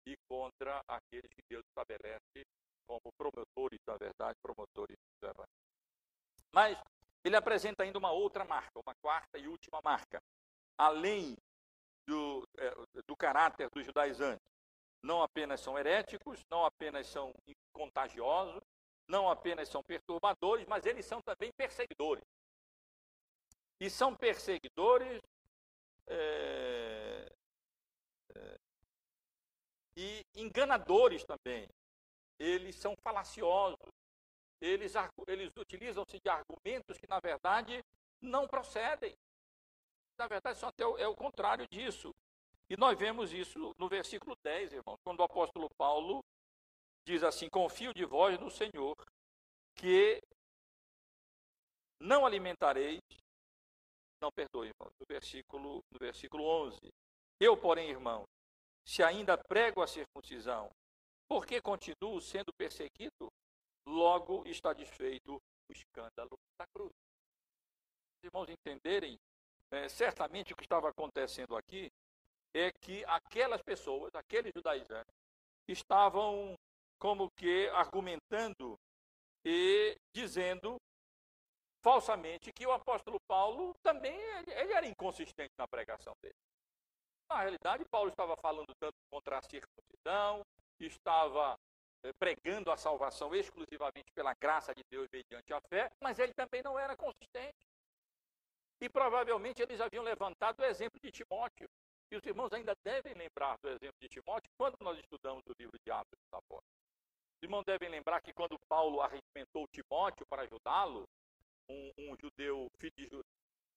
e 0.07 0.17
contra 0.29 0.83
aqueles 0.89 1.31
que 1.33 1.43
Deus 1.49 1.65
estabelece 1.69 2.43
como 2.87 3.12
promotores 3.16 3.78
da 3.87 3.97
verdade, 3.97 4.39
promotores 4.43 4.97
do 5.20 5.26
evangelho. 5.26 5.49
Mas 6.53 6.78
ele 7.24 7.37
apresenta 7.37 7.83
ainda 7.83 7.99
uma 7.99 8.11
outra 8.11 8.45
marca, 8.45 8.80
uma 8.85 8.95
quarta 9.01 9.39
e 9.39 9.49
última 9.49 9.80
marca, 9.83 10.20
além 10.76 11.37
do, 12.07 12.47
é, 12.59 12.74
do 13.07 13.16
caráter 13.16 13.68
dos 13.70 13.85
judaizantes. 13.85 14.45
Não 15.03 15.22
apenas 15.22 15.61
são 15.61 15.78
heréticos, 15.78 16.45
não 16.51 16.64
apenas 16.64 17.07
são 17.07 17.33
contagiosos, 17.72 18.62
não 19.09 19.28
apenas 19.28 19.68
são 19.68 19.83
perturbadores, 19.83 20.66
mas 20.66 20.87
eles 20.87 21.05
são 21.05 21.20
também 21.20 21.51
perseguidores. 21.53 22.24
E 23.80 23.91
são 23.91 24.14
perseguidores 24.14 25.20
é, 26.07 27.33
é, 28.35 28.57
e 29.97 30.22
enganadores 30.37 31.24
também. 31.24 31.68
Eles 32.43 32.74
são 32.74 32.97
falaciosos. 32.97 33.78
Eles, 34.61 34.95
eles 35.28 35.53
utilizam-se 35.57 36.18
de 36.18 36.28
argumentos 36.28 36.99
que, 36.99 37.07
na 37.09 37.20
verdade, 37.20 37.84
não 38.20 38.49
procedem. 38.49 39.14
Na 40.18 40.26
verdade, 40.26 40.59
são 40.59 40.68
até 40.68 40.84
o, 40.84 40.99
é 40.99 41.07
o 41.07 41.14
contrário 41.14 41.68
disso. 41.68 42.12
E 42.68 42.76
nós 42.76 42.99
vemos 42.99 43.32
isso 43.32 43.72
no 43.78 43.88
versículo 43.88 44.36
10, 44.43 44.72
irmão, 44.72 44.97
quando 45.05 45.20
o 45.20 45.22
apóstolo 45.22 45.68
Paulo 45.76 46.20
diz 47.07 47.22
assim: 47.22 47.49
Confio 47.49 47.95
de 47.95 48.05
vós 48.05 48.36
no 48.40 48.51
Senhor, 48.51 48.97
que 49.76 50.20
não 52.01 52.26
alimentareis. 52.26 53.01
Não, 54.20 54.32
perdoe, 54.32 54.68
irmão, 54.68 54.93
no 54.99 55.07
versículo, 55.07 55.84
no 55.90 55.99
versículo 55.99 56.45
11. 56.45 56.78
Eu, 57.38 57.57
porém, 57.57 57.90
irmão, 57.90 58.24
se 58.84 59.03
ainda 59.03 59.38
prego 59.38 59.80
a 59.82 59.86
circuncisão, 59.86 60.70
porque 61.33 61.62
continuo 61.62 62.20
sendo 62.20 62.53
perseguido, 62.53 63.33
logo 63.89 64.47
está 64.47 64.74
desfeito 64.74 65.37
o 65.37 65.72
escândalo 65.72 66.39
da 66.61 66.66
cruz. 66.66 66.93
Os 68.18 68.24
irmãos 68.24 68.51
entenderem, 68.51 69.16
é, 69.70 69.89
certamente 69.89 70.53
o 70.53 70.57
que 70.57 70.64
estava 70.64 70.91
acontecendo 70.91 71.57
aqui 71.57 71.91
é 72.55 72.70
que 72.83 73.03
aquelas 73.07 73.62
pessoas, 73.62 74.14
aqueles 74.14 74.53
judaizantes, 74.55 75.14
estavam 75.66 76.55
como 77.01 77.30
que 77.30 77.66
argumentando 77.68 78.78
e 79.43 79.97
dizendo 80.14 80.76
falsamente 81.83 82.53
que 82.53 82.66
o 82.66 82.72
apóstolo 82.72 83.18
Paulo 83.26 83.74
também 83.83 84.20
ele 84.49 84.74
era 84.74 84.87
inconsistente 84.87 85.55
na 85.57 85.66
pregação 85.66 86.12
dele. 86.20 86.37
Na 87.30 87.41
realidade, 87.41 87.87
Paulo 87.91 88.11
estava 88.11 88.37
falando 88.37 88.74
tanto 88.78 88.97
contra 89.11 89.39
a 89.39 89.43
circuncisão, 89.43 90.45
estava 90.87 91.59
eh, 92.05 92.12
pregando 92.14 92.70
a 92.70 92.76
salvação 92.76 93.35
exclusivamente 93.35 94.11
pela 94.12 94.35
graça 94.35 94.74
de 94.74 94.83
Deus 94.91 95.09
mediante 95.12 95.53
a 95.53 95.61
fé, 95.61 95.91
mas 96.01 96.18
ele 96.18 96.35
também 96.35 96.62
não 96.62 96.78
era 96.78 96.97
consistente. 96.97 97.68
E 98.80 98.89
provavelmente 98.89 99.62
eles 99.62 99.80
haviam 99.80 100.03
levantado 100.03 100.61
o 100.61 100.64
exemplo 100.64 100.99
de 101.01 101.12
Timóteo. 101.12 101.68
E 102.11 102.16
os 102.16 102.26
irmãos 102.26 102.53
ainda 102.53 102.76
devem 102.85 103.14
lembrar 103.14 103.57
do 103.59 103.68
exemplo 103.68 103.97
de 104.01 104.09
Timóteo 104.09 104.51
quando 104.59 104.76
nós 104.80 104.99
estudamos 104.99 105.45
o 105.47 105.55
livro 105.59 105.78
de 105.78 105.91
Atos 105.91 106.18
dos 106.18 106.33
Apóstolos. 106.33 106.83
Os 107.37 107.43
irmãos 107.43 107.64
devem 107.64 107.89
lembrar 107.89 108.20
que 108.20 108.33
quando 108.33 108.59
Paulo 108.68 109.01
arregimentou 109.01 109.68
Timóteo 109.68 110.26
para 110.26 110.43
ajudá-lo, 110.43 111.09
um, 111.68 111.93
um, 111.99 112.16
judeu, 112.20 112.68
filho 112.78 112.93
de, 112.97 113.22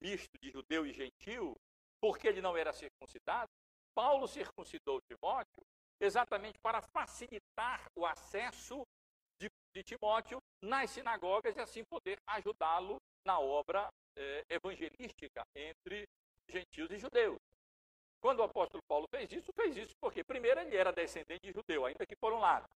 misto 0.02 0.38
de 0.42 0.52
judeu 0.52 0.86
e 0.86 0.92
gentil, 0.92 1.56
porque 2.02 2.28
ele 2.28 2.42
não 2.42 2.58
era 2.58 2.74
circuncidado, 2.74 3.50
Paulo 3.94 4.28
circuncidou 4.28 5.00
Timóteo 5.02 5.64
exatamente 6.00 6.58
para 6.60 6.82
facilitar 6.82 7.86
o 7.96 8.06
acesso 8.06 8.84
de, 9.40 9.50
de 9.74 9.84
Timóteo 9.84 10.40
nas 10.62 10.90
sinagogas 10.90 11.56
e 11.56 11.60
assim 11.60 11.84
poder 11.84 12.18
ajudá-lo 12.28 12.98
na 13.26 13.40
obra 13.40 13.90
eh, 14.16 14.44
evangelística 14.50 15.44
entre 15.56 16.08
gentios 16.48 16.92
e 16.92 16.98
judeus. 16.98 17.38
Quando 18.22 18.40
o 18.40 18.44
apóstolo 18.44 18.82
Paulo 18.88 19.08
fez 19.10 19.32
isso, 19.32 19.52
fez 19.54 19.78
isso 19.78 19.94
porque, 20.02 20.24
primeiro, 20.24 20.60
ele 20.60 20.76
era 20.76 20.92
descendente 20.92 21.42
de 21.42 21.52
judeu, 21.52 21.86
ainda 21.86 22.06
que 22.06 22.16
por 22.16 22.34
um 22.34 22.40
lado. 22.40 22.68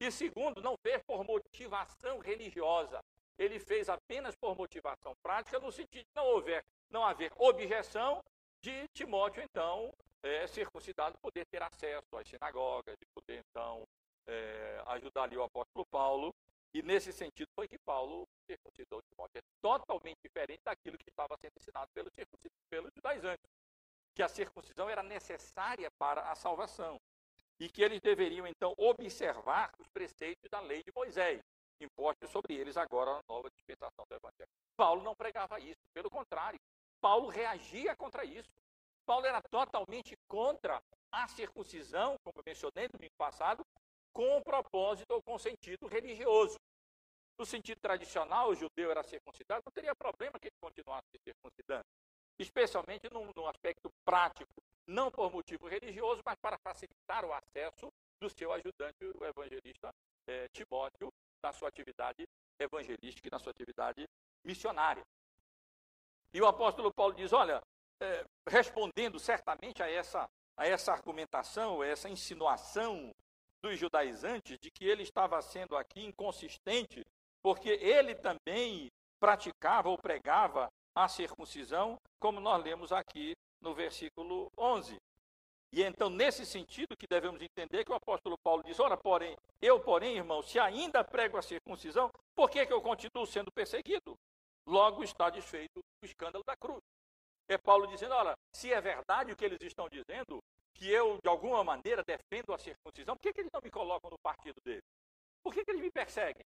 E 0.00 0.10
segundo, 0.10 0.60
não 0.60 0.76
fez 0.82 1.02
por 1.06 1.24
motivação 1.24 2.18
religiosa. 2.18 3.00
Ele 3.38 3.58
fez 3.58 3.88
apenas 3.88 4.34
por 4.36 4.56
motivação 4.56 5.14
prática, 5.22 5.58
no 5.58 5.72
sentido 5.72 6.04
de 6.04 6.14
não, 6.14 6.26
houver, 6.26 6.62
não 6.90 7.04
haver 7.04 7.32
objeção 7.36 8.22
de 8.60 8.86
Timóteo, 8.94 9.42
então, 9.42 9.92
é, 10.24 10.46
circuncidado, 10.46 11.18
poder 11.18 11.44
ter 11.46 11.62
acesso 11.62 12.16
às 12.16 12.26
sinagogas, 12.26 12.96
de 12.98 13.06
poder, 13.14 13.44
então, 13.50 13.86
é, 14.26 14.82
ajudar 14.86 15.24
ali 15.24 15.36
o 15.36 15.42
apóstolo 15.42 15.84
Paulo. 15.86 16.34
E 16.72 16.82
nesse 16.82 17.12
sentido 17.12 17.48
foi 17.54 17.68
que 17.68 17.78
Paulo 17.78 18.26
circuncidou 18.46 19.00
Timóteo. 19.02 19.38
É 19.38 19.42
totalmente 19.60 20.18
diferente 20.24 20.60
daquilo 20.64 20.98
que 20.98 21.08
estava 21.08 21.36
sendo 21.36 21.52
ensinado 21.56 21.88
pelos, 21.92 22.10
pelos 22.68 22.90
judaizantes, 22.94 23.46
que 24.14 24.22
a 24.22 24.28
circuncisão 24.28 24.88
era 24.88 25.02
necessária 25.02 25.90
para 25.98 26.22
a 26.22 26.34
salvação 26.34 26.98
e 27.60 27.68
que 27.68 27.82
eles 27.82 28.00
deveriam 28.00 28.46
então 28.46 28.74
observar 28.76 29.70
os 29.78 29.86
preceitos 29.88 30.50
da 30.50 30.60
lei 30.60 30.82
de 30.82 30.90
Moisés, 30.92 31.40
impostos 31.80 32.30
sobre 32.30 32.54
eles 32.54 32.76
agora 32.76 33.12
na 33.14 33.22
nova 33.28 33.48
dispensação 33.50 34.04
do 34.08 34.14
Evangelho. 34.16 34.50
Paulo 34.76 35.02
não 35.02 35.14
pregava 35.14 35.60
isso, 35.60 35.80
pelo 35.92 36.10
contrário, 36.10 36.58
Paulo 37.00 37.28
reagia 37.28 37.94
contra 37.94 38.24
isso. 38.24 38.50
Paulo 39.06 39.26
era 39.26 39.40
totalmente 39.42 40.16
contra 40.28 40.82
a 41.12 41.28
circuncisão, 41.28 42.16
como 42.24 42.42
mencionei 42.44 42.84
no 42.84 42.98
domingo 42.98 43.14
passado, 43.16 43.64
com 44.12 44.42
propósito 44.42 45.12
ou 45.12 45.22
com 45.22 45.38
sentido 45.38 45.86
religioso. 45.86 46.56
No 47.38 47.44
sentido 47.44 47.80
tradicional, 47.80 48.50
o 48.50 48.54
judeu 48.54 48.90
era 48.90 49.02
circuncidado, 49.02 49.62
não 49.64 49.72
teria 49.72 49.94
problema 49.94 50.38
que 50.38 50.48
ele 50.48 50.56
continuasse 50.60 51.06
se 51.10 51.18
circuncidando. 51.22 51.84
Especialmente 52.38 53.08
no, 53.12 53.30
no 53.34 53.46
aspecto 53.48 53.90
prático 54.04 54.62
não 54.86 55.10
por 55.10 55.32
motivo 55.32 55.66
religioso, 55.66 56.20
mas 56.24 56.36
para 56.38 56.58
facilitar 56.58 57.24
o 57.24 57.32
acesso 57.32 57.92
do 58.20 58.28
seu 58.28 58.52
ajudante, 58.52 59.04
o 59.04 59.24
evangelista 59.24 59.90
é, 60.26 60.48
Timóteo, 60.48 61.12
na 61.42 61.52
sua 61.52 61.68
atividade 61.68 62.26
evangelística 62.58 63.28
e 63.28 63.30
na 63.30 63.38
sua 63.38 63.50
atividade 63.50 64.06
missionária. 64.44 65.02
E 66.32 66.40
o 66.40 66.46
apóstolo 66.46 66.92
Paulo 66.92 67.14
diz: 67.14 67.32
olha, 67.32 67.62
é, 68.00 68.24
respondendo 68.48 69.18
certamente 69.18 69.82
a 69.82 69.90
essa, 69.90 70.28
a 70.56 70.66
essa 70.66 70.92
argumentação, 70.92 71.80
a 71.80 71.86
essa 71.86 72.08
insinuação 72.08 73.10
dos 73.62 73.78
judaizantes 73.78 74.58
de 74.58 74.70
que 74.70 74.84
ele 74.84 75.02
estava 75.02 75.40
sendo 75.40 75.76
aqui 75.76 76.04
inconsistente, 76.04 77.02
porque 77.42 77.70
ele 77.70 78.14
também 78.14 78.88
praticava 79.18 79.88
ou 79.88 79.96
pregava 79.96 80.68
a 80.94 81.08
circuncisão, 81.08 81.96
como 82.20 82.40
nós 82.40 82.62
lemos 82.62 82.92
aqui 82.92 83.32
no 83.60 83.74
versículo 83.74 84.50
11. 84.58 84.96
E 85.72 85.82
então, 85.82 86.08
nesse 86.08 86.46
sentido 86.46 86.96
que 86.96 87.06
devemos 87.08 87.42
entender 87.42 87.84
que 87.84 87.90
o 87.90 87.96
apóstolo 87.96 88.36
Paulo 88.44 88.62
diz, 88.62 88.78
ora, 88.78 88.96
porém, 88.96 89.34
eu, 89.60 89.80
porém, 89.80 90.16
irmão, 90.16 90.40
se 90.40 90.58
ainda 90.58 91.02
prego 91.02 91.36
a 91.36 91.42
circuncisão, 91.42 92.10
por 92.36 92.48
que, 92.48 92.64
que 92.64 92.72
eu 92.72 92.80
continuo 92.80 93.26
sendo 93.26 93.50
perseguido? 93.50 94.14
Logo 94.66 95.02
está 95.02 95.30
desfeito 95.30 95.80
o 95.80 96.06
escândalo 96.06 96.44
da 96.46 96.56
cruz. 96.56 96.80
É 97.48 97.58
Paulo 97.58 97.86
dizendo, 97.86 98.14
olha, 98.14 98.34
se 98.54 98.72
é 98.72 98.80
verdade 98.80 99.32
o 99.32 99.36
que 99.36 99.44
eles 99.44 99.60
estão 99.60 99.88
dizendo, 99.88 100.42
que 100.74 100.90
eu, 100.90 101.18
de 101.22 101.28
alguma 101.28 101.62
maneira, 101.62 102.02
defendo 102.02 102.52
a 102.52 102.58
circuncisão, 102.58 103.16
por 103.16 103.22
que, 103.22 103.32
que 103.32 103.40
eles 103.40 103.52
não 103.52 103.60
me 103.62 103.70
colocam 103.70 104.10
no 104.10 104.18
partido 104.18 104.60
deles? 104.64 104.82
Por 105.42 105.52
que, 105.52 105.64
que 105.64 105.70
eles 105.70 105.82
me 105.82 105.90
perseguem? 105.90 106.44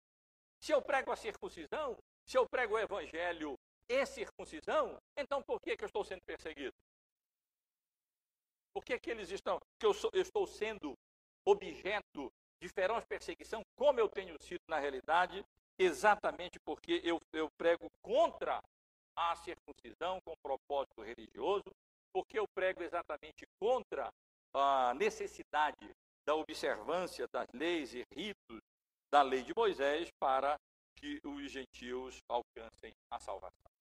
Se 0.60 0.72
eu 0.72 0.82
prego 0.82 1.12
a 1.12 1.16
circuncisão, 1.16 1.98
se 2.26 2.38
eu 2.38 2.48
prego 2.50 2.76
o 2.76 2.80
evangelho 2.80 3.56
e 3.88 4.06
circuncisão, 4.06 4.98
então 5.16 5.42
por 5.42 5.62
que, 5.62 5.78
que 5.78 5.84
eu 5.84 5.88
estou 5.88 6.04
sendo 6.04 6.22
perseguido? 6.24 6.74
Por 8.74 8.84
que, 8.84 9.00
que 9.00 9.10
eles 9.10 9.30
estão, 9.32 9.60
que 9.80 9.86
eu, 9.86 9.94
sou, 9.94 10.10
eu 10.14 10.22
estou 10.22 10.46
sendo 10.46 10.94
objeto 11.46 12.32
de 12.60 12.68
feroz 12.70 13.06
perseguição, 13.06 13.62
como 13.76 14.00
eu 14.00 14.10
tenho 14.10 14.36
sido 14.42 14.62
na 14.68 14.80
realidade, 14.80 15.46
exatamente 15.78 16.60
porque 16.60 17.02
eu, 17.04 17.20
eu 17.32 17.50
prego 17.58 17.88
contra 18.02 18.62
a 19.18 19.36
circuncisão 19.36 20.22
com 20.22 20.36
propósito 20.38 21.02
religioso, 21.02 21.66
porque 22.14 22.40
eu 22.40 22.48
prego 22.56 22.84
exatamente 22.84 23.46
contra 23.60 24.10
a 24.54 24.94
necessidade 24.94 25.92
da 26.26 26.36
observância 26.36 27.28
das 27.34 27.48
leis 27.54 27.94
e 27.94 28.04
ritos 28.14 28.62
da 29.12 29.22
lei 29.22 29.44
de 29.44 29.54
Moisés 29.56 30.10
para 30.20 30.58
que 30.96 31.20
os 31.24 31.52
gentios 31.52 32.20
alcancem 32.30 32.94
a 33.12 33.20
salvação. 33.20 33.72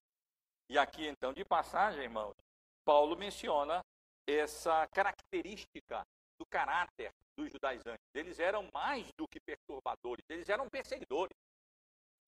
E 0.69 0.77
aqui, 0.77 1.07
então, 1.07 1.33
de 1.33 1.45
passagem, 1.45 2.03
irmãos, 2.03 2.35
Paulo 2.85 3.15
menciona 3.17 3.81
essa 4.27 4.87
característica 4.87 6.05
do 6.39 6.45
caráter 6.45 7.11
dos 7.37 7.51
judaizantes. 7.51 8.05
Eles 8.13 8.39
eram 8.39 8.67
mais 8.73 9.09
do 9.17 9.27
que 9.27 9.39
perturbadores, 9.39 10.25
eles 10.29 10.49
eram 10.49 10.69
perseguidores. 10.69 11.35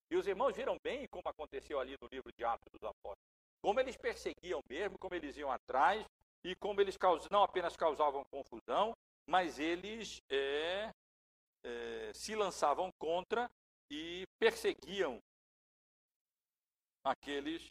E 0.09 0.15
os 0.15 0.27
irmãos 0.27 0.55
viram 0.55 0.77
bem 0.83 1.07
como 1.07 1.27
aconteceu 1.27 1.79
ali 1.79 1.95
no 2.01 2.07
livro 2.07 2.31
de 2.31 2.43
Atos 2.43 2.71
dos 2.71 2.83
Apóstolos. 2.83 3.29
Como 3.61 3.79
eles 3.79 3.97
perseguiam 3.97 4.61
mesmo, 4.67 4.97
como 4.97 5.13
eles 5.15 5.37
iam 5.37 5.51
atrás, 5.51 6.05
e 6.43 6.55
como 6.55 6.79
eles 6.81 6.97
não 7.29 7.43
apenas 7.43 7.75
causavam 7.75 8.23
confusão, 8.25 8.95
mas 9.25 9.59
eles 9.59 10.21
é, 10.29 10.93
é, 11.63 12.11
se 12.13 12.35
lançavam 12.35 12.91
contra 12.97 13.51
e 13.91 14.25
perseguiam 14.39 15.21
aqueles 17.03 17.69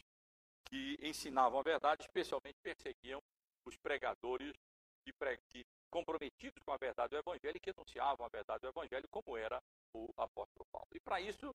que 0.65 0.97
ensinavam 1.01 1.59
a 1.59 1.63
verdade, 1.63 2.03
especialmente 2.03 2.57
perseguiam 2.61 3.21
os 3.65 3.75
pregadores 3.77 4.53
que, 5.03 5.11
que 5.49 5.65
comprometidos 5.89 6.61
com 6.63 6.71
a 6.71 6.77
verdade 6.77 7.09
do 7.11 7.17
Evangelho 7.17 7.57
e 7.57 7.59
que 7.59 7.71
anunciavam 7.71 8.25
a 8.25 8.29
verdade 8.29 8.61
do 8.61 8.69
Evangelho, 8.69 9.07
como 9.09 9.35
era 9.35 9.61
o 9.93 10.07
apóstolo 10.15 10.65
Paulo. 10.71 10.87
E 10.93 10.99
para 10.99 11.19
isso, 11.19 11.53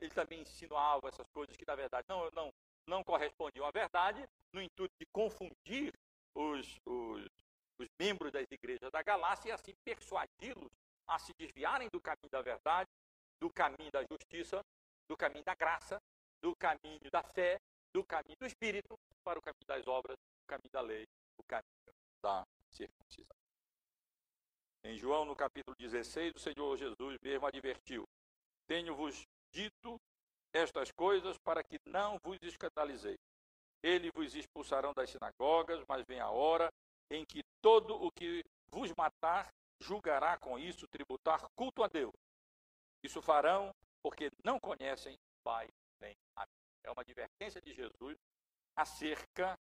ele 0.00 0.10
também 0.10 0.40
insinuava 0.40 1.08
essas 1.08 1.28
coisas 1.28 1.56
que, 1.56 1.66
na 1.66 1.74
verdade, 1.74 2.06
não, 2.08 2.30
não, 2.32 2.52
não 2.86 3.04
correspondiam 3.04 3.66
à 3.66 3.70
verdade, 3.70 4.26
no 4.52 4.60
intuito 4.62 4.94
de 4.98 5.06
confundir 5.06 5.92
os, 6.34 6.80
os, 6.84 7.26
os 7.78 7.88
membros 7.98 8.32
das 8.32 8.46
igrejas 8.50 8.90
da 8.90 9.02
Galácia 9.02 9.48
e 9.48 9.52
assim 9.52 9.74
persuadi-los 9.84 10.70
a 11.06 11.18
se 11.18 11.32
desviarem 11.34 11.88
do 11.90 12.00
caminho 12.00 12.30
da 12.30 12.42
verdade, 12.42 12.90
do 13.40 13.50
caminho 13.50 13.90
da 13.90 14.02
justiça, 14.04 14.64
do 15.08 15.16
caminho 15.16 15.44
da 15.44 15.54
graça, 15.54 16.00
do 16.40 16.54
caminho 16.56 17.10
da 17.10 17.22
fé, 17.22 17.60
do 17.92 18.04
caminho 18.04 18.36
do 18.38 18.46
Espírito, 18.46 18.98
para 19.22 19.38
o 19.38 19.42
caminho 19.42 19.66
das 19.66 19.86
obras, 19.86 20.18
o 20.42 20.46
caminho 20.46 20.70
da 20.70 20.80
lei, 20.80 21.06
o 21.38 21.42
caminho 21.44 21.94
da 22.22 22.44
circuncisão. 22.70 23.36
Em 24.82 24.96
João, 24.98 25.24
no 25.24 25.34
capítulo 25.34 25.74
16, 25.78 26.34
o 26.34 26.38
Senhor 26.38 26.76
Jesus 26.76 27.18
mesmo 27.22 27.46
advertiu: 27.46 28.04
Tenho-vos 28.66 29.26
dito 29.54 30.00
estas 30.52 30.90
coisas 30.90 31.38
para 31.38 31.62
que 31.62 31.78
não 31.86 32.18
vos 32.18 32.38
escandalizeis. 32.42 33.18
Ele 33.82 34.10
vos 34.10 34.34
expulsarão 34.34 34.92
das 34.92 35.10
sinagogas, 35.10 35.82
mas 35.88 36.04
vem 36.06 36.20
a 36.20 36.30
hora 36.30 36.72
em 37.10 37.24
que 37.24 37.42
todo 37.62 37.94
o 37.94 38.10
que 38.10 38.44
vos 38.68 38.92
matar 38.96 39.52
julgará 39.80 40.36
com 40.38 40.58
isso 40.58 40.88
tributar 40.88 41.46
culto 41.54 41.82
a 41.82 41.88
Deus. 41.88 42.12
Isso 43.02 43.20
farão 43.22 43.74
porque 44.02 44.30
não 44.44 44.58
conhecem 44.58 45.16
Pai 45.42 45.68
nem 46.00 46.16
a 46.36 46.46
mim. 46.46 46.64
É 46.82 46.90
uma 46.90 47.02
advertência 47.02 47.60
de 47.60 47.74
Jesus 47.74 48.16
acerca 48.74 49.58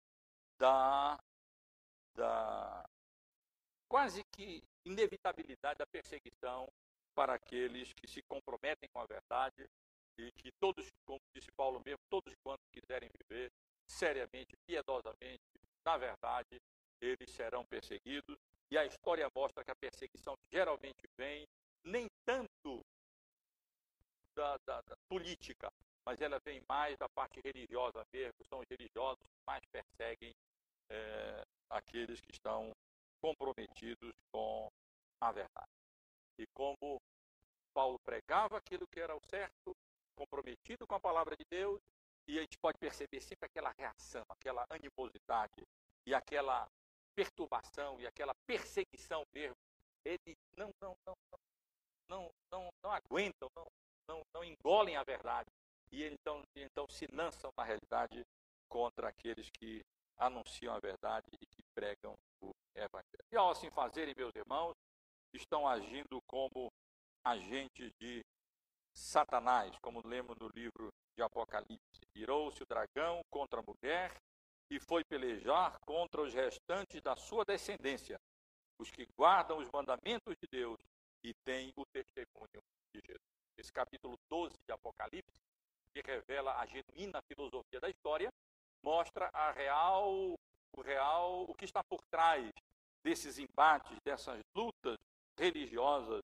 da, 0.57 1.19
da 2.13 2.87
quase 3.89 4.23
que 4.31 4.63
inevitabilidade 4.85 5.79
da 5.79 5.87
perseguição 5.87 6.67
para 7.15 7.33
aqueles 7.33 7.93
que 7.93 8.07
se 8.07 8.21
comprometem 8.23 8.89
com 8.93 8.99
a 8.99 9.05
verdade 9.05 9.69
e 10.17 10.31
que 10.31 10.51
todos, 10.59 10.87
como 11.05 11.19
disse 11.35 11.51
Paulo 11.51 11.81
mesmo, 11.85 11.99
todos 12.09 12.33
quantos 12.43 12.67
quiserem 12.71 13.09
viver 13.21 13.51
seriamente, 13.87 14.55
piedosamente, 14.65 15.41
na 15.85 15.97
verdade, 15.97 16.61
eles 17.01 17.29
serão 17.31 17.65
perseguidos. 17.65 18.37
E 18.69 18.77
a 18.77 18.85
história 18.85 19.29
mostra 19.35 19.63
que 19.63 19.71
a 19.71 19.75
perseguição 19.75 20.35
geralmente 20.51 21.03
vem 21.17 21.45
nem 21.83 22.07
tanto 22.25 22.81
da, 24.35 24.57
da, 24.65 24.81
da 24.81 24.95
política, 25.09 25.71
mas 26.05 26.21
ela 26.21 26.39
vem 26.39 26.61
mais 26.69 26.97
da 26.97 27.09
parte 27.09 27.41
religiosa 27.43 28.05
mesmo. 28.13 28.43
São 28.45 28.59
os 28.59 28.67
religiosos 28.69 29.23
que 29.23 29.45
mais 29.45 29.61
perseguem 29.65 30.31
é, 30.89 31.43
aqueles 31.69 32.21
que 32.21 32.31
estão 32.31 32.71
comprometidos 33.21 34.13
com 34.31 34.69
a 35.19 35.31
verdade. 35.31 35.80
E 36.37 36.45
como 36.47 37.01
Paulo 37.73 37.99
pregava 37.99 38.57
aquilo 38.57 38.87
que 38.87 38.99
era 38.99 39.15
o 39.15 39.21
certo, 39.29 39.75
comprometido 40.15 40.85
com 40.85 40.95
a 40.95 40.99
palavra 40.99 41.35
de 41.35 41.45
Deus, 41.49 41.81
e 42.27 42.37
a 42.37 42.41
gente 42.41 42.57
pode 42.57 42.77
perceber 42.77 43.21
sempre 43.21 43.45
aquela 43.45 43.71
reação, 43.71 44.23
aquela 44.29 44.65
animosidade 44.69 45.65
e 46.05 46.13
aquela 46.13 46.67
perturbação 47.15 47.99
e 47.99 48.07
aquela 48.07 48.33
perseguição 48.45 49.25
mesmo. 49.33 49.57
Eles 50.03 50.37
não, 50.55 50.71
não, 50.81 50.95
não, 51.05 51.15
não, 52.09 52.31
não, 52.51 52.69
não 52.83 52.91
aguentam, 52.91 53.49
não, 53.55 53.67
não, 54.07 54.23
não 54.33 54.43
engolem 54.43 54.95
a 54.95 55.03
verdade. 55.03 55.49
E 55.91 56.03
então, 56.03 56.43
então 56.55 56.87
se 56.87 57.05
lançam, 57.11 57.51
na 57.57 57.63
realidade, 57.63 58.25
contra 58.69 59.09
aqueles 59.09 59.49
que 59.49 59.83
anunciam 60.17 60.73
a 60.73 60.79
verdade 60.79 61.27
e 61.39 61.45
que 61.45 61.63
pregam 61.73 62.15
o 62.41 62.51
Evangelho. 62.75 63.25
E 63.31 63.35
ao 63.35 63.49
assim 63.49 63.69
fazerem, 63.69 64.13
meus 64.15 64.33
irmãos, 64.35 64.75
estão 65.33 65.67
agindo 65.67 66.21
como 66.27 66.71
agentes 67.23 67.91
de 67.99 68.23
Satanás, 68.93 69.73
como 69.81 70.05
lemos 70.05 70.37
no 70.39 70.49
livro 70.49 70.89
de 71.15 71.23
Apocalipse. 71.23 72.01
Irou-se 72.15 72.61
o 72.61 72.65
dragão 72.65 73.21
contra 73.29 73.59
a 73.59 73.63
mulher 73.63 74.15
e 74.69 74.79
foi 74.79 75.03
pelejar 75.03 75.79
contra 75.85 76.21
os 76.21 76.33
restantes 76.33 77.01
da 77.01 77.15
sua 77.15 77.45
descendência, 77.45 78.19
os 78.79 78.89
que 78.89 79.05
guardam 79.17 79.57
os 79.57 79.69
mandamentos 79.69 80.35
de 80.41 80.47
Deus 80.49 80.79
e 81.23 81.33
têm 81.45 81.71
o 81.75 81.85
testemunho 81.85 82.61
de 82.93 83.01
Jesus. 83.05 83.21
Esse 83.57 83.71
capítulo 83.71 84.17
12 84.29 84.55
de 84.65 84.73
Apocalipse, 84.73 85.39
que 85.93 86.01
revela 86.01 86.57
a 86.57 86.65
genuína 86.65 87.21
filosofia 87.27 87.79
da 87.79 87.89
história, 87.89 88.29
mostra 88.83 89.29
a 89.33 89.51
real, 89.51 90.35
o 90.73 90.81
real, 90.81 91.43
o 91.43 91.53
que 91.53 91.65
está 91.65 91.83
por 91.83 92.01
trás 92.09 92.49
desses 93.03 93.37
embates, 93.37 93.97
dessas 94.03 94.41
lutas 94.55 94.97
religiosas 95.41 96.21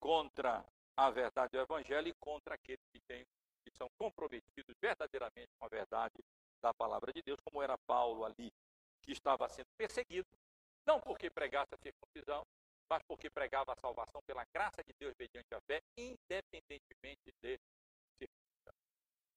contra 0.00 0.64
a 0.96 1.10
verdade 1.10 1.52
do 1.52 1.60
Evangelho 1.60 2.08
e 2.08 2.14
contra 2.14 2.54
aqueles 2.54 2.80
que, 2.90 2.98
têm, 3.00 3.26
que 3.62 3.70
são 3.76 3.90
comprometidos 3.98 4.74
verdadeiramente 4.80 5.50
com 5.58 5.66
a 5.66 5.68
verdade 5.68 6.14
da 6.62 6.72
palavra 6.72 7.12
de 7.12 7.20
Deus, 7.22 7.38
como 7.44 7.62
era 7.62 7.76
Paulo 7.86 8.24
ali, 8.24 8.50
que 9.02 9.12
estava 9.12 9.46
sendo 9.50 9.68
perseguido, 9.76 10.26
não 10.86 10.98
porque 10.98 11.28
pregasse 11.28 11.74
a 11.74 11.78
circuncisão, 11.78 12.42
mas 12.88 13.02
porque 13.06 13.28
pregava 13.28 13.74
a 13.74 13.76
salvação 13.76 14.22
pela 14.26 14.46
graça 14.54 14.82
de 14.82 14.94
Deus 14.98 15.14
mediante 15.18 15.54
a 15.54 15.60
fé, 15.60 15.82
independentemente 15.98 17.20
de 17.42 17.60
circuncisão. 18.18 18.74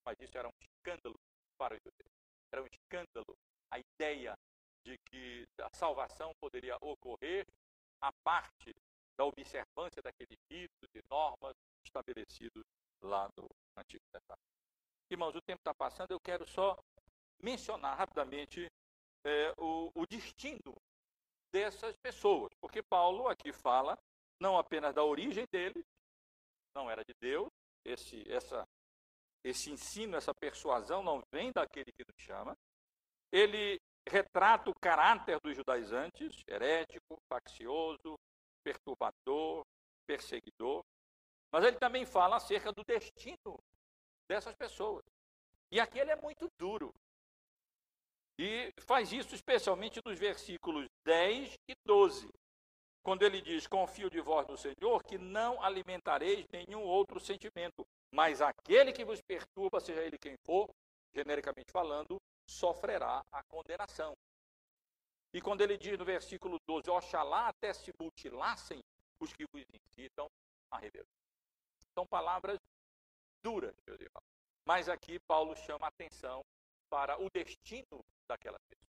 Mas 0.05 0.15
isso 0.21 0.37
era 0.37 0.47
um 0.47 0.53
escândalo 0.61 1.19
para 1.57 1.75
os 1.75 1.81
judeus. 1.83 2.13
Era 2.49 2.63
um 2.63 2.67
escândalo 2.67 3.37
a 3.71 3.79
ideia 3.79 4.37
de 4.85 4.97
que 4.99 5.45
a 5.59 5.69
salvação 5.75 6.33
poderia 6.39 6.77
ocorrer 6.79 7.45
a 7.99 8.13
parte 8.23 8.73
da 9.17 9.25
observância 9.25 10.01
daqueles 10.01 10.37
ritos 10.49 10.89
e 10.93 11.01
normas 11.09 11.55
estabelecidos 11.83 12.63
lá 13.01 13.29
no 13.37 13.49
Antigo 13.75 14.03
Testamento. 14.11 14.47
Irmãos, 15.09 15.35
o 15.35 15.41
tempo 15.41 15.59
está 15.59 15.73
passando, 15.73 16.11
eu 16.11 16.19
quero 16.19 16.45
só 16.45 16.77
mencionar 17.41 17.97
rapidamente 17.97 18.67
é, 19.23 19.53
o, 19.57 19.91
o 19.95 20.05
destino 20.05 20.75
dessas 21.51 21.95
pessoas, 21.97 22.51
porque 22.59 22.83
Paulo 22.83 23.27
aqui 23.27 23.51
fala 23.51 23.97
não 24.39 24.57
apenas 24.57 24.93
da 24.93 25.03
origem 25.03 25.45
deles, 25.51 25.83
não 26.75 26.89
era 26.89 27.03
de 27.03 27.13
Deus, 27.19 27.49
esse, 27.83 28.29
essa, 28.31 28.67
esse 29.43 29.71
ensino, 29.71 30.15
essa 30.15 30.33
persuasão 30.33 31.01
não 31.01 31.23
vem 31.31 31.51
daquele 31.51 31.91
que 31.91 32.03
nos 32.05 32.21
chama, 32.21 32.55
ele 33.31 33.79
retrata 34.07 34.69
o 34.69 34.79
caráter 34.79 35.39
dos 35.39 35.55
judaizantes, 35.55 36.43
herético, 36.47 37.17
faccioso, 37.27 38.15
perturbador, 38.67 39.65
perseguidor. 40.05 40.83
Mas 41.53 41.63
ele 41.63 41.77
também 41.77 42.05
fala 42.05 42.35
acerca 42.35 42.73
do 42.73 42.83
destino 42.83 43.57
dessas 44.29 44.53
pessoas. 44.55 45.03
E 45.71 45.79
aqui 45.79 45.99
ele 45.99 46.11
é 46.11 46.15
muito 46.17 46.49
duro. 46.59 46.93
E 48.37 48.71
faz 48.79 49.11
isso 49.13 49.33
especialmente 49.33 50.01
nos 50.05 50.19
versículos 50.19 50.85
10 51.05 51.53
e 51.69 51.73
12, 51.85 52.29
quando 53.03 53.23
ele 53.23 53.41
diz: 53.41 53.65
Confio 53.65 54.09
de 54.09 54.21
vós 54.21 54.45
no 54.47 54.57
Senhor, 54.57 55.03
que 55.03 55.17
não 55.17 55.63
alimentareis 55.63 56.45
nenhum 56.51 56.83
outro 56.83 57.19
sentimento, 57.19 57.85
mas 58.13 58.41
aquele 58.41 58.91
que 58.91 59.05
vos 59.05 59.21
perturba, 59.21 59.79
seja 59.79 60.03
ele 60.03 60.17
quem 60.19 60.35
for, 60.45 60.69
genericamente 61.15 61.71
falando, 61.71 62.17
sofrerá 62.47 63.25
a 63.31 63.41
condenação. 63.43 64.13
E 65.33 65.41
quando 65.41 65.61
ele 65.61 65.77
diz 65.77 65.97
no 65.97 66.05
versículo 66.05 66.59
12: 66.65 66.89
Oxalá 66.89 67.49
até 67.49 67.73
se 67.73 67.91
mutilassem 67.99 68.81
os 69.19 69.33
que 69.33 69.45
vos 69.51 69.63
incitam 69.73 70.29
a 70.71 70.77
rebelião. 70.77 71.07
São 71.93 72.05
palavras 72.05 72.59
duras, 73.41 73.75
meus 73.85 73.99
irmãos. 73.99 74.25
Mas 74.65 74.89
aqui 74.89 75.19
Paulo 75.19 75.55
chama 75.55 75.85
a 75.85 75.89
atenção 75.89 76.43
para 76.89 77.19
o 77.21 77.29
destino 77.29 78.03
daquela 78.27 78.59
pessoa. 78.69 78.87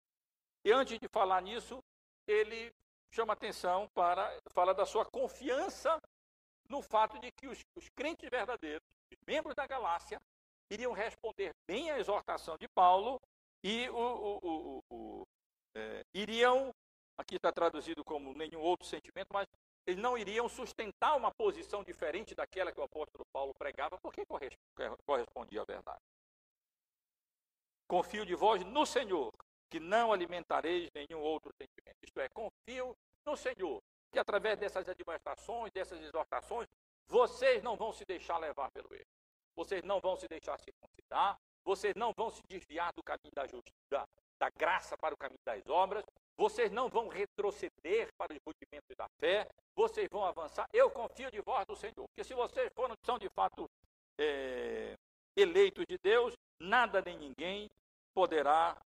E 0.63 0.71
antes 0.71 0.99
de 0.99 1.07
falar 1.07 1.41
nisso, 1.41 1.83
ele 2.27 2.73
chama 3.11 3.33
atenção 3.33 3.87
para, 3.93 4.41
fala 4.49 4.73
da 4.73 4.85
sua 4.85 5.05
confiança 5.05 6.01
no 6.67 6.81
fato 6.81 7.19
de 7.19 7.31
que 7.31 7.47
os, 7.47 7.63
os 7.75 7.87
crentes 7.89 8.29
verdadeiros, 8.29 8.81
os 9.11 9.17
membros 9.27 9.55
da 9.55 9.67
galáxia, 9.67 10.19
iriam 10.69 10.91
responder 10.91 11.53
bem 11.67 11.91
à 11.91 11.99
exortação 11.99 12.57
de 12.57 12.67
Paulo 12.67 13.21
e 13.63 13.87
o, 13.89 13.95
o, 13.95 14.39
o, 14.41 14.83
o 14.89 15.27
é, 15.75 16.05
iriam, 16.13 16.73
aqui 17.17 17.35
está 17.35 17.51
traduzido 17.51 18.03
como 18.03 18.33
nenhum 18.33 18.61
outro 18.61 18.87
sentimento, 18.87 19.27
mas 19.31 19.47
eles 19.85 20.01
não 20.01 20.17
iriam 20.17 20.49
sustentar 20.49 21.15
uma 21.15 21.31
posição 21.31 21.83
diferente 21.83 22.33
daquela 22.33 22.71
que 22.71 22.79
o 22.79 22.83
apóstolo 22.83 23.25
Paulo 23.31 23.53
pregava, 23.53 23.97
porque 23.99 24.23
correspondia 25.05 25.61
à 25.61 25.65
verdade. 25.65 26.01
Confio 27.87 28.25
de 28.25 28.33
vós 28.33 28.63
no 28.63 28.85
Senhor, 28.85 29.31
que 29.69 29.79
não 29.79 30.11
alimentareis 30.11 30.89
nenhum 30.93 31.21
outro 31.21 31.51
sentimento. 31.53 31.97
Isto 32.03 32.19
é, 32.19 32.29
confio 32.29 32.95
no 33.25 33.35
Senhor, 33.35 33.79
que 34.11 34.17
através 34.17 34.57
dessas 34.57 34.87
administrações, 34.87 35.71
dessas 35.71 36.01
exortações, 36.01 36.67
vocês 37.07 37.61
não 37.61 37.75
vão 37.75 37.93
se 37.93 38.03
deixar 38.05 38.37
levar 38.39 38.71
pelo 38.71 38.91
erro. 38.91 39.05
Vocês 39.55 39.83
não 39.83 39.99
vão 39.99 40.15
se 40.15 40.27
deixar 40.27 40.59
circuncidar, 40.59 41.37
vocês 41.63 41.93
não 41.95 42.11
vão 42.11 42.29
se 42.31 42.41
desviar 42.47 42.91
do 42.93 43.03
caminho 43.03 43.33
da 43.33 43.45
justiça, 43.45 44.07
da 44.45 44.49
graça 44.49 44.95
para 44.97 45.13
o 45.13 45.17
caminho 45.17 45.39
das 45.43 45.67
obras, 45.67 46.03
vocês 46.37 46.71
não 46.71 46.87
vão 46.87 47.07
retroceder 47.07 48.09
para 48.17 48.33
os 48.33 48.39
rudimentos 48.45 48.95
da 48.95 49.07
fé, 49.19 49.47
vocês 49.75 50.07
vão 50.11 50.23
avançar. 50.23 50.67
Eu 50.71 50.91
confio 50.91 51.31
de 51.31 51.41
vós 51.41 51.65
do 51.65 51.75
Senhor, 51.75 52.05
porque 52.07 52.23
se 52.23 52.35
vocês 52.35 52.69
foram, 52.75 52.95
são 53.03 53.17
de 53.17 53.29
fato 53.29 53.67
é, 54.19 54.95
eleitos 55.35 55.85
de 55.87 55.97
Deus, 55.97 56.35
nada 56.59 57.01
nem 57.03 57.17
ninguém 57.17 57.67
poderá 58.13 58.77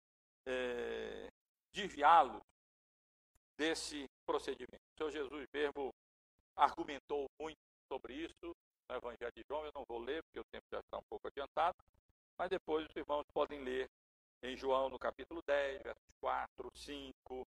é, 0.45 1.27
desviá-los 1.73 2.41
desse 3.57 4.05
procedimento. 4.25 4.81
O 4.93 4.97
Senhor 4.97 5.11
Jesus 5.11 5.45
mesmo 5.53 5.89
argumentou 6.55 7.25
muito 7.39 7.59
sobre 7.91 8.13
isso 8.13 8.55
no 8.87 8.95
Evangelho 8.95 9.31
de 9.35 9.43
João. 9.49 9.65
Eu 9.65 9.71
não 9.75 9.83
vou 9.89 9.99
ler, 9.99 10.23
porque 10.23 10.39
o 10.39 10.51
tempo 10.51 10.65
já 10.71 10.79
está 10.79 10.97
um 10.97 11.03
pouco 11.09 11.27
adiantado, 11.27 11.75
mas 12.37 12.49
depois 12.49 12.87
os 12.87 12.95
irmãos 12.95 13.25
podem 13.33 13.61
ler 13.61 13.89
em 14.43 14.55
João, 14.55 14.89
no 14.89 14.97
capítulo 14.97 15.41
10, 15.45 15.83
versos 15.83 16.15
4, 16.21 16.69
5, 16.73 17.47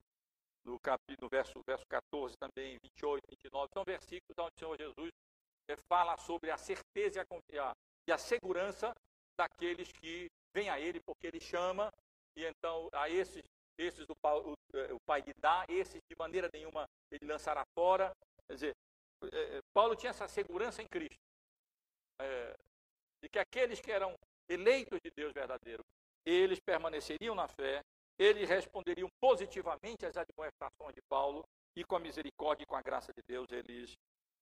no, 0.64 0.78
capítulo, 0.80 1.26
no 1.26 1.28
verso, 1.28 1.62
verso 1.66 1.84
14 1.86 2.36
também, 2.36 2.78
28, 2.82 3.22
29. 3.28 3.72
São 3.72 3.84
versículos 3.84 4.36
onde 4.38 4.54
o 4.54 4.58
Senhor 4.58 4.78
Jesus 4.78 5.10
é, 5.68 5.76
fala 5.88 6.16
sobre 6.16 6.50
a 6.50 6.56
certeza 6.56 7.26
e 7.52 7.58
a, 7.58 7.72
e 8.08 8.12
a 8.12 8.18
segurança 8.18 8.94
daqueles 9.36 9.90
que 9.92 10.28
vêm 10.54 10.68
a 10.68 10.80
Ele, 10.80 11.00
porque 11.00 11.26
Ele 11.26 11.40
chama, 11.40 11.92
e 12.36 12.44
então 12.44 12.88
a 12.92 13.08
esses, 13.10 13.44
esses 13.78 14.06
o, 14.08 14.14
o, 14.14 14.54
o 14.94 15.00
Pai 15.06 15.20
lhe 15.20 15.34
dá, 15.38 15.64
esses 15.68 16.00
de 16.08 16.16
maneira 16.18 16.48
nenhuma 16.52 16.86
Ele 17.10 17.26
lançará 17.26 17.64
fora. 17.74 18.12
Quer 18.46 18.54
dizer, 18.54 18.76
é, 19.32 19.56
é, 19.56 19.60
Paulo 19.72 19.96
tinha 19.96 20.10
essa 20.10 20.28
segurança 20.28 20.82
em 20.82 20.86
Cristo, 20.86 21.20
é, 22.20 22.56
de 23.22 23.28
que 23.28 23.38
aqueles 23.38 23.80
que 23.80 23.90
eram 23.90 24.14
eleitos 24.48 25.00
de 25.02 25.10
Deus 25.10 25.32
verdadeiro, 25.32 25.82
eles 26.26 26.58
permaneceriam 26.60 27.34
na 27.34 27.46
fé, 27.46 27.82
eles 28.18 28.48
responderiam 28.48 29.08
positivamente 29.20 30.04
às 30.04 30.16
admoestações 30.16 30.94
de 30.94 31.00
Paulo 31.08 31.44
e 31.76 31.84
com 31.84 31.96
a 31.96 32.00
misericórdia 32.00 32.64
e 32.64 32.66
com 32.66 32.74
a 32.74 32.82
graça 32.82 33.12
de 33.12 33.22
Deus 33.26 33.46
eles 33.52 33.94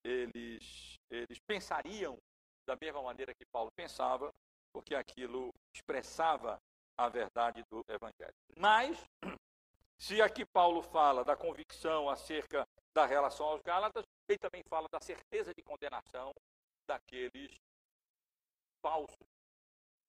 eles 0.03 0.97
eles 1.11 1.39
pensariam 1.47 2.18
da 2.66 2.76
mesma 2.80 3.03
maneira 3.03 3.35
que 3.35 3.45
Paulo 3.53 3.70
pensava, 3.76 4.32
porque 4.72 4.95
aquilo 4.95 5.53
expressava 5.74 6.59
a 6.97 7.09
verdade 7.09 7.62
do 7.70 7.85
evangelho. 7.89 8.35
Mas 8.57 8.99
se 9.99 10.22
aqui 10.22 10.45
Paulo 10.47 10.82
fala 10.82 11.24
da 11.24 11.37
convicção 11.37 12.09
acerca 12.09 12.66
da 12.95 13.05
relação 13.05 13.47
aos 13.47 13.61
Gálatas, 13.61 14.05
ele 14.28 14.39
também 14.39 14.62
fala 14.68 14.89
da 14.89 15.01
certeza 15.01 15.53
de 15.55 15.62
condenação 15.62 16.32
daqueles 16.87 17.55
falsos 18.80 19.16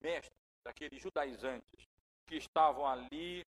mestres, 0.02 0.45
daqueles 0.66 1.00
judaizantes 1.02 1.86
que 2.26 2.36
estavam 2.36 2.88
ali 2.88 3.46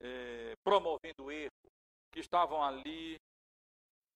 eh, 0.00 0.54
promovendo 0.64 1.30
erro, 1.30 1.70
que 2.10 2.18
estavam 2.18 2.62
ali 2.62 3.16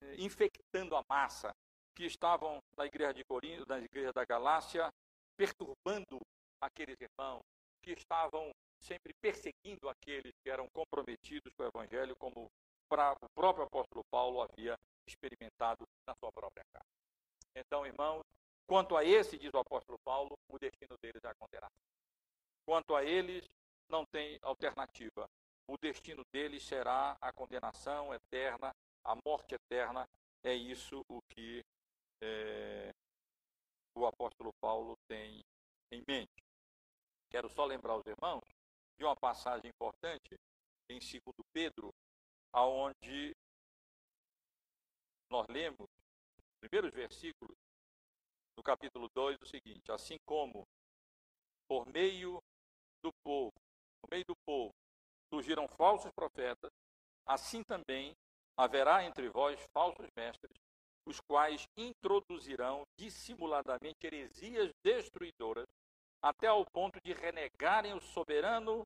eh, 0.03 0.17
infectando 0.19 0.97
a 0.97 1.05
massa, 1.09 1.55
que 1.95 2.05
estavam 2.05 2.59
na 2.77 2.87
igreja 2.87 3.15
de 3.15 3.25
Corinto, 3.25 3.65
na 3.69 3.79
igreja 3.79 4.13
da 4.13 4.25
Galácia, 4.25 4.93
perturbando 5.37 6.21
aqueles 6.61 6.97
irmãos, 7.01 7.43
que 7.83 7.93
estavam 7.93 8.51
sempre 8.81 9.13
perseguindo 9.21 9.89
aqueles 9.89 10.33
que 10.43 10.51
eram 10.51 10.69
comprometidos 10.71 11.53
com 11.55 11.63
o 11.63 11.67
Evangelho, 11.67 12.17
como 12.17 12.47
o 12.47 13.29
próprio 13.35 13.65
apóstolo 13.65 14.05
Paulo 14.11 14.43
havia 14.43 14.77
experimentado 15.07 15.85
na 16.07 16.15
sua 16.17 16.33
própria 16.33 16.65
casa. 16.73 16.85
Então, 17.57 17.87
irmãos, 17.87 18.23
quanto 18.67 18.97
a 18.97 19.05
esse, 19.05 19.39
diz 19.39 19.53
o 19.55 19.59
apóstolo 19.59 19.99
Paulo, 20.05 20.37
o 20.49 20.59
destino 20.59 20.97
deles 21.01 21.23
é 21.25 21.29
a 21.29 21.35
condenação. 21.35 21.71
Quanto 22.65 22.95
a 22.95 23.05
eles, 23.05 23.45
não 23.89 24.05
tem 24.07 24.39
alternativa. 24.43 25.29
O 25.67 25.77
destino 25.77 26.25
deles 26.33 26.63
será 26.63 27.17
a 27.21 27.33
condenação 27.33 28.13
eterna, 28.13 28.75
a 29.05 29.15
morte 29.25 29.55
eterna. 29.55 30.09
É 30.43 30.55
isso 30.55 31.03
o 31.09 31.23
que 31.23 31.65
é, 32.21 32.95
o 33.95 34.07
apóstolo 34.07 34.53
Paulo 34.61 34.97
tem 35.07 35.43
em 35.91 36.03
mente. 36.07 36.45
Quero 37.31 37.49
só 37.49 37.65
lembrar 37.65 37.97
os 37.97 38.07
irmãos 38.07 38.43
de 38.99 39.05
uma 39.05 39.17
passagem 39.17 39.69
importante 39.69 40.39
em 40.89 40.99
2 40.99 41.23
Pedro, 41.53 41.93
aonde 42.53 43.35
nós 45.31 45.47
lemos, 45.49 45.89
os 46.39 46.59
primeiros 46.61 46.95
versículos 46.95 47.57
do 48.57 48.63
capítulo 48.63 49.09
2, 49.15 49.41
o 49.41 49.47
seguinte: 49.47 49.91
Assim 49.91 50.19
como 50.25 50.67
por 51.67 51.87
meio 51.87 52.43
do 53.05 53.13
povo, 53.23 53.53
no 54.03 54.09
meio 54.11 54.25
do 54.25 54.35
povo, 54.47 54.73
surgiram 55.33 55.69
falsos 55.69 56.11
profetas, 56.13 56.71
assim 57.27 57.63
também 57.63 58.15
haverá 58.57 59.05
entre 59.05 59.29
vós 59.29 59.61
falsos 59.73 60.09
mestres, 60.17 60.57
os 61.07 61.21
quais 61.21 61.67
introduzirão 61.77 62.83
dissimuladamente 62.99 64.07
heresias 64.07 64.71
destruidoras, 64.83 65.67
até 66.23 66.47
ao 66.47 66.65
ponto 66.73 66.99
de 67.05 67.13
renegarem 67.13 67.93
o 67.93 68.01
soberano 68.01 68.83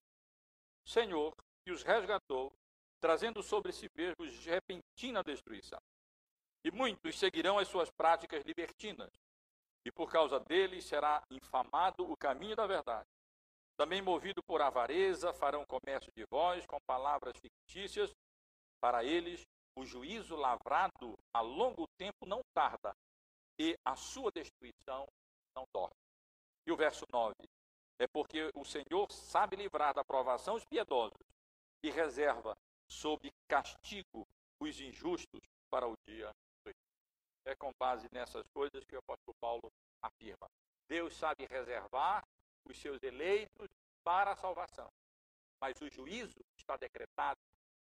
Senhor 0.84 1.32
que 1.64 1.70
os 1.70 1.84
resgatou, 1.84 2.52
trazendo 3.00 3.42
sobre 3.42 3.72
si 3.72 3.88
mesmos 3.94 4.44
repentina 4.44 5.22
destruição. 5.22 5.78
E 6.64 6.72
muitos 6.72 7.16
seguirão 7.16 7.58
as 7.58 7.68
suas 7.68 7.88
práticas 7.90 8.44
libertinas, 8.44 9.12
e 9.84 9.92
por 9.92 10.10
causa 10.10 10.40
deles 10.40 10.84
será 10.84 11.22
infamado 11.30 12.10
o 12.10 12.16
caminho 12.16 12.56
da 12.56 12.66
verdade. 12.66 13.06
Também 13.78 14.02
movido 14.02 14.42
por 14.42 14.60
avareza, 14.60 15.32
farão 15.32 15.64
comércio 15.64 16.10
de 16.16 16.24
vós 16.28 16.66
com 16.66 16.80
palavras 16.80 17.36
fictícias. 17.38 18.12
Para 18.80 19.04
eles, 19.04 19.46
o 19.76 19.84
juízo 19.84 20.34
lavrado 20.34 21.16
a 21.32 21.40
longo 21.40 21.86
tempo 21.96 22.26
não 22.26 22.40
tarda, 22.52 22.92
e 23.56 23.78
a 23.84 23.94
sua 23.94 24.32
destruição 24.32 25.06
não 25.54 25.64
dorme. 25.72 25.94
E 26.66 26.72
o 26.72 26.76
verso 26.76 27.04
9: 27.12 27.34
É 28.00 28.08
porque 28.08 28.50
o 28.52 28.64
Senhor 28.64 29.12
sabe 29.12 29.54
livrar 29.54 29.94
da 29.94 30.04
provação 30.04 30.56
os 30.56 30.64
piedosos 30.64 31.22
e 31.80 31.88
reserva 31.88 32.58
sob 32.88 33.30
castigo 33.46 34.26
os 34.60 34.80
injustos 34.80 35.40
para 35.70 35.86
o 35.86 35.94
dia 36.04 36.32
do 36.64 36.72
É 37.44 37.54
com 37.54 37.70
base 37.78 38.08
nessas 38.10 38.44
coisas 38.48 38.84
que 38.84 38.96
o 38.96 38.98
apóstolo 38.98 39.36
Paulo 39.40 39.70
afirma. 40.02 40.48
Deus 40.88 41.14
sabe 41.14 41.46
reservar 41.46 42.24
os 42.68 42.78
seus 42.78 43.02
eleitos 43.02 43.68
para 44.04 44.32
a 44.32 44.36
salvação, 44.36 44.88
mas 45.60 45.80
o 45.80 45.88
juízo 45.90 46.40
está 46.56 46.76
decretado 46.76 47.40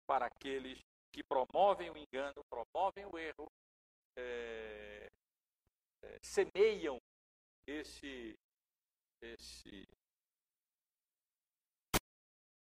para 0.08 0.26
aqueles 0.26 0.80
que 1.12 1.24
promovem 1.24 1.90
o 1.90 1.98
engano, 1.98 2.42
promovem 2.50 3.06
o 3.06 3.18
erro, 3.18 3.48
é, 4.18 5.08
é, 6.04 6.18
semeiam 6.22 6.98
esse 7.68 8.36
esse 9.22 9.88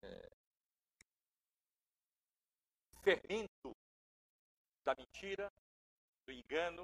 é, 0.02 0.28
fermento 3.02 3.72
da 4.84 4.94
mentira, 4.96 5.48
do 6.26 6.32
engano 6.32 6.82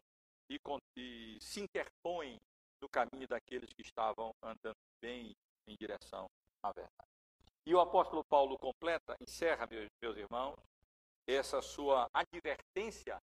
e, 0.48 0.60
e 0.96 1.38
se 1.40 1.60
interpõe 1.60 2.38
no 2.80 2.88
caminho 2.88 3.26
daqueles 3.28 3.72
que 3.72 3.82
estavam 3.82 4.34
andando 4.42 4.76
bem 5.00 5.34
em 5.66 5.76
direção 5.76 6.28
à 6.62 6.72
verdade. 6.72 7.10
E 7.64 7.74
o 7.74 7.80
apóstolo 7.80 8.24
Paulo 8.24 8.56
completa, 8.58 9.16
encerra, 9.20 9.66
meus, 9.66 9.88
meus 10.00 10.16
irmãos, 10.16 10.56
essa 11.26 11.60
sua 11.60 12.08
advertência 12.14 13.20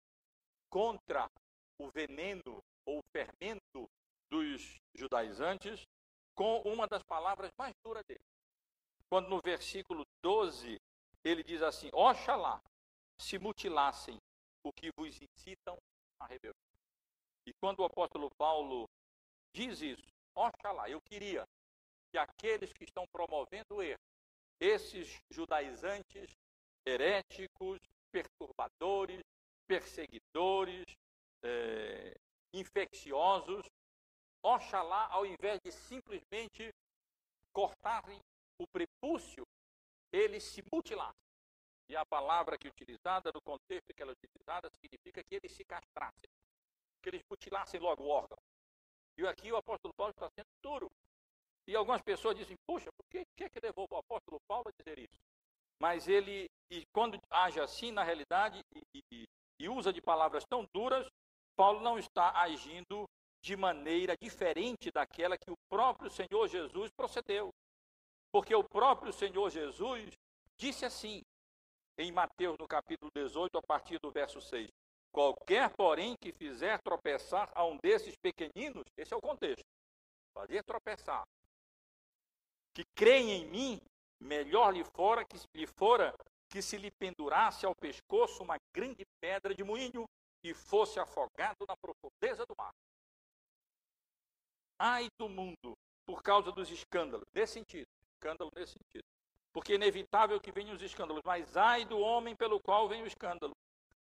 contra 0.70 1.30
o 1.78 1.90
veneno 1.92 2.64
ou 2.86 3.00
o 3.00 3.04
fermento 3.12 3.88
dos 4.30 4.80
judaizantes 4.96 5.86
com 6.34 6.62
uma 6.62 6.88
das 6.88 7.04
palavras 7.04 7.52
mais 7.58 7.76
duras 7.84 8.04
dele. 8.06 8.26
quando 9.10 9.28
no 9.30 9.42
versículo 9.42 10.06
12 10.24 10.80
ele 11.24 11.44
diz 11.44 11.62
assim: 11.62 11.90
Oxalá 11.94 12.62
se 13.20 13.38
mutilassem 13.38 14.18
o 14.64 14.72
que 14.72 14.90
vos 14.98 15.20
incitam 15.22 15.78
a 16.20 16.26
rebeldia. 16.26 16.56
E 17.46 17.54
quando 17.60 17.82
o 17.82 17.86
apóstolo 17.86 18.30
Paulo 18.38 18.90
diz 19.54 19.82
isso, 19.82 20.12
oxalá, 20.36 20.90
eu 20.90 21.02
queria 21.02 21.48
que 22.12 22.18
aqueles 22.18 22.72
que 22.74 22.84
estão 22.84 23.06
promovendo 23.08 23.76
o 23.76 23.84
erro, 23.84 24.00
esses 24.60 25.22
judaizantes, 25.30 26.38
heréticos, 26.86 27.80
perturbadores, 28.12 29.22
perseguidores, 29.68 30.86
é, 31.44 32.18
infecciosos, 32.54 33.66
oxalá, 34.44 35.08
ao 35.12 35.26
invés 35.26 35.60
de 35.62 35.72
simplesmente 35.72 36.74
cortarem 37.54 38.20
o 38.58 38.68
prepúcio, 38.68 39.46
eles 40.12 40.44
se 40.44 40.64
mutilassem. 40.72 41.22
E 41.90 41.96
a 41.96 42.06
palavra 42.06 42.58
que 42.58 42.68
é 42.68 42.72
utilizada, 42.72 43.32
no 43.34 43.42
contexto 43.42 43.94
que 43.94 44.02
ela 44.02 44.12
é 44.12 44.14
utilizada, 44.14 44.70
significa 44.70 45.24
que 45.24 45.36
eles 45.36 45.52
se 45.52 45.64
castrassem, 45.64 46.30
que 47.02 47.10
eles 47.10 47.22
mutilassem 47.30 47.80
logo 47.80 48.04
o 48.04 48.10
órgão. 48.10 48.38
E 49.22 49.28
aqui 49.28 49.52
o 49.52 49.58
apóstolo 49.58 49.94
Paulo 49.94 50.12
está 50.12 50.28
sendo 50.32 50.48
duro. 50.64 50.92
E 51.68 51.76
algumas 51.76 52.02
pessoas 52.02 52.36
dizem, 52.36 52.58
puxa, 52.66 52.90
por 52.92 53.06
que, 53.08 53.24
que, 53.38 53.50
que 53.50 53.60
levou 53.62 53.88
o 53.88 53.98
apóstolo 53.98 54.40
Paulo 54.48 54.66
a 54.68 54.72
dizer 54.72 54.98
isso? 54.98 55.22
Mas 55.80 56.08
ele, 56.08 56.50
e 56.72 56.84
quando 56.92 57.20
age 57.30 57.60
assim, 57.60 57.92
na 57.92 58.04
realidade, 58.04 58.64
e, 58.96 59.04
e, 59.12 59.26
e 59.60 59.70
usa 59.70 59.94
de 59.94 60.02
palavras 60.02 60.44
tão 60.44 60.66
duras, 60.74 61.08
Paulo 61.56 61.82
não 61.82 62.00
está 62.00 62.42
agindo 62.42 63.08
de 63.44 63.56
maneira 63.56 64.16
diferente 64.20 64.90
daquela 64.90 65.38
que 65.38 65.52
o 65.52 65.58
próprio 65.70 66.10
Senhor 66.10 66.48
Jesus 66.48 66.90
procedeu. 66.92 67.54
Porque 68.32 68.56
o 68.56 68.64
próprio 68.64 69.14
Senhor 69.14 69.52
Jesus 69.52 70.18
disse 70.58 70.84
assim, 70.84 71.22
em 71.96 72.12
Mateus, 72.12 72.58
no 72.58 72.68
capítulo 72.68 73.12
18, 73.14 73.56
a 73.56 73.62
partir 73.62 74.00
do 74.00 74.10
verso 74.10 74.42
6. 74.42 74.68
Qualquer, 75.12 75.70
porém, 75.76 76.16
que 76.20 76.32
fizer 76.32 76.80
tropeçar 76.82 77.52
a 77.54 77.66
um 77.66 77.78
desses 77.78 78.16
pequeninos, 78.16 78.84
esse 78.98 79.14
é 79.14 79.18
o 79.18 79.22
contexto, 79.22 79.66
fazer 80.34 80.64
tropeçar, 80.64 81.24
que 82.74 82.84
creem 82.96 83.32
em 83.32 83.46
mim, 83.46 83.82
melhor 84.20 84.74
lhe 84.74 84.84
fora 84.96 85.26
que 85.26 85.38
lhe 85.54 85.68
fora 85.68 86.14
que 86.50 86.62
se 86.62 86.78
lhe 86.78 86.92
pendurasse 86.92 87.66
ao 87.66 87.76
pescoço 87.76 88.44
uma 88.44 88.58
grande 88.74 89.04
pedra 89.22 89.56
de 89.56 89.64
moinho 89.64 90.06
e 90.44 90.54
fosse 90.54 91.00
afogado 91.00 91.66
na 91.68 91.76
profundeza 91.78 92.46
do 92.46 92.54
mar. 92.58 92.72
Ai 94.80 95.08
do 95.18 95.30
mundo, 95.30 95.74
por 96.06 96.22
causa 96.22 96.52
dos 96.52 96.70
escândalos, 96.70 97.26
nesse 97.34 97.54
sentido, 97.54 97.88
escândalo 98.16 98.52
nesse 98.56 98.74
sentido. 98.74 99.04
Porque 99.54 99.74
é 99.74 99.76
inevitável 99.76 100.40
que 100.40 100.52
venham 100.52 100.76
os 100.76 100.82
escândalos, 100.82 101.22
mas 101.26 101.56
ai 101.56 101.86
do 101.86 102.00
homem 102.00 102.36
pelo 102.36 102.60
qual 102.60 102.88
vem 102.88 103.04
o 103.04 103.08
escândalo. 103.08 103.54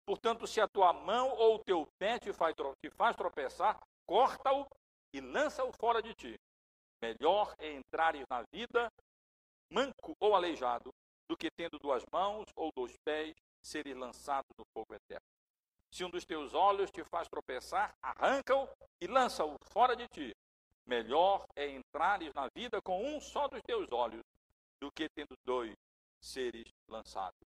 Portanto, 0.10 0.48
se 0.48 0.60
a 0.60 0.68
tua 0.68 0.92
mão 0.92 1.30
ou 1.38 1.58
o 1.58 1.64
teu 1.64 1.88
pé 2.00 2.18
te 2.18 2.34
faz, 2.34 2.56
tropeçar, 3.16 3.80
corta-o 4.08 4.66
e 5.14 5.22
lança-o 5.22 5.72
fora 5.72 6.02
de 6.02 6.16
ti. 6.16 6.36
Melhor 7.00 7.54
é 7.60 7.76
entrares 7.76 8.26
na 8.28 8.42
vida 8.52 8.92
manco 9.70 10.18
ou 10.20 10.34
aleijado, 10.34 10.92
do 11.28 11.38
que 11.38 11.52
tendo 11.52 11.78
duas 11.78 12.04
mãos 12.12 12.48
ou 12.56 12.72
dois 12.76 12.98
pés, 13.06 13.36
seres 13.62 13.96
lançado 13.96 14.48
no 14.58 14.66
fogo 14.74 14.96
eterno. 14.96 15.28
Se 15.92 16.04
um 16.04 16.10
dos 16.10 16.26
teus 16.26 16.56
olhos 16.56 16.90
te 16.90 17.04
faz 17.04 17.28
tropeçar, 17.28 17.94
arranca-o 18.02 18.68
e 19.00 19.06
lança-o 19.06 19.56
fora 19.62 19.96
de 19.96 20.08
ti. 20.08 20.36
Melhor 20.88 21.46
é 21.56 21.70
entrares 21.70 22.34
na 22.34 22.48
vida 22.56 22.82
com 22.82 23.16
um 23.16 23.22
só 23.22 23.48
dos 23.48 23.62
teus 23.62 23.92
olhos, 23.92 24.24
do 24.82 24.92
que 24.92 25.08
tendo 25.08 25.38
dois 25.46 25.78
seres 26.20 26.66
lançados. 26.88 27.49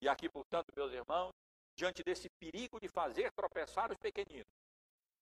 E 0.00 0.08
aqui, 0.08 0.28
portanto, 0.28 0.72
meus 0.76 0.92
irmãos, 0.92 1.32
diante 1.76 2.02
desse 2.02 2.28
perigo 2.40 2.80
de 2.80 2.88
fazer 2.88 3.32
tropeçar 3.32 3.90
os 3.90 3.96
pequeninos, 3.98 4.46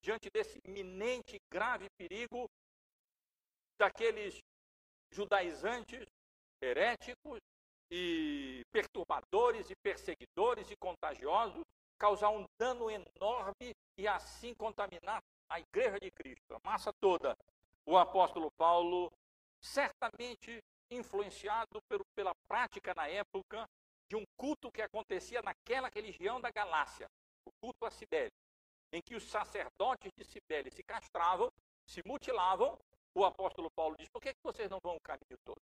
diante 0.03 0.31
desse 0.31 0.59
iminente, 0.65 1.41
grave 1.51 1.89
perigo 1.97 2.49
daqueles 3.79 4.41
judaizantes, 5.11 6.07
heréticos 6.61 7.41
e 7.91 8.63
perturbadores 8.73 9.71
e 9.71 9.77
perseguidores 9.77 10.71
e 10.71 10.77
contagiosos, 10.77 11.65
causar 11.99 12.31
um 12.31 12.45
dano 12.59 12.91
enorme 12.91 13.75
e 13.99 14.07
assim 14.07 14.55
contaminar 14.55 15.23
a 15.49 15.61
igreja 15.61 15.99
de 15.99 16.11
Cristo, 16.11 16.55
a 16.55 16.61
massa 16.65 16.93
toda. 17.01 17.37
O 17.87 17.97
apóstolo 17.97 18.51
Paulo, 18.59 19.11
certamente 19.61 20.59
influenciado 20.91 21.81
pela 22.15 22.35
prática 22.49 22.95
na 22.95 23.09
época 23.09 23.67
de 24.09 24.17
um 24.17 24.25
culto 24.37 24.71
que 24.71 24.83
acontecia 24.83 25.43
naquela 25.43 25.89
religião 25.89 26.41
da 26.41 26.51
Galácia, 26.51 27.09
o 27.45 27.53
culto 27.61 27.85
a 27.85 27.91
Cibele, 27.91 28.33
em 28.93 29.03
que 29.03 29.15
os 29.15 29.25
sacerdotes 29.25 30.13
de 30.17 30.25
Cibele 30.25 30.71
se 30.71 30.83
castravam, 30.83 31.53
se 31.85 32.03
mutilavam, 32.07 32.79
o 33.15 33.25
apóstolo 33.25 33.71
Paulo 33.71 33.97
diz: 33.97 34.09
por 34.09 34.21
que, 34.21 34.35
que 34.35 34.43
vocês 34.43 34.71
não 34.71 34.79
vão 34.83 34.97
o 34.97 35.01
caminho 35.01 35.39
todo? 35.45 35.61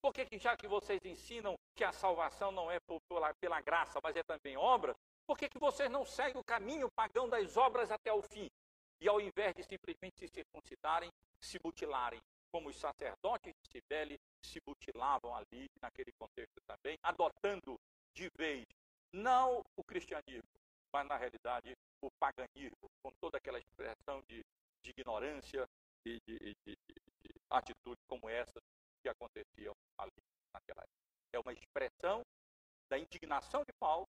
Por 0.00 0.12
que, 0.12 0.26
que 0.26 0.38
já 0.38 0.56
que 0.56 0.68
vocês 0.68 1.04
ensinam 1.04 1.58
que 1.74 1.82
a 1.82 1.92
salvação 1.92 2.52
não 2.52 2.70
é 2.70 2.78
pela, 3.08 3.34
pela 3.34 3.60
graça, 3.60 3.98
mas 4.02 4.14
é 4.14 4.22
também 4.22 4.56
obra, 4.56 4.94
por 5.26 5.36
que, 5.36 5.48
que 5.48 5.58
vocês 5.58 5.90
não 5.90 6.04
seguem 6.04 6.40
o 6.40 6.44
caminho 6.44 6.90
pagão 6.90 7.28
das 7.28 7.56
obras 7.56 7.90
até 7.90 8.12
o 8.12 8.22
fim? 8.22 8.48
E 9.00 9.08
ao 9.08 9.20
invés 9.20 9.54
de 9.54 9.64
simplesmente 9.64 10.18
se 10.20 10.28
circuncidarem, 10.28 11.10
se 11.40 11.58
mutilarem, 11.64 12.20
como 12.56 12.70
os 12.70 12.76
sacerdotes 12.76 13.52
de 13.52 13.68
Cibele 13.70 14.18
se 14.42 14.58
mutilavam 14.66 15.36
ali, 15.36 15.66
naquele 15.82 16.10
contexto 16.18 16.58
também, 16.66 16.96
adotando 17.02 17.78
de 18.14 18.30
vez 18.30 18.64
não 19.12 19.62
o 19.76 19.84
cristianismo, 19.84 20.48
mas 20.90 21.06
na 21.06 21.18
realidade 21.18 21.74
o 22.00 22.08
paganismo, 22.18 22.88
com 23.02 23.10
toda 23.20 23.36
aquela 23.36 23.58
expressão 23.58 24.22
de, 24.26 24.42
de 24.82 24.90
ignorância 24.90 25.66
e 26.06 26.18
de, 26.26 26.38
de, 26.38 26.54
de, 26.64 26.76
de 27.20 27.34
atitudes 27.50 28.02
como 28.08 28.26
essas 28.26 28.62
que 29.02 29.08
aconteciam 29.10 29.74
ali 29.98 30.22
naquela 30.54 30.80
época. 30.80 31.34
É 31.34 31.38
uma 31.38 31.52
expressão 31.52 32.22
da 32.88 32.98
indignação 32.98 33.64
de 33.64 33.72
Paulo 33.78 34.06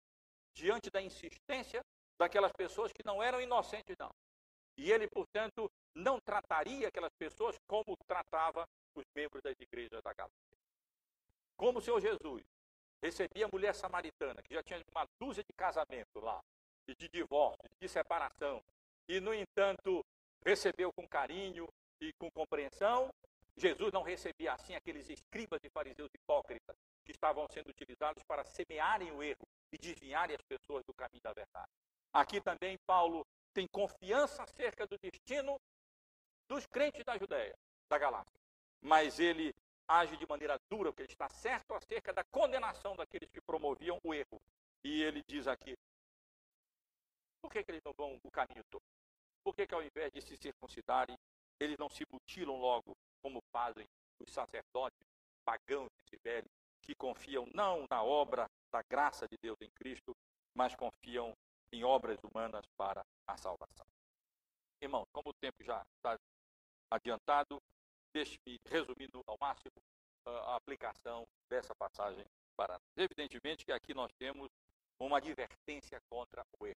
diante 0.55 0.89
da 0.89 0.99
insistência 0.99 1.81
daquelas 2.17 2.51
pessoas 2.53 2.91
que 2.91 3.05
não 3.05 3.21
eram 3.21 3.39
inocentes, 3.39 3.95
não. 3.99 4.09
E 4.81 4.91
ele, 4.91 5.07
portanto, 5.07 5.71
não 5.93 6.19
trataria 6.19 6.87
aquelas 6.87 7.13
pessoas 7.13 7.55
como 7.67 7.95
tratava 8.07 8.67
os 8.95 9.05
membros 9.15 9.39
das 9.43 9.55
igrejas 9.59 10.01
da 10.01 10.11
Galácia. 10.11 10.57
Como 11.55 11.77
o 11.77 11.81
Senhor 11.83 12.01
Jesus 12.01 12.41
recebia 12.99 13.45
a 13.45 13.49
mulher 13.53 13.75
samaritana, 13.75 14.41
que 14.41 14.55
já 14.55 14.63
tinha 14.63 14.81
uma 14.89 15.05
dúzia 15.19 15.43
de 15.43 15.53
casamento 15.53 16.19
lá, 16.19 16.41
e 16.87 16.95
de 16.95 17.07
divórcio, 17.09 17.69
de 17.79 17.87
separação, 17.87 18.59
e, 19.07 19.19
no 19.19 19.31
entanto, 19.35 20.03
recebeu 20.43 20.91
com 20.91 21.07
carinho 21.07 21.67
e 22.01 22.11
com 22.13 22.31
compreensão, 22.31 23.13
Jesus 23.55 23.93
não 23.93 24.01
recebia 24.01 24.53
assim 24.53 24.73
aqueles 24.73 25.07
escribas 25.11 25.59
e 25.63 25.69
fariseus 25.69 26.09
hipócritas 26.11 26.75
que 27.05 27.11
estavam 27.11 27.47
sendo 27.51 27.69
utilizados 27.69 28.23
para 28.23 28.43
semearem 28.43 29.11
o 29.11 29.21
erro 29.21 29.45
e 29.71 29.77
desviarem 29.77 30.35
as 30.35 30.41
pessoas 30.41 30.83
do 30.85 30.93
caminho 30.95 31.21
da 31.21 31.33
verdade. 31.33 31.69
Aqui 32.11 32.41
também 32.41 32.79
Paulo 32.87 33.23
tem 33.53 33.67
confiança 33.67 34.43
acerca 34.43 34.87
do 34.87 34.97
destino 34.97 35.59
dos 36.47 36.65
crentes 36.65 37.03
da 37.03 37.17
Judéia, 37.17 37.55
da 37.89 37.97
Galácia. 37.97 38.39
Mas 38.81 39.19
ele 39.19 39.53
age 39.87 40.17
de 40.17 40.25
maneira 40.25 40.57
dura, 40.69 40.91
porque 40.91 41.03
ele 41.03 41.11
está 41.11 41.29
certo 41.29 41.73
acerca 41.73 42.13
da 42.13 42.23
condenação 42.25 42.95
daqueles 42.95 43.29
que 43.29 43.41
promoviam 43.41 43.99
o 44.03 44.13
erro. 44.13 44.41
E 44.83 45.03
ele 45.03 45.21
diz 45.27 45.47
aqui: 45.47 45.75
por 47.41 47.51
que, 47.51 47.63
que 47.63 47.71
eles 47.71 47.83
não 47.83 47.93
vão 47.93 48.19
o 48.23 48.31
caminho 48.31 48.63
todo? 48.69 48.83
Por 49.43 49.55
que, 49.55 49.65
que 49.65 49.73
ao 49.73 49.83
invés 49.83 50.11
de 50.11 50.21
se 50.21 50.37
circuncidarem, 50.37 51.17
eles 51.59 51.77
não 51.77 51.89
se 51.89 52.05
mutilam 52.11 52.57
logo, 52.57 52.95
como 53.21 53.41
fazem 53.51 53.85
os 54.19 54.31
sacerdotes 54.31 54.99
pagãos 55.43 55.89
de 55.97 56.09
Sibéria, 56.09 56.49
que 56.81 56.93
confiam 56.95 57.47
não 57.53 57.85
na 57.89 58.03
obra 58.03 58.47
da 58.71 58.81
graça 58.83 59.27
de 59.27 59.37
Deus 59.41 59.57
em 59.61 59.69
Cristo, 59.71 60.15
mas 60.53 60.75
confiam 60.75 61.33
em 61.71 61.83
obras 61.83 62.19
humanas 62.23 62.65
para 62.77 63.05
a 63.27 63.37
salvação. 63.37 63.85
Irmãos, 64.81 65.07
como 65.11 65.29
o 65.29 65.33
tempo 65.33 65.63
já 65.63 65.81
está 65.95 66.19
adiantado, 66.89 67.61
deixe-me 68.13 68.59
resumir 68.65 69.09
ao 69.27 69.37
máximo 69.39 69.75
ah, 70.25 70.53
a 70.53 70.55
aplicação 70.55 71.27
dessa 71.47 71.73
passagem 71.75 72.25
para 72.55 72.73
nós. 72.73 72.81
Evidentemente 72.97 73.65
que 73.65 73.71
aqui 73.71 73.93
nós 73.93 74.11
temos 74.13 74.49
uma 74.99 75.17
advertência 75.17 76.01
contra 76.09 76.45
o 76.59 76.67
erro. 76.67 76.77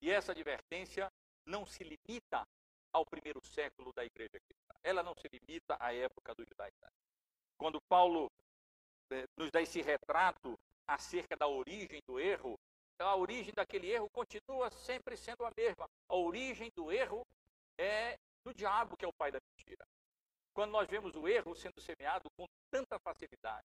E 0.00 0.10
essa 0.10 0.32
advertência 0.32 1.10
não 1.44 1.66
se 1.66 1.84
limita 1.84 2.46
ao 2.92 3.04
primeiro 3.04 3.44
século 3.44 3.92
da 3.92 4.04
igreja 4.04 4.38
cristã. 4.40 4.74
Ela 4.82 5.02
não 5.02 5.14
se 5.14 5.28
limita 5.28 5.76
à 5.78 5.92
época 5.94 6.34
do 6.34 6.44
judaísmo. 6.44 6.88
Quando 7.58 7.80
Paulo 7.82 8.30
eh, 9.10 9.26
nos 9.36 9.50
dá 9.50 9.60
esse 9.60 9.82
retrato 9.82 10.58
acerca 10.86 11.36
da 11.36 11.46
origem 11.46 12.00
do 12.06 12.18
erro, 12.18 12.58
a 13.06 13.16
origem 13.16 13.52
daquele 13.54 13.90
erro 13.90 14.08
continua 14.10 14.70
sempre 14.70 15.16
sendo 15.16 15.44
a 15.44 15.50
mesma. 15.56 15.88
A 16.08 16.16
origem 16.16 16.70
do 16.74 16.92
erro 16.92 17.26
é 17.78 18.18
do 18.44 18.54
diabo, 18.54 18.96
que 18.96 19.04
é 19.04 19.08
o 19.08 19.12
pai 19.12 19.30
da 19.30 19.38
mentira. 19.50 19.86
quando 20.52 20.72
nós 20.72 20.88
vemos 20.88 21.14
o 21.14 21.28
erro 21.28 21.54
sendo 21.54 21.80
semeado 21.80 22.28
com 22.36 22.46
tanta 22.70 22.98
facilidade. 22.98 23.66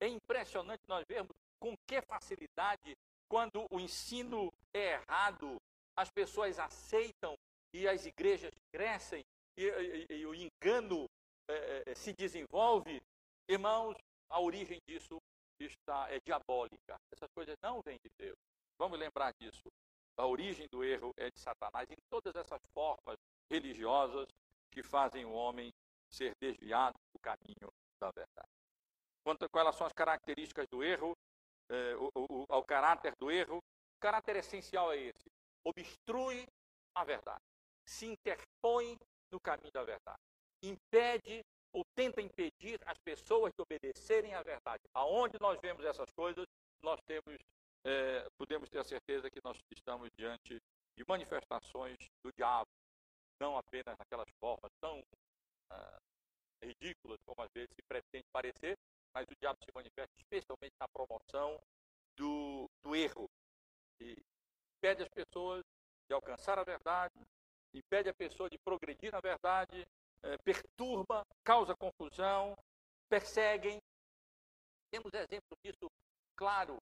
É 0.00 0.06
impressionante 0.06 0.82
nós 0.88 1.04
vermos 1.06 1.36
com 1.58 1.76
que 1.86 2.00
facilidade, 2.00 2.96
quando 3.28 3.66
o 3.70 3.78
ensino 3.78 4.50
é 4.72 4.92
errado, 4.94 5.60
as 5.96 6.08
pessoas 6.10 6.58
aceitam 6.58 7.36
e 7.74 7.86
as 7.86 8.06
igrejas 8.06 8.52
crescem 8.72 9.22
e, 9.56 9.64
e, 9.64 10.14
e 10.20 10.26
o 10.26 10.34
engano 10.34 11.06
é, 11.48 11.94
se 11.94 12.12
desenvolve. 12.12 13.02
Irmãos, 13.48 13.96
a 14.30 14.40
origem 14.40 14.78
disso 14.88 15.18
está, 15.60 16.08
é 16.10 16.18
diabólica. 16.24 16.96
Essas 17.12 17.28
coisas 17.34 17.56
não 17.62 17.82
vêm 17.82 17.98
de 18.02 18.10
Deus. 18.16 18.38
Vamos 18.80 18.98
lembrar 18.98 19.34
disso. 19.34 19.70
A 20.16 20.26
origem 20.26 20.66
do 20.68 20.82
erro 20.82 21.12
é 21.18 21.30
de 21.30 21.38
Satanás 21.38 21.86
em 21.90 21.98
todas 22.08 22.34
essas 22.34 22.62
formas 22.72 23.18
religiosas 23.50 24.26
que 24.70 24.82
fazem 24.82 25.26
o 25.26 25.32
homem 25.32 25.70
ser 26.08 26.34
desviado 26.40 26.98
do 27.12 27.18
caminho 27.20 27.70
da 28.00 28.10
verdade. 28.10 28.48
Quanto 29.22 29.44
a 29.44 29.48
quais 29.50 29.76
são 29.76 29.86
as 29.86 29.92
características 29.92 30.66
do 30.68 30.82
erro, 30.82 31.14
é, 31.68 31.94
o, 31.96 32.10
o, 32.14 32.46
ao 32.48 32.64
caráter 32.64 33.14
do 33.16 33.30
erro, 33.30 33.58
o 33.58 34.00
caráter 34.00 34.36
essencial 34.36 34.90
é 34.94 34.96
esse: 34.96 35.30
obstrui 35.62 36.46
a 36.94 37.04
verdade, 37.04 37.44
se 37.84 38.06
interpõe 38.06 38.98
no 39.30 39.38
caminho 39.38 39.70
da 39.72 39.84
verdade, 39.84 40.22
impede 40.62 41.44
ou 41.70 41.84
tenta 41.94 42.22
impedir 42.22 42.80
as 42.86 42.96
pessoas 42.96 43.52
de 43.52 43.60
obedecerem 43.60 44.32
à 44.32 44.42
verdade. 44.42 44.82
Aonde 44.94 45.38
nós 45.38 45.60
vemos 45.60 45.84
essas 45.84 46.10
coisas, 46.12 46.46
nós 46.82 46.98
temos, 47.06 47.36
é, 47.84 48.28
podemos 48.36 48.68
ter 48.68 48.78
a 48.78 48.84
certeza 48.84 49.30
que 49.30 49.40
nós 49.44 49.58
estamos 49.70 50.08
diante 50.18 50.58
de 50.96 51.04
manifestações 51.08 51.96
do 52.22 52.30
diabo, 52.32 52.68
não 53.40 53.56
apenas 53.56 53.96
naquelas 53.98 54.28
formas 54.38 54.70
tão 54.80 55.02
ah, 55.70 55.98
ridículas 56.62 57.18
como 57.24 57.42
às 57.42 57.48
vezes 57.54 57.70
se 57.74 57.82
pretende 57.88 58.26
parecer, 58.32 58.76
mas 59.14 59.26
o 59.26 59.36
diabo 59.40 59.58
se 59.64 59.72
manifesta 59.74 60.12
especialmente 60.18 60.74
na 60.78 60.86
promoção 60.88 61.58
do, 62.16 62.68
do 62.82 62.94
erro. 62.94 63.28
E 64.00 64.14
impede 64.76 65.02
as 65.02 65.08
pessoas 65.08 65.64
de 66.06 66.14
alcançar 66.14 66.58
a 66.58 66.64
verdade, 66.64 67.14
impede 67.74 68.08
a 68.08 68.14
pessoa 68.14 68.50
de 68.50 68.58
progredir 68.58 69.10
na 69.12 69.20
verdade, 69.20 69.86
é, 70.22 70.36
perturba, 70.38 71.22
causa 71.42 71.74
confusão, 71.76 72.54
perseguem. 73.08 73.78
Temos 74.90 75.14
exemplo 75.14 75.56
disso 75.64 75.88
claro 76.36 76.78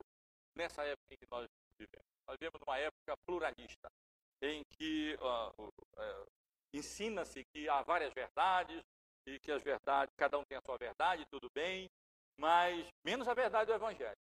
nessa 0.58 0.84
época 0.84 1.14
em 1.14 1.16
que 1.16 1.26
nós 1.30 1.46
vivemos. 1.78 2.06
Nós 2.26 2.36
vivemos 2.38 2.60
numa 2.60 2.78
época 2.78 3.16
pluralista, 3.24 3.88
em 4.42 4.62
que 4.76 5.16
uh, 5.20 5.68
uh, 5.68 6.26
ensina-se 6.74 7.44
que 7.52 7.68
há 7.68 7.82
várias 7.82 8.12
verdades 8.12 8.82
e 9.26 9.38
que 9.38 9.52
as 9.52 9.62
verdades, 9.62 10.12
cada 10.16 10.38
um 10.38 10.44
tem 10.44 10.58
a 10.58 10.60
sua 10.60 10.76
verdade, 10.76 11.24
tudo 11.30 11.48
bem, 11.54 11.88
mas 12.36 12.86
menos 13.04 13.28
a 13.28 13.34
verdade 13.34 13.66
do 13.66 13.74
Evangelho. 13.74 14.18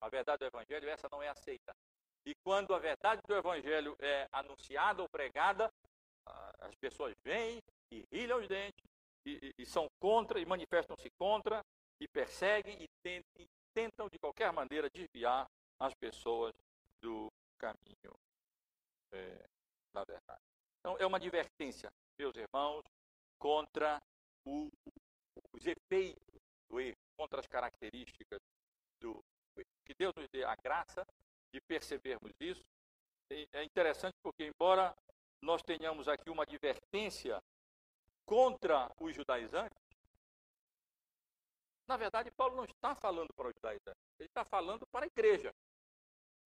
A 0.00 0.08
verdade 0.08 0.40
do 0.40 0.46
Evangelho, 0.46 0.88
essa 0.88 1.08
não 1.10 1.22
é 1.22 1.28
aceita. 1.28 1.74
E 2.26 2.34
quando 2.44 2.74
a 2.74 2.78
verdade 2.78 3.22
do 3.26 3.34
Evangelho 3.34 3.96
é 4.00 4.28
anunciada 4.32 5.00
ou 5.00 5.08
pregada, 5.08 5.70
as 6.58 6.74
pessoas 6.74 7.14
vêm 7.24 7.62
e 7.92 8.04
rilham 8.12 8.40
os 8.40 8.48
dentes 8.48 8.84
e, 9.24 9.52
e, 9.58 9.66
são 9.66 9.88
contra 10.00 10.40
e 10.40 10.44
manifestam-se 10.44 11.08
contra 11.18 11.64
e 12.00 12.08
perseguem 12.08 12.82
e 12.82 12.88
tentam, 13.02 13.30
e 13.38 13.46
tentam 13.72 14.08
de 14.08 14.18
qualquer 14.18 14.52
maneira 14.52 14.90
desviar 14.90 15.46
as 15.78 15.94
pessoas 15.94 16.54
do 17.00 17.30
caminho 17.58 18.18
é, 19.12 19.48
da 19.92 20.04
verdade. 20.04 20.42
Então 20.78 20.96
é 20.98 21.06
uma 21.06 21.16
advertência, 21.16 21.92
meus 22.18 22.36
irmãos, 22.36 22.84
contra 23.38 24.02
o, 24.44 24.70
os 25.52 25.66
efeitos 25.66 26.22
do 26.68 26.80
erro, 26.80 26.96
contra 27.16 27.40
as 27.40 27.46
características 27.46 28.40
do 29.00 29.22
erro. 29.56 29.66
Que 29.84 29.94
Deus 29.94 30.14
nos 30.14 30.28
dê 30.28 30.44
a 30.44 30.54
graça 30.56 31.06
de 31.52 31.60
percebermos 31.60 32.32
isso. 32.40 32.64
É 33.52 33.64
interessante 33.64 34.14
porque, 34.22 34.46
embora 34.46 34.96
nós 35.42 35.62
tenhamos 35.62 36.08
aqui 36.08 36.30
uma 36.30 36.44
advertência 36.44 37.42
contra 38.24 38.90
os 39.00 39.14
judaizantes, 39.14 39.76
na 41.86 41.96
verdade, 41.96 42.30
Paulo 42.32 42.56
não 42.56 42.64
está 42.64 42.94
falando 42.94 43.32
para 43.34 43.48
os 43.48 43.54
judaizantes, 43.54 44.02
ele 44.18 44.28
está 44.28 44.44
falando 44.44 44.86
para 44.88 45.04
a 45.04 45.06
igreja. 45.06 45.54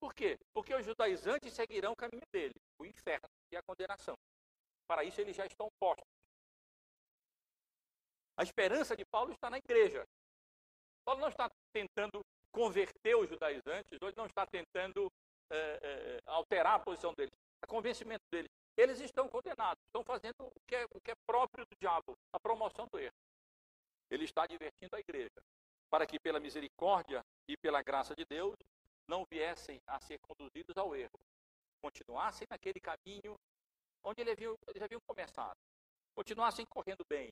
Por 0.01 0.15
quê? 0.15 0.39
Porque 0.55 0.75
os 0.75 0.85
judaizantes 0.85 1.53
seguirão 1.53 1.93
o 1.93 1.97
caminho 1.97 2.23
dele, 2.33 2.55
o 2.79 2.87
inferno 2.87 3.29
e 3.53 3.57
a 3.57 3.63
condenação. 3.63 4.17
Para 4.89 5.05
isso, 5.05 5.21
eles 5.21 5.37
já 5.37 5.47
estão 5.47 5.69
postos. 5.79 6.09
A 8.37 8.43
esperança 8.43 8.97
de 8.97 9.05
Paulo 9.05 9.33
está 9.33 9.51
na 9.51 9.59
igreja. 9.59 10.05
Paulo 11.05 11.21
não 11.21 11.29
está 11.29 11.51
tentando 11.73 12.21
converter 12.51 13.15
os 13.15 13.29
judaizantes, 13.29 13.99
hoje 14.03 14.17
não 14.17 14.27
está 14.27 14.47
tentando 14.47 15.13
é, 15.51 15.57
é, 15.57 16.21
alterar 16.27 16.77
a 16.77 16.79
posição 16.79 17.13
deles. 17.15 17.33
O 17.63 17.67
convencimento 17.67 18.25
deles 18.33 18.51
eles 18.81 19.01
estão 19.01 19.29
condenados, 19.29 19.83
estão 19.87 20.03
fazendo 20.03 20.41
o 20.41 20.61
que, 20.67 20.75
é, 20.75 20.85
o 20.95 21.01
que 21.01 21.11
é 21.11 21.15
próprio 21.27 21.65
do 21.67 21.77
diabo, 21.81 22.17
a 22.33 22.41
promoção 22.41 22.87
do 22.91 22.99
erro. 22.99 23.15
Ele 24.11 24.25
está 24.25 24.47
divertindo 24.47 24.97
a 24.97 25.01
igreja, 25.01 25.41
para 25.91 26.07
que 26.07 26.19
pela 26.19 26.41
misericórdia 26.41 27.23
e 27.49 27.57
pela 27.59 27.83
graça 27.83 28.15
de 28.15 28.25
Deus 28.25 28.57
não 29.11 29.27
viessem 29.29 29.83
a 29.89 29.99
ser 29.99 30.21
conduzidos 30.21 30.77
ao 30.77 30.95
erro, 30.95 31.19
continuassem 31.83 32.47
naquele 32.49 32.79
caminho 32.81 33.35
onde 34.05 34.21
eles 34.21 34.83
haviam, 34.83 35.01
começado, 35.05 35.59
continuassem 36.15 36.65
correndo 36.65 37.05
bem, 37.09 37.29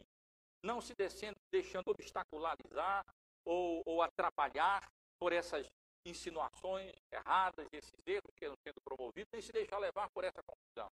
não 0.63 0.81
se 0.81 0.93
descendo, 0.95 1.37
deixando 1.53 1.89
obstacularizar 1.89 3.07
ou, 3.45 3.83
ou 3.87 4.03
atrapalhar 4.03 4.91
por 5.21 5.33
essas 5.33 5.71
insinuações 6.05 6.93
erradas, 7.13 7.69
esses 7.73 7.95
erros 8.05 8.35
que 8.37 8.45
estão 8.45 8.57
sendo 8.67 8.81
promovidos, 8.83 9.31
nem 9.33 9.41
se 9.41 9.53
deixar 9.53 9.79
levar 9.79 10.11
por 10.11 10.25
essa 10.25 10.43
confusão 10.43 10.91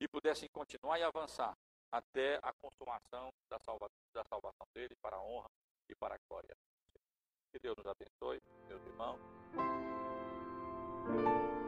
e 0.00 0.08
pudessem 0.08 0.48
continuar 0.48 0.98
e 0.98 1.02
avançar 1.02 1.54
até 1.92 2.40
a 2.42 2.52
consumação 2.54 3.30
da, 3.48 3.58
salva, 3.60 3.88
da 4.12 4.24
salvação 4.24 4.66
dele 4.74 4.94
para 5.02 5.16
a 5.16 5.22
honra 5.22 5.50
e 5.88 5.94
para 5.94 6.14
a 6.14 6.18
glória. 6.28 6.56
Que 7.52 7.58
Deus 7.60 7.76
nos 7.76 7.86
abençoe, 7.86 8.40
meus 8.66 8.82
irmãos. 8.86 9.20
Thank 11.06 11.20
you. 11.20 11.63